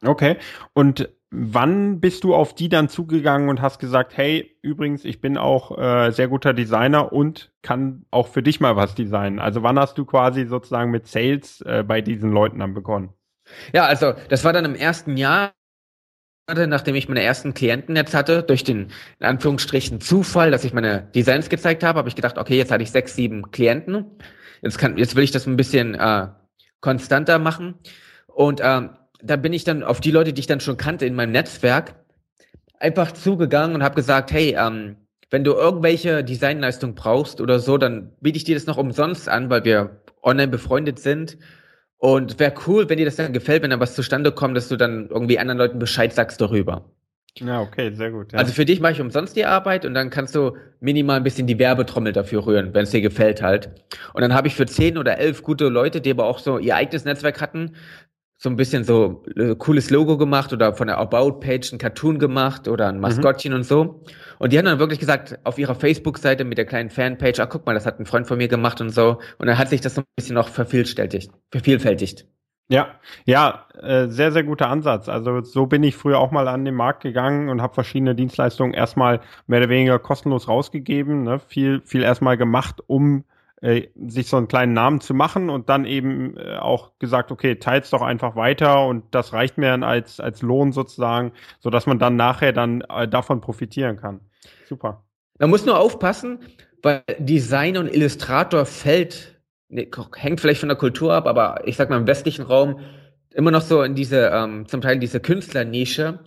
Okay. 0.04 0.37
Und 0.74 1.09
wann 1.30 2.00
bist 2.00 2.22
du 2.22 2.35
auf 2.35 2.54
die 2.54 2.68
dann 2.68 2.88
zugegangen 2.88 3.48
und 3.48 3.61
hast 3.61 3.80
gesagt, 3.80 4.16
hey, 4.16 4.57
übrigens, 4.62 5.04
ich 5.04 5.20
bin 5.20 5.37
auch 5.37 5.76
äh, 5.76 6.11
sehr 6.12 6.28
guter 6.28 6.52
Designer 6.52 7.12
und 7.12 7.50
kann 7.62 8.04
auch 8.11 8.28
für 8.28 8.42
dich 8.42 8.61
mal 8.61 8.76
was 8.76 8.94
designen? 8.94 9.40
Also 9.40 9.62
wann 9.62 9.78
hast 9.78 9.98
du 9.98 10.04
quasi 10.04 10.46
sozusagen 10.46 10.90
mit 10.90 11.07
Sales 11.09 11.61
äh, 11.62 11.83
bei 11.83 12.00
diesen 12.02 12.30
Leuten 12.30 12.61
dann 12.61 12.74
begonnen? 12.74 13.11
Ja, 13.72 13.87
also 13.87 14.14
das 14.28 14.44
war 14.44 14.52
dann 14.52 14.64
im 14.64 14.74
ersten 14.74 15.16
Jahr 15.16 15.52
nachdem 16.46 16.94
ich 16.94 17.09
meine 17.09 17.22
ersten 17.22 17.54
Klienten 17.54 17.96
jetzt 17.96 18.14
hatte, 18.14 18.42
durch 18.42 18.64
den, 18.64 18.90
in 19.18 19.26
Anführungsstrichen, 19.26 20.00
Zufall, 20.00 20.50
dass 20.50 20.64
ich 20.64 20.74
meine 20.74 21.09
Designs 21.14 21.48
gezeigt 21.48 21.83
habe, 21.83 21.98
habe 21.98 22.09
ich 22.09 22.16
gedacht, 22.16 22.38
okay, 22.38 22.57
jetzt 22.57 22.70
hatte 22.70 22.83
ich 22.83 22.90
sechs, 22.90 23.16
sieben 23.16 23.50
Klienten. 23.50 24.04
Jetzt 24.62 24.78
kann, 24.78 24.98
jetzt 24.98 25.16
will 25.16 25.24
ich 25.24 25.30
das 25.30 25.46
ein 25.46 25.57
bisschen 25.57 25.94
äh, 25.94 26.28
konstanter 26.80 27.38
machen. 27.38 27.74
Und 28.26 28.61
ähm, 28.62 28.90
da 29.22 29.37
bin 29.37 29.52
ich 29.52 29.64
dann 29.64 29.83
auf 29.83 30.01
die 30.01 30.11
Leute, 30.11 30.32
die 30.32 30.40
ich 30.40 30.47
dann 30.47 30.61
schon 30.61 30.76
kannte 30.76 31.07
in 31.07 31.14
meinem 31.14 31.32
Netzwerk, 31.32 31.95
einfach 32.78 33.12
zugegangen 33.12 33.76
und 33.76 33.82
habe 33.82 33.95
gesagt, 33.95 34.30
hey, 34.32 34.55
ähm, 34.59 34.97
wenn 35.30 35.45
du 35.45 35.53
irgendwelche 35.53 36.22
Designleistung 36.22 36.95
brauchst 36.95 37.40
oder 37.40 37.59
so, 37.59 37.78
dann 37.78 38.12
biete 38.20 38.36
ich 38.36 38.45
dir 38.45 38.55
das 38.55 38.66
noch 38.66 38.76
umsonst 38.76 39.28
an, 39.28 39.49
weil 39.49 39.64
wir 39.64 40.03
online 40.22 40.49
befreundet 40.49 40.99
sind. 40.99 41.38
Und 42.05 42.38
wäre 42.38 42.52
cool, 42.66 42.86
wenn 42.90 42.98
dir 42.98 43.07
das 43.07 43.16
dann 43.16 43.32
gefällt, 43.32 43.62
wenn 43.62 43.70
da 43.70 43.80
was 43.80 43.94
zustande 43.94 44.30
kommt, 44.30 44.55
dass 44.59 44.68
du 44.68 44.76
dann 44.76 45.09
irgendwie 45.09 45.38
anderen 45.38 45.57
Leuten 45.57 45.78
Bescheid 45.78 46.12
sagst 46.12 46.38
darüber. 46.38 46.84
Ja, 47.38 47.62
okay, 47.62 47.94
sehr 47.94 48.11
gut. 48.11 48.34
Ja. 48.34 48.40
Also 48.40 48.52
für 48.52 48.66
dich 48.66 48.78
mache 48.78 48.92
ich 48.92 49.00
umsonst 49.00 49.34
die 49.36 49.46
Arbeit 49.46 49.86
und 49.86 49.94
dann 49.94 50.11
kannst 50.11 50.34
du 50.34 50.55
minimal 50.80 51.16
ein 51.16 51.24
bisschen 51.24 51.46
die 51.46 51.59
Werbetrommel 51.59 52.12
dafür 52.12 52.44
rühren, 52.46 52.74
wenn 52.74 52.82
es 52.82 52.90
dir 52.90 53.00
gefällt 53.00 53.40
halt. 53.40 53.70
Und 54.12 54.20
dann 54.20 54.34
habe 54.34 54.48
ich 54.48 54.55
für 54.55 54.66
zehn 54.66 54.98
oder 54.98 55.16
elf 55.16 55.42
gute 55.42 55.70
Leute, 55.70 56.02
die 56.02 56.11
aber 56.11 56.26
auch 56.26 56.40
so 56.40 56.59
ihr 56.59 56.76
eigenes 56.76 57.07
Netzwerk 57.07 57.40
hatten, 57.40 57.74
so 58.37 58.51
ein 58.51 58.57
bisschen 58.57 58.85
so 58.85 59.22
äh, 59.37 59.55
cooles 59.55 59.91
Logo 59.91 60.18
gemacht 60.18 60.53
oder 60.53 60.74
von 60.74 60.89
der 60.89 60.99
About-Page 60.99 61.72
ein 61.72 61.78
Cartoon 61.78 62.18
gemacht 62.18 62.68
oder 62.68 62.89
ein 62.89 63.01
Maskottchen 63.01 63.53
mhm. 63.53 63.59
und 63.59 63.62
so. 63.64 64.03
Und 64.39 64.53
die 64.53 64.59
haben 64.59 64.66
dann 64.66 64.78
wirklich 64.78 64.99
gesagt, 64.99 65.39
auf 65.45 65.59
ihrer 65.59 65.74
Facebook-Seite 65.74 66.45
mit 66.45 66.59
der 66.59 66.66
kleinen 66.66 66.91
Fanpage, 66.91 67.41
ah, 67.41 67.47
guck 67.47 67.64
mal, 67.66 67.74
das 67.74 67.87
hat 67.87 68.01
ein 68.01 68.07
Freund 68.07 68.26
von 68.26 68.39
mir 68.39 68.49
gemacht 68.49 68.80
und 68.80 68.91
so. 68.91 69.18
Und 69.39 69.47
dann 69.47 69.57
hat 69.57 69.68
sich 69.68 69.80
das 69.80 69.95
so 69.95 70.03
ein 70.03 70.07
bisschen 70.16 70.35
noch 70.35 70.49
vervielfältigt. 70.49 71.30
vervielfältigt. 71.51 72.26
Ja, 72.68 72.99
ja, 73.26 73.66
äh, 73.82 74.09
sehr, 74.09 74.32
sehr 74.32 74.43
guter 74.43 74.70
Ansatz. 74.70 75.09
Also 75.09 75.43
so 75.43 75.66
bin 75.66 75.82
ich 75.82 75.97
früher 75.97 76.18
auch 76.18 76.30
mal 76.30 76.49
an 76.49 76.64
den 76.64 76.74
Markt 76.74 77.03
gegangen 77.03 77.51
und 77.51 77.61
habe 77.61 77.74
verschiedene 77.74 78.14
Dienstleistungen 78.14 78.72
erstmal 78.72 79.20
mehr 79.47 79.61
oder 79.61 79.68
weniger 79.68 79.99
kostenlos 79.99 80.49
rausgegeben. 80.49 81.24
Ne? 81.24 81.39
Viel, 81.41 81.82
viel 81.85 82.03
erstmal 82.03 82.39
gemacht, 82.39 82.80
um 82.87 83.24
äh, 83.64 83.88
sich 84.08 84.28
so 84.28 84.36
einen 84.36 84.46
kleinen 84.46 84.74
Namen 84.74 85.00
zu 85.00 85.14
machen 85.14 85.48
und 85.48 85.70
dann 85.70 85.86
eben 85.86 86.36
äh, 86.36 86.56
auch 86.56 86.90
gesagt, 86.98 87.32
okay, 87.32 87.54
teils 87.54 87.88
doch 87.88 88.02
einfach 88.02 88.36
weiter 88.36 88.86
und 88.86 89.04
das 89.12 89.32
reicht 89.32 89.56
mir 89.56 89.68
dann 89.68 89.82
als, 89.82 90.20
als 90.20 90.42
Lohn 90.42 90.72
sozusagen, 90.72 91.32
so 91.60 91.70
dass 91.70 91.86
man 91.86 91.98
dann 91.98 92.14
nachher 92.14 92.52
dann 92.52 92.82
äh, 92.82 93.08
davon 93.08 93.40
profitieren 93.40 93.96
kann. 93.96 94.20
Super. 94.68 95.02
Man 95.38 95.48
muss 95.48 95.64
nur 95.64 95.78
aufpassen, 95.78 96.40
weil 96.82 97.04
Design 97.18 97.78
und 97.78 97.88
Illustrator 97.88 98.66
fällt 98.66 99.40
nee, 99.70 99.90
hängt 100.14 100.42
vielleicht 100.42 100.60
von 100.60 100.68
der 100.68 100.76
Kultur 100.76 101.14
ab, 101.14 101.26
aber 101.26 101.66
ich 101.66 101.76
sag 101.76 101.88
mal 101.88 101.96
im 101.96 102.06
westlichen 102.06 102.44
Raum 102.44 102.80
immer 103.32 103.50
noch 103.50 103.62
so 103.62 103.82
in 103.82 103.94
diese, 103.94 104.30
ähm, 104.30 104.68
zum 104.68 104.82
Teil 104.82 104.96
in 104.96 105.00
diese 105.00 105.20
Künstlernische. 105.20 106.18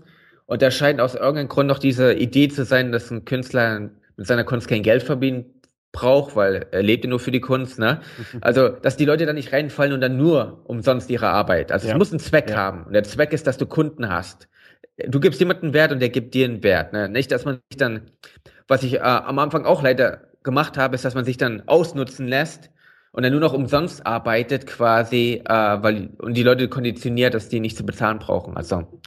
Und 0.47 0.63
da 0.63 0.71
scheint 0.71 0.99
aus 0.99 1.13
irgendeinem 1.13 1.49
Grund 1.49 1.67
noch 1.67 1.77
diese 1.77 2.15
Idee 2.15 2.47
zu 2.47 2.65
sein, 2.65 2.91
dass 2.91 3.11
ein 3.11 3.25
Künstler 3.25 3.91
mit 4.15 4.25
seiner 4.25 4.43
Kunst 4.43 4.67
kein 4.67 4.81
Geld 4.81 5.03
verdienen 5.03 5.57
braucht, 5.91 6.35
weil 6.35 6.67
er 6.71 6.83
lebt 6.83 7.03
ja 7.03 7.09
nur 7.09 7.19
für 7.19 7.31
die 7.31 7.39
Kunst, 7.39 7.79
ne? 7.79 8.01
Also, 8.41 8.69
dass 8.69 8.97
die 8.97 9.05
Leute 9.05 9.25
da 9.25 9.33
nicht 9.33 9.51
reinfallen 9.53 9.93
und 9.93 10.01
dann 10.01 10.17
nur 10.17 10.61
umsonst 10.65 11.09
ihre 11.09 11.29
Arbeit. 11.29 11.71
Also, 11.71 11.88
ja. 11.88 11.93
es 11.93 11.97
muss 11.97 12.11
einen 12.11 12.19
Zweck 12.19 12.49
ja. 12.49 12.57
haben. 12.57 12.83
Und 12.83 12.93
der 12.93 13.03
Zweck 13.03 13.33
ist, 13.33 13.47
dass 13.47 13.57
du 13.57 13.65
Kunden 13.65 14.09
hast. 14.09 14.47
Du 14.97 15.19
gibst 15.19 15.39
jemanden 15.39 15.73
Wert 15.73 15.91
und 15.91 15.99
der 15.99 16.09
gibt 16.09 16.33
dir 16.33 16.45
einen 16.45 16.63
Wert, 16.63 16.93
ne? 16.93 17.09
Nicht, 17.09 17.31
dass 17.31 17.45
man 17.45 17.59
sich 17.69 17.77
dann, 17.77 18.11
was 18.67 18.83
ich 18.83 18.95
äh, 18.95 18.99
am 18.99 19.39
Anfang 19.39 19.65
auch 19.65 19.81
leider 19.81 20.21
gemacht 20.43 20.77
habe, 20.77 20.95
ist, 20.95 21.05
dass 21.05 21.15
man 21.15 21.25
sich 21.25 21.38
dann 21.38 21.63
ausnutzen 21.67 22.27
lässt 22.27 22.69
und 23.11 23.23
dann 23.23 23.31
nur 23.31 23.41
noch 23.41 23.53
umsonst 23.53 24.05
arbeitet 24.05 24.67
quasi, 24.67 25.41
äh, 25.45 25.49
weil 25.49 26.11
und 26.19 26.35
die 26.35 26.43
Leute 26.43 26.67
konditioniert, 26.67 27.33
dass 27.33 27.49
die 27.49 27.59
nicht 27.59 27.77
zu 27.77 27.85
bezahlen 27.85 28.19
brauchen. 28.19 28.55
Also 28.55 28.99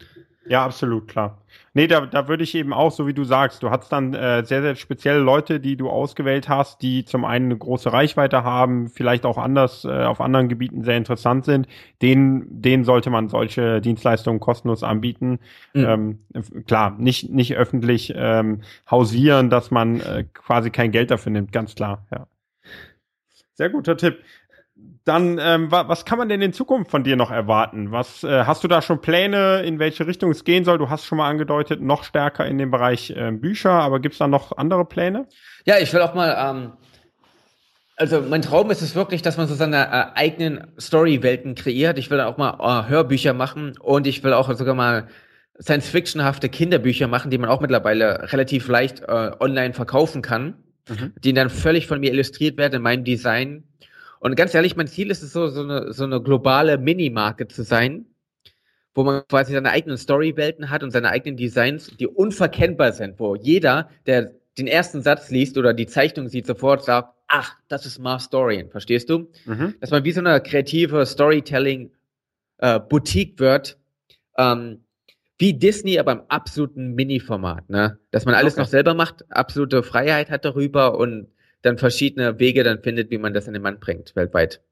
ja, 0.51 0.64
absolut, 0.64 1.07
klar. 1.07 1.38
Nee, 1.74 1.86
da, 1.86 2.07
da 2.07 2.26
würde 2.26 2.42
ich 2.42 2.57
eben 2.57 2.72
auch, 2.72 2.90
so 2.90 3.07
wie 3.07 3.14
du 3.14 3.22
sagst, 3.22 3.62
du 3.62 3.70
hast 3.70 3.92
dann 3.92 4.14
äh, 4.14 4.44
sehr, 4.44 4.62
sehr 4.62 4.74
spezielle 4.74 5.20
Leute, 5.20 5.61
die 5.61 5.76
du 5.76 5.88
ausgewählt 5.88 6.48
hast, 6.48 6.82
die 6.82 7.05
zum 7.05 7.24
einen 7.24 7.44
eine 7.44 7.57
große 7.57 7.92
Reichweite 7.92 8.42
haben, 8.42 8.88
vielleicht 8.88 9.24
auch 9.24 9.38
anders 9.38 9.84
äh, 9.84 10.03
auf 10.03 10.20
anderen 10.20 10.48
Gebieten 10.48 10.82
sehr 10.82 10.96
interessant 10.96 11.44
sind. 11.44 11.68
Denen, 12.03 12.62
denen 12.62 12.82
sollte 12.82 13.11
man 13.11 13.28
solche 13.28 13.80
Dienstleistungen 13.80 14.40
kostenlos 14.40 14.82
anbieten. 14.82 15.38
Mhm. 15.72 16.18
Ähm, 16.34 16.64
klar, 16.66 16.96
nicht, 16.98 17.30
nicht 17.30 17.55
öffentlich 17.55 18.12
ähm, 18.16 18.62
hausieren, 18.90 19.51
dass 19.51 19.70
man 19.70 20.01
äh, 20.01 20.24
quasi 20.34 20.70
kein 20.70 20.90
Geld 20.90 21.12
dafür 21.12 21.30
nimmt, 21.30 21.53
ganz 21.53 21.76
klar, 21.76 22.09
ja. 22.11 22.26
Sehr 23.55 23.70
guter 23.70 23.96
Tipp. 23.96 24.18
Dann, 25.05 25.38
ähm, 25.40 25.70
wa 25.70 25.88
was 25.88 26.05
kann 26.05 26.18
man 26.18 26.28
denn 26.28 26.42
in 26.42 26.53
Zukunft 26.53 26.90
von 26.90 27.03
dir 27.03 27.16
noch 27.16 27.30
erwarten? 27.30 27.90
Was 27.90 28.22
äh, 28.22 28.44
hast 28.44 28.62
du 28.62 28.68
da 28.68 28.82
schon 28.82 29.01
Pläne, 29.01 29.62
in 29.62 29.78
welche 29.78 30.07
Richtung 30.07 30.30
es 30.30 30.44
gehen 30.44 30.64
soll? 30.64 30.78
Du 30.78 30.90
hast 30.90 31.07
schon 31.07 31.18
mal 31.18 31.28
angedeutet, 31.28 31.80
noch 31.80 32.05
stärker 32.05 32.46
in 32.46 32.59
dem 32.59 32.70
Bereich 32.70 33.11
äh, 33.11 33.30
Bücher, 33.32 33.70
aber 33.70 34.01
gibt 34.01 34.14
es 34.14 34.18
da 34.18 34.28
noch 34.28 34.57
andere 34.57 34.84
Pläne? 34.84 35.26
Ja, 35.64 35.78
ich 35.78 35.92
will 35.92 36.03
auch 36.03 36.14
mal, 36.14 36.36
ähm, 36.38 36.72
also 37.96 38.20
mein 38.20 38.42
Traum 38.42 38.70
ist 38.70 38.82
es 38.82 38.94
wirklich, 38.94 39.22
dass 39.22 39.38
man 39.38 39.46
so 39.46 39.55
seine 39.55 39.86
äh, 39.86 40.18
eigenen 40.18 40.66
Storywelten 40.78 41.55
kreiert. 41.55 41.98
Ich 41.98 42.11
will 42.11 42.20
auch 42.20 42.36
mal 42.36 42.59
äh, 42.61 42.88
Hörbücher 42.90 43.32
machen 43.32 43.78
und 43.80 44.07
ich 44.07 44.22
will 44.22 44.34
auch 44.34 44.53
sogar 44.55 44.74
mal 44.74 45.09
Science-Fictionhafte 45.61 46.48
Kinderbücher 46.48 47.09
machen, 47.09 47.30
die 47.30 47.38
man 47.38 47.51
auch 47.51 47.61
mittlerweile 47.61 48.32
relativ 48.32 48.68
leicht 48.68 49.01
äh, 49.01 49.30
online 49.40 49.72
verkaufen 49.72 50.22
kann 50.22 50.57
mhm. 50.90 51.12
die 51.22 51.32
dann 51.32 51.51
völlig 51.51 51.86
von 51.86 52.01
mir 52.01 52.12
illustriert 52.12 52.57
werden 52.57 52.74
in 52.74 52.82
meinem 52.82 53.05
Design. 53.05 53.64
Und 54.20 54.36
ganz 54.36 54.54
ehrlich, 54.54 54.76
mein 54.76 54.86
Ziel 54.86 55.10
ist 55.10 55.22
es 55.22 55.32
so, 55.32 55.48
so 55.48 55.62
eine, 55.62 55.92
so 55.92 56.04
eine 56.04 56.22
globale 56.22 56.78
Minimarke 56.78 57.48
zu 57.48 57.62
sein, 57.62 58.04
wo 58.94 59.02
man 59.02 59.26
quasi 59.26 59.54
seine 59.54 59.70
eigenen 59.70 59.96
Storywelten 59.96 60.70
hat 60.70 60.82
und 60.82 60.90
seine 60.90 61.08
eigenen 61.08 61.36
Designs, 61.36 61.96
die 61.96 62.06
unverkennbar 62.06 62.92
sind, 62.92 63.18
wo 63.18 63.34
jeder, 63.34 63.88
der 64.06 64.32
den 64.58 64.66
ersten 64.66 65.00
Satz 65.00 65.30
liest 65.30 65.56
oder 65.56 65.72
die 65.72 65.86
Zeichnung 65.86 66.28
sieht, 66.28 66.46
sofort 66.46 66.84
sagt, 66.84 67.14
ach, 67.28 67.56
das 67.68 67.86
ist 67.86 67.98
Mars 67.98 68.28
Dorian, 68.28 68.68
verstehst 68.68 69.08
du? 69.08 69.30
Mhm. 69.46 69.74
Dass 69.80 69.90
man 69.90 70.04
wie 70.04 70.12
so 70.12 70.20
eine 70.20 70.40
kreative 70.42 71.06
Storytelling 71.06 71.90
äh, 72.58 72.78
Boutique 72.78 73.38
wird, 73.38 73.78
ähm, 74.36 74.84
wie 75.38 75.54
Disney, 75.54 75.98
aber 75.98 76.12
im 76.12 76.22
absoluten 76.28 76.94
Mini-Format, 76.94 77.70
ne? 77.70 77.98
Dass 78.10 78.26
man 78.26 78.34
alles 78.34 78.54
okay. 78.54 78.60
noch 78.60 78.68
selber 78.68 78.92
macht, 78.92 79.24
absolute 79.30 79.82
Freiheit 79.82 80.28
hat 80.28 80.44
darüber 80.44 80.98
und 80.98 81.28
dann 81.62 81.78
verschiedene 81.78 82.38
Wege 82.38 82.64
dann 82.64 82.80
findet, 82.82 83.11
wie 83.11 83.18
man 83.18 83.34
das 83.34 83.46
an 83.46 83.54
den 83.54 83.62
Mann 83.62 83.80
bringt, 83.80 84.14
weltweit. 84.16 84.62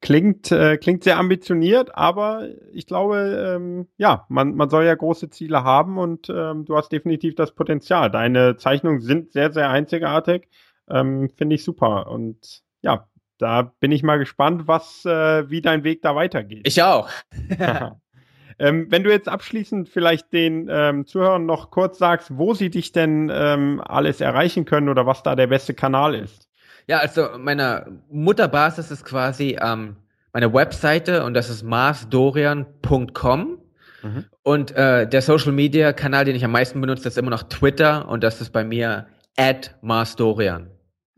Klingt, 0.00 0.50
äh, 0.50 0.78
klingt 0.78 1.04
sehr 1.04 1.16
ambitioniert, 1.16 1.94
aber 1.94 2.48
ich 2.72 2.86
glaube, 2.86 3.54
ähm, 3.54 3.86
ja, 3.98 4.26
man, 4.28 4.56
man 4.56 4.68
soll 4.68 4.84
ja 4.84 4.96
große 4.96 5.30
Ziele 5.30 5.62
haben 5.62 5.96
und 5.96 6.28
ähm, 6.28 6.64
du 6.64 6.76
hast 6.76 6.90
definitiv 6.90 7.36
das 7.36 7.52
Potenzial. 7.52 8.10
Deine 8.10 8.56
Zeichnungen 8.56 9.00
sind 9.00 9.32
sehr, 9.32 9.52
sehr 9.52 9.70
einzigartig. 9.70 10.48
Ähm, 10.90 11.30
Finde 11.36 11.54
ich 11.54 11.62
super. 11.62 12.08
Und 12.08 12.64
ja, 12.80 13.08
da 13.38 13.62
bin 13.62 13.92
ich 13.92 14.02
mal 14.02 14.18
gespannt, 14.18 14.66
was, 14.66 15.04
äh, 15.04 15.48
wie 15.48 15.62
dein 15.62 15.84
Weg 15.84 16.02
da 16.02 16.16
weitergeht. 16.16 16.66
Ich 16.66 16.82
auch. 16.82 17.08
Ähm, 18.58 18.86
wenn 18.90 19.04
du 19.04 19.10
jetzt 19.10 19.28
abschließend 19.28 19.88
vielleicht 19.88 20.32
den 20.32 20.68
ähm, 20.70 21.06
Zuhörern 21.06 21.46
noch 21.46 21.70
kurz 21.70 21.98
sagst, 21.98 22.36
wo 22.36 22.54
sie 22.54 22.70
dich 22.70 22.92
denn 22.92 23.30
ähm, 23.32 23.82
alles 23.84 24.20
erreichen 24.20 24.64
können 24.64 24.88
oder 24.88 25.06
was 25.06 25.22
da 25.22 25.36
der 25.36 25.46
beste 25.46 25.74
Kanal 25.74 26.14
ist. 26.14 26.48
Ja, 26.86 26.98
also 26.98 27.28
meine 27.38 27.86
Mutterbasis 28.10 28.90
ist 28.90 29.04
quasi 29.04 29.56
ähm, 29.60 29.96
meine 30.32 30.52
Webseite 30.52 31.24
und 31.24 31.34
das 31.34 31.50
ist 31.50 31.62
marsdorian.com. 31.62 33.58
Mhm. 34.02 34.24
Und 34.42 34.72
äh, 34.72 35.08
der 35.08 35.22
Social 35.22 35.52
Media 35.52 35.92
Kanal, 35.92 36.24
den 36.24 36.34
ich 36.34 36.44
am 36.44 36.52
meisten 36.52 36.80
benutze, 36.80 37.08
ist 37.08 37.18
immer 37.18 37.30
noch 37.30 37.44
Twitter 37.44 38.08
und 38.08 38.24
das 38.24 38.40
ist 38.40 38.50
bei 38.50 38.64
mir 38.64 39.06
at 39.36 39.76
marsdorian. 39.80 40.70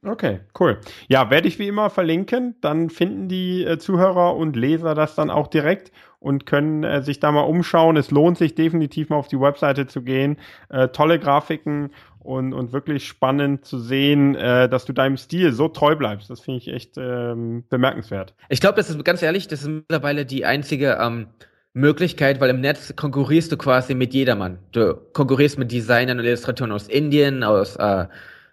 Okay, 0.06 0.40
cool. 0.60 0.80
Ja, 1.08 1.30
werde 1.30 1.48
ich 1.48 1.58
wie 1.58 1.68
immer 1.68 1.88
verlinken. 1.88 2.56
Dann 2.60 2.90
finden 2.90 3.28
die 3.28 3.64
äh, 3.64 3.78
Zuhörer 3.78 4.36
und 4.36 4.54
Leser 4.54 4.94
das 4.94 5.14
dann 5.14 5.30
auch 5.30 5.46
direkt 5.46 5.92
und 6.24 6.46
können 6.46 6.84
äh, 6.84 7.02
sich 7.02 7.20
da 7.20 7.30
mal 7.32 7.42
umschauen. 7.42 7.98
Es 7.98 8.10
lohnt 8.10 8.38
sich 8.38 8.54
definitiv 8.54 9.10
mal 9.10 9.16
auf 9.16 9.28
die 9.28 9.38
Webseite 9.38 9.86
zu 9.86 10.00
gehen. 10.00 10.38
Äh, 10.70 10.88
tolle 10.88 11.18
Grafiken 11.18 11.90
und, 12.18 12.54
und 12.54 12.72
wirklich 12.72 13.06
spannend 13.06 13.66
zu 13.66 13.78
sehen, 13.78 14.34
äh, 14.34 14.66
dass 14.70 14.86
du 14.86 14.94
deinem 14.94 15.18
Stil 15.18 15.52
so 15.52 15.68
treu 15.68 15.96
bleibst. 15.96 16.30
Das 16.30 16.40
finde 16.40 16.58
ich 16.58 16.68
echt 16.68 16.96
ähm, 16.96 17.64
bemerkenswert. 17.68 18.32
Ich 18.48 18.62
glaube, 18.62 18.76
das 18.76 18.88
ist 18.88 19.04
ganz 19.04 19.22
ehrlich, 19.22 19.48
das 19.48 19.60
ist 19.60 19.68
mittlerweile 19.68 20.24
die 20.24 20.46
einzige 20.46 20.98
ähm, 20.98 21.26
Möglichkeit, 21.74 22.40
weil 22.40 22.48
im 22.48 22.62
Netz 22.62 22.96
konkurrierst 22.96 23.52
du 23.52 23.58
quasi 23.58 23.94
mit 23.94 24.14
jedermann. 24.14 24.58
Du 24.72 24.94
konkurrierst 25.12 25.58
mit 25.58 25.72
Designern 25.72 26.18
und 26.18 26.24
Illustratoren 26.24 26.72
aus 26.72 26.88
Indien, 26.88 27.44
aus 27.44 27.76
äh, 27.76 28.06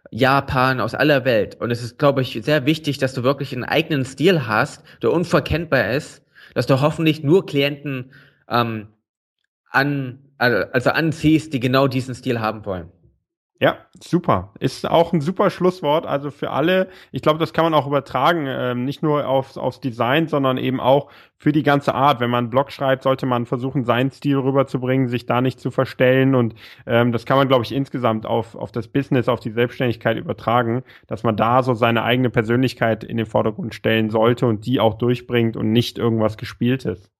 Japan, 0.09 0.81
aus 0.81 0.93
aller 0.93 1.23
Welt. 1.23 1.55
Und 1.61 1.71
es 1.71 1.81
ist, 1.81 1.97
glaube 1.97 2.21
ich, 2.21 2.37
sehr 2.43 2.65
wichtig, 2.65 2.97
dass 2.97 3.13
du 3.13 3.23
wirklich 3.23 3.53
einen 3.53 3.63
eigenen 3.63 4.03
Stil 4.03 4.45
hast, 4.45 4.83
der 5.01 5.13
unverkennbar 5.13 5.91
ist, 5.91 6.21
dass 6.53 6.67
du 6.67 6.81
hoffentlich 6.81 7.23
nur 7.23 7.45
Klienten 7.45 8.11
ähm, 8.47 8.87
an, 9.69 10.19
also 10.37 10.89
anziehst, 10.89 11.53
die 11.53 11.59
genau 11.59 11.87
diesen 11.87 12.15
Stil 12.15 12.39
haben 12.39 12.65
wollen. 12.65 12.91
Ja, 13.61 13.77
super. 13.99 14.53
Ist 14.59 14.89
auch 14.89 15.13
ein 15.13 15.21
super 15.21 15.51
Schlusswort. 15.51 16.07
Also 16.07 16.31
für 16.31 16.49
alle, 16.49 16.89
ich 17.11 17.21
glaube, 17.21 17.37
das 17.37 17.53
kann 17.53 17.63
man 17.63 17.75
auch 17.75 17.85
übertragen, 17.85 18.47
ähm, 18.47 18.85
nicht 18.85 19.03
nur 19.03 19.27
aufs, 19.27 19.55
aufs 19.55 19.79
Design, 19.79 20.27
sondern 20.27 20.57
eben 20.57 20.79
auch 20.79 21.11
für 21.37 21.51
die 21.51 21.61
ganze 21.61 21.93
Art. 21.93 22.19
Wenn 22.19 22.31
man 22.31 22.45
einen 22.45 22.49
Blog 22.49 22.71
schreibt, 22.71 23.03
sollte 23.03 23.27
man 23.27 23.45
versuchen, 23.45 23.85
seinen 23.85 24.09
Stil 24.09 24.37
rüberzubringen, 24.37 25.09
sich 25.09 25.27
da 25.27 25.41
nicht 25.41 25.59
zu 25.59 25.69
verstellen. 25.69 26.33
Und 26.33 26.55
ähm, 26.87 27.11
das 27.11 27.27
kann 27.27 27.37
man, 27.37 27.47
glaube 27.47 27.63
ich, 27.63 27.71
insgesamt 27.71 28.25
auf, 28.25 28.55
auf 28.55 28.71
das 28.71 28.87
Business, 28.87 29.29
auf 29.29 29.39
die 29.41 29.51
Selbstständigkeit 29.51 30.17
übertragen, 30.17 30.81
dass 31.05 31.21
man 31.21 31.37
da 31.37 31.61
so 31.61 31.75
seine 31.75 32.01
eigene 32.01 32.31
Persönlichkeit 32.31 33.03
in 33.03 33.17
den 33.17 33.27
Vordergrund 33.27 33.75
stellen 33.75 34.09
sollte 34.09 34.47
und 34.47 34.65
die 34.65 34.79
auch 34.79 34.95
durchbringt 34.95 35.55
und 35.55 35.71
nicht 35.71 35.99
irgendwas 35.99 36.37
Gespieltes. 36.37 37.11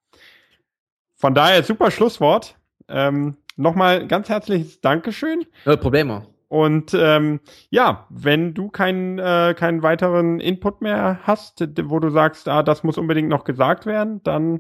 Von 1.16 1.36
daher 1.36 1.62
super 1.62 1.92
Schlusswort. 1.92 2.56
Ähm, 2.90 3.38
Nochmal 3.58 4.08
ganz 4.08 4.28
herzliches 4.30 4.82
Dankeschön. 4.82 5.46
No 5.66 5.78
Problemo. 5.78 6.31
Und 6.52 6.94
ähm, 6.94 7.40
ja, 7.70 8.08
wenn 8.10 8.54
du 8.54 8.68
keinen 8.68 9.18
äh, 9.20 9.56
keinen 9.58 9.84
weiteren 9.84 10.42
Input 10.42 10.82
mehr 10.82 11.22
hast, 11.24 11.66
wo 11.84 12.02
du 12.02 12.10
sagst, 12.10 12.50
ah, 12.50 12.62
das 12.62 12.84
muss 12.84 12.98
unbedingt 12.98 13.30
noch 13.30 13.46
gesagt 13.46 13.86
werden, 13.86 14.22
dann 14.24 14.60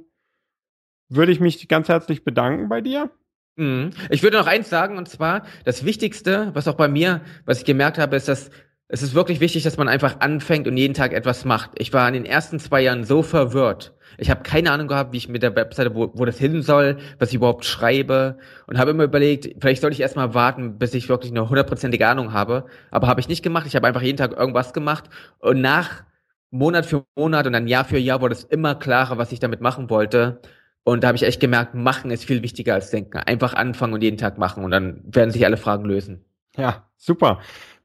würde 1.09 1.33
ich 1.33 1.41
mich 1.41 1.67
ganz 1.67 1.89
herzlich 1.89 2.23
bedanken 2.23 2.69
bei 2.69 2.79
dir. 2.79 3.11
Mhm. 3.57 3.89
Ich 4.09 4.23
würde 4.23 4.37
noch 4.37 4.47
eins 4.47 4.69
sagen, 4.69 4.97
und 4.97 5.09
zwar 5.09 5.45
das 5.65 5.83
Wichtigste, 5.83 6.51
was 6.53 6.69
auch 6.69 6.75
bei 6.75 6.87
mir, 6.87 7.19
was 7.43 7.59
ich 7.59 7.65
gemerkt 7.65 7.97
habe, 7.97 8.15
ist, 8.15 8.29
dass 8.29 8.51
es 8.93 9.01
ist 9.01 9.15
wirklich 9.15 9.39
wichtig, 9.39 9.63
dass 9.63 9.77
man 9.77 9.87
einfach 9.87 10.19
anfängt 10.19 10.67
und 10.67 10.75
jeden 10.75 10.93
Tag 10.93 11.13
etwas 11.13 11.45
macht. 11.45 11.71
Ich 11.77 11.93
war 11.93 12.05
in 12.09 12.13
den 12.13 12.25
ersten 12.25 12.59
zwei 12.59 12.81
Jahren 12.81 13.05
so 13.05 13.23
verwirrt. 13.23 13.93
Ich 14.17 14.29
habe 14.29 14.43
keine 14.43 14.69
Ahnung 14.69 14.89
gehabt, 14.89 15.13
wie 15.13 15.17
ich 15.17 15.29
mit 15.29 15.43
der 15.43 15.55
Webseite, 15.55 15.95
wo, 15.95 16.11
wo 16.13 16.25
das 16.25 16.37
hin 16.37 16.61
soll, 16.61 16.97
was 17.17 17.29
ich 17.29 17.35
überhaupt 17.35 17.63
schreibe 17.63 18.37
und 18.67 18.77
habe 18.77 18.91
immer 18.91 19.05
überlegt, 19.05 19.55
vielleicht 19.61 19.79
sollte 19.79 19.93
ich 19.93 20.01
erstmal 20.01 20.33
warten, 20.33 20.77
bis 20.77 20.93
ich 20.93 21.07
wirklich 21.07 21.31
eine 21.31 21.47
hundertprozentige 21.47 22.05
Ahnung 22.05 22.33
habe. 22.33 22.65
Aber 22.91 23.07
habe 23.07 23.21
ich 23.21 23.29
nicht 23.29 23.43
gemacht. 23.43 23.65
Ich 23.65 23.77
habe 23.77 23.87
einfach 23.87 24.01
jeden 24.01 24.17
Tag 24.17 24.33
irgendwas 24.37 24.73
gemacht 24.73 25.05
und 25.39 25.61
nach 25.61 26.03
Monat 26.49 26.85
für 26.85 27.05
Monat 27.15 27.47
und 27.47 27.53
dann 27.53 27.67
Jahr 27.67 27.85
für 27.85 27.97
Jahr 27.97 28.19
wurde 28.19 28.33
es 28.33 28.43
immer 28.43 28.75
klarer, 28.75 29.17
was 29.17 29.31
ich 29.31 29.39
damit 29.39 29.61
machen 29.61 29.89
wollte. 29.89 30.41
Und 30.83 31.03
da 31.03 31.07
habe 31.07 31.15
ich 31.15 31.23
echt 31.23 31.39
gemerkt, 31.39 31.75
machen 31.75 32.11
ist 32.11 32.25
viel 32.25 32.43
wichtiger 32.43 32.73
als 32.73 32.89
denken. 32.89 33.19
Einfach 33.19 33.53
anfangen 33.53 33.93
und 33.93 34.03
jeden 34.03 34.17
Tag 34.17 34.37
machen 34.37 34.65
und 34.65 34.71
dann 34.71 35.01
werden 35.05 35.31
sich 35.31 35.45
alle 35.45 35.55
Fragen 35.55 35.85
lösen. 35.85 36.25
Ja, 36.57 36.89
super. 36.97 37.39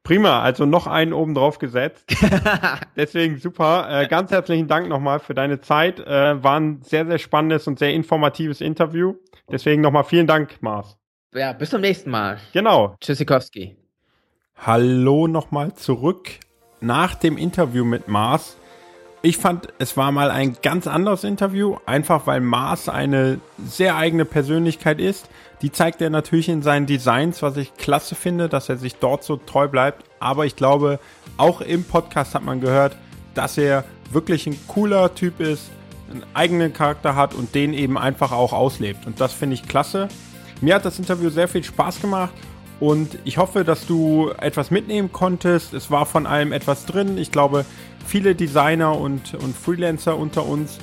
Prima, 0.06 0.40
also 0.40 0.66
noch 0.66 0.86
einen 0.86 1.12
oben 1.12 1.34
drauf 1.34 1.58
gesetzt. 1.58 2.04
Deswegen 2.96 3.38
super. 3.38 3.88
Äh, 3.90 4.06
ganz 4.06 4.30
herzlichen 4.30 4.68
Dank 4.68 4.88
nochmal 4.88 5.18
für 5.18 5.34
deine 5.34 5.60
Zeit. 5.60 5.98
Äh, 5.98 6.44
war 6.44 6.60
ein 6.60 6.80
sehr, 6.82 7.04
sehr 7.06 7.18
spannendes 7.18 7.66
und 7.66 7.80
sehr 7.80 7.92
informatives 7.92 8.60
Interview. 8.60 9.14
Deswegen 9.50 9.82
nochmal 9.82 10.04
vielen 10.04 10.28
Dank, 10.28 10.62
Mars. 10.62 10.96
Ja, 11.34 11.52
bis 11.52 11.70
zum 11.70 11.80
nächsten 11.80 12.10
Mal. 12.10 12.38
Genau. 12.52 12.94
Tschüssikowski. 13.00 13.76
Hallo 14.54 15.26
nochmal 15.26 15.74
zurück 15.74 16.38
nach 16.80 17.16
dem 17.16 17.36
Interview 17.36 17.84
mit 17.84 18.06
Mars. 18.06 18.56
Ich 19.26 19.38
fand, 19.38 19.66
es 19.80 19.96
war 19.96 20.12
mal 20.12 20.30
ein 20.30 20.56
ganz 20.62 20.86
anderes 20.86 21.24
Interview, 21.24 21.78
einfach 21.84 22.28
weil 22.28 22.40
Mars 22.40 22.88
eine 22.88 23.40
sehr 23.66 23.96
eigene 23.96 24.24
Persönlichkeit 24.24 25.00
ist. 25.00 25.28
Die 25.62 25.72
zeigt 25.72 26.00
er 26.00 26.10
natürlich 26.10 26.48
in 26.48 26.62
seinen 26.62 26.86
Designs, 26.86 27.42
was 27.42 27.56
ich 27.56 27.74
klasse 27.74 28.14
finde, 28.14 28.48
dass 28.48 28.68
er 28.68 28.76
sich 28.76 28.94
dort 28.94 29.24
so 29.24 29.36
treu 29.36 29.66
bleibt. 29.66 30.04
Aber 30.20 30.46
ich 30.46 30.54
glaube, 30.54 31.00
auch 31.38 31.60
im 31.60 31.82
Podcast 31.82 32.36
hat 32.36 32.44
man 32.44 32.60
gehört, 32.60 32.96
dass 33.34 33.58
er 33.58 33.82
wirklich 34.12 34.46
ein 34.46 34.56
cooler 34.68 35.12
Typ 35.12 35.40
ist, 35.40 35.72
einen 36.08 36.22
eigenen 36.32 36.72
Charakter 36.72 37.16
hat 37.16 37.34
und 37.34 37.52
den 37.52 37.74
eben 37.74 37.98
einfach 37.98 38.30
auch 38.30 38.52
auslebt. 38.52 39.08
Und 39.08 39.20
das 39.20 39.32
finde 39.32 39.54
ich 39.54 39.66
klasse. 39.66 40.06
Mir 40.60 40.76
hat 40.76 40.84
das 40.84 41.00
Interview 41.00 41.30
sehr 41.30 41.48
viel 41.48 41.64
Spaß 41.64 42.00
gemacht 42.00 42.32
und 42.78 43.18
ich 43.24 43.38
hoffe, 43.38 43.64
dass 43.64 43.86
du 43.86 44.30
etwas 44.38 44.70
mitnehmen 44.70 45.10
konntest. 45.10 45.74
Es 45.74 45.90
war 45.90 46.06
von 46.06 46.26
allem 46.26 46.52
etwas 46.52 46.86
drin. 46.86 47.18
Ich 47.18 47.32
glaube, 47.32 47.64
viele 48.06 48.34
Designer 48.34 48.98
und, 48.98 49.34
und 49.34 49.56
Freelancer 49.56 50.16
unter 50.16 50.46
uns, 50.46 50.78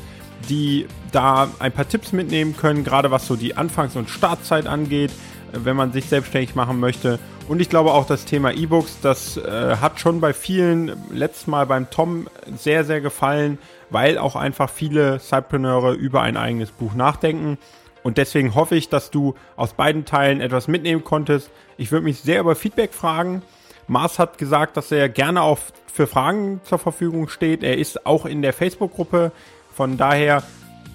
die 0.49 0.87
da 1.11 1.49
ein 1.59 1.71
paar 1.71 1.87
Tipps 1.87 2.11
mitnehmen 2.11 2.55
können, 2.57 2.83
gerade 2.83 3.11
was 3.11 3.27
so 3.27 3.35
die 3.35 3.55
Anfangs- 3.55 3.95
und 3.95 4.09
Startzeit 4.09 4.67
angeht, 4.67 5.11
wenn 5.51 5.75
man 5.75 5.91
sich 5.91 6.05
selbstständig 6.05 6.55
machen 6.55 6.79
möchte. 6.79 7.19
Und 7.47 7.61
ich 7.61 7.69
glaube 7.69 7.91
auch 7.91 8.07
das 8.07 8.25
Thema 8.25 8.51
E-Books, 8.51 8.99
das 9.01 9.37
äh, 9.37 9.77
hat 9.77 9.99
schon 9.99 10.21
bei 10.21 10.33
vielen 10.33 10.93
letztes 11.11 11.47
Mal 11.47 11.65
beim 11.65 11.89
Tom 11.89 12.27
sehr, 12.55 12.85
sehr 12.85 13.01
gefallen, 13.01 13.57
weil 13.89 14.17
auch 14.17 14.35
einfach 14.35 14.69
viele 14.69 15.19
Cypreneure 15.19 15.93
über 15.93 16.21
ein 16.21 16.37
eigenes 16.37 16.71
Buch 16.71 16.93
nachdenken. 16.93 17.57
Und 18.01 18.17
deswegen 18.17 18.55
hoffe 18.55 18.75
ich, 18.75 18.89
dass 18.89 19.11
du 19.11 19.35
aus 19.55 19.73
beiden 19.73 20.05
Teilen 20.05 20.41
etwas 20.41 20.67
mitnehmen 20.67 21.03
konntest. 21.03 21.51
Ich 21.77 21.91
würde 21.91 22.05
mich 22.05 22.19
sehr 22.19 22.39
über 22.39 22.55
Feedback 22.55 22.93
fragen. 22.93 23.41
Mars 23.87 24.19
hat 24.19 24.37
gesagt, 24.37 24.77
dass 24.77 24.91
er 24.91 25.09
gerne 25.09 25.41
auch 25.41 25.59
für 25.91 26.07
Fragen 26.07 26.61
zur 26.63 26.79
Verfügung 26.79 27.29
steht. 27.29 27.63
Er 27.63 27.77
ist 27.77 28.05
auch 28.05 28.25
in 28.25 28.41
der 28.41 28.53
Facebook-Gruppe. 28.53 29.31
Von 29.73 29.97
daher 29.97 30.43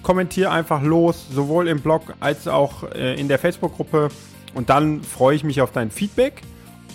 kommentier 0.03 0.51
einfach 0.51 0.81
los, 0.81 1.27
sowohl 1.31 1.67
im 1.67 1.81
Blog 1.81 2.13
als 2.19 2.47
auch 2.47 2.83
äh, 2.83 3.19
in 3.19 3.27
der 3.27 3.39
Facebook-Gruppe. 3.39 4.09
Und 4.53 4.69
dann 4.69 5.03
freue 5.03 5.35
ich 5.35 5.43
mich 5.43 5.61
auf 5.61 5.71
dein 5.71 5.91
Feedback. 5.91 6.41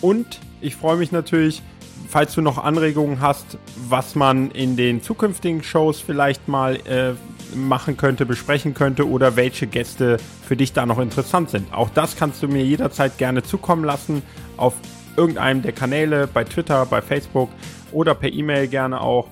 Und 0.01 0.39
ich 0.61 0.75
freue 0.75 0.97
mich 0.97 1.11
natürlich, 1.11 1.61
falls 2.09 2.33
du 2.35 2.41
noch 2.41 2.63
Anregungen 2.63 3.21
hast, 3.21 3.57
was 3.89 4.15
man 4.15 4.51
in 4.51 4.75
den 4.75 5.01
zukünftigen 5.01 5.63
Shows 5.63 5.99
vielleicht 5.99 6.47
mal 6.47 6.75
äh, 6.87 7.13
machen 7.55 7.97
könnte, 7.97 8.25
besprechen 8.25 8.73
könnte 8.73 9.07
oder 9.07 9.35
welche 9.35 9.67
Gäste 9.67 10.17
für 10.47 10.55
dich 10.55 10.73
da 10.73 10.85
noch 10.85 10.99
interessant 10.99 11.49
sind. 11.49 11.73
Auch 11.73 11.89
das 11.89 12.15
kannst 12.15 12.43
du 12.43 12.47
mir 12.47 12.63
jederzeit 12.63 13.17
gerne 13.17 13.43
zukommen 13.43 13.83
lassen 13.83 14.21
auf 14.57 14.73
irgendeinem 15.17 15.61
der 15.61 15.71
Kanäle, 15.71 16.27
bei 16.27 16.43
Twitter, 16.43 16.85
bei 16.85 17.01
Facebook 17.01 17.49
oder 17.91 18.15
per 18.15 18.31
E-Mail 18.31 18.67
gerne 18.67 19.01
auch. 19.01 19.27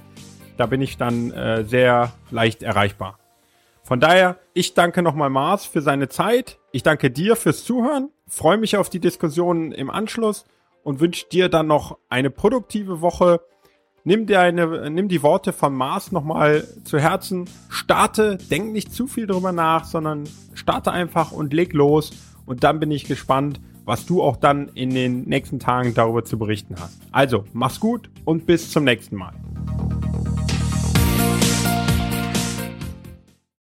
Da 0.58 0.66
bin 0.66 0.82
ich 0.82 0.98
dann 0.98 1.32
äh, 1.32 1.64
sehr 1.66 2.14
leicht 2.32 2.64
erreichbar. 2.64 3.20
Von 3.84 4.00
daher, 4.00 4.38
ich 4.54 4.74
danke 4.74 5.02
nochmal 5.02 5.30
Mars 5.30 5.66
für 5.66 5.82
seine 5.82 6.08
Zeit. 6.08 6.58
Ich 6.72 6.84
danke 6.84 7.12
dir 7.12 7.36
fürs 7.36 7.66
Zuhören. 7.66 8.10
Freue 8.28 8.58
mich 8.58 8.78
auf 8.78 8.90
die 8.90 9.00
Diskussionen 9.00 9.74
im 9.74 9.90
Anschluss 9.90 10.46
und 10.84 11.00
wünsche 11.00 11.28
dir 11.30 11.50
dann 11.50 11.68
noch 11.68 11.98
eine 12.10 12.30
produktive 12.30 13.02
Woche. 13.02 13.42
Nimm, 14.06 14.26
deine, 14.26 14.90
nimm 14.90 15.10
die 15.10 15.24
Worte 15.24 15.54
von 15.54 15.74
Mars 15.74 16.12
nochmal 16.12 16.66
zu 16.86 16.98
Herzen. 17.00 17.50
Starte, 17.70 18.38
denk 18.38 18.72
nicht 18.72 18.94
zu 18.94 19.08
viel 19.08 19.28
drüber 19.28 19.52
nach, 19.52 19.86
sondern 19.86 20.30
starte 20.54 20.92
einfach 20.92 21.32
und 21.32 21.54
leg 21.54 21.74
los. 21.74 22.12
Und 22.46 22.64
dann 22.64 22.80
bin 22.80 22.92
ich 22.92 23.06
gespannt, 23.06 23.60
was 23.86 24.06
du 24.06 24.22
auch 24.22 24.38
dann 24.38 24.70
in 24.76 24.92
den 24.92 25.24
nächsten 25.24 25.60
Tagen 25.60 25.94
darüber 25.94 26.24
zu 26.24 26.38
berichten 26.38 26.76
hast. 26.80 27.02
Also, 27.12 27.46
mach's 27.54 27.80
gut 27.80 28.10
und 28.26 28.46
bis 28.46 28.72
zum 28.72 28.84
nächsten 28.84 29.16
Mal. 29.16 29.34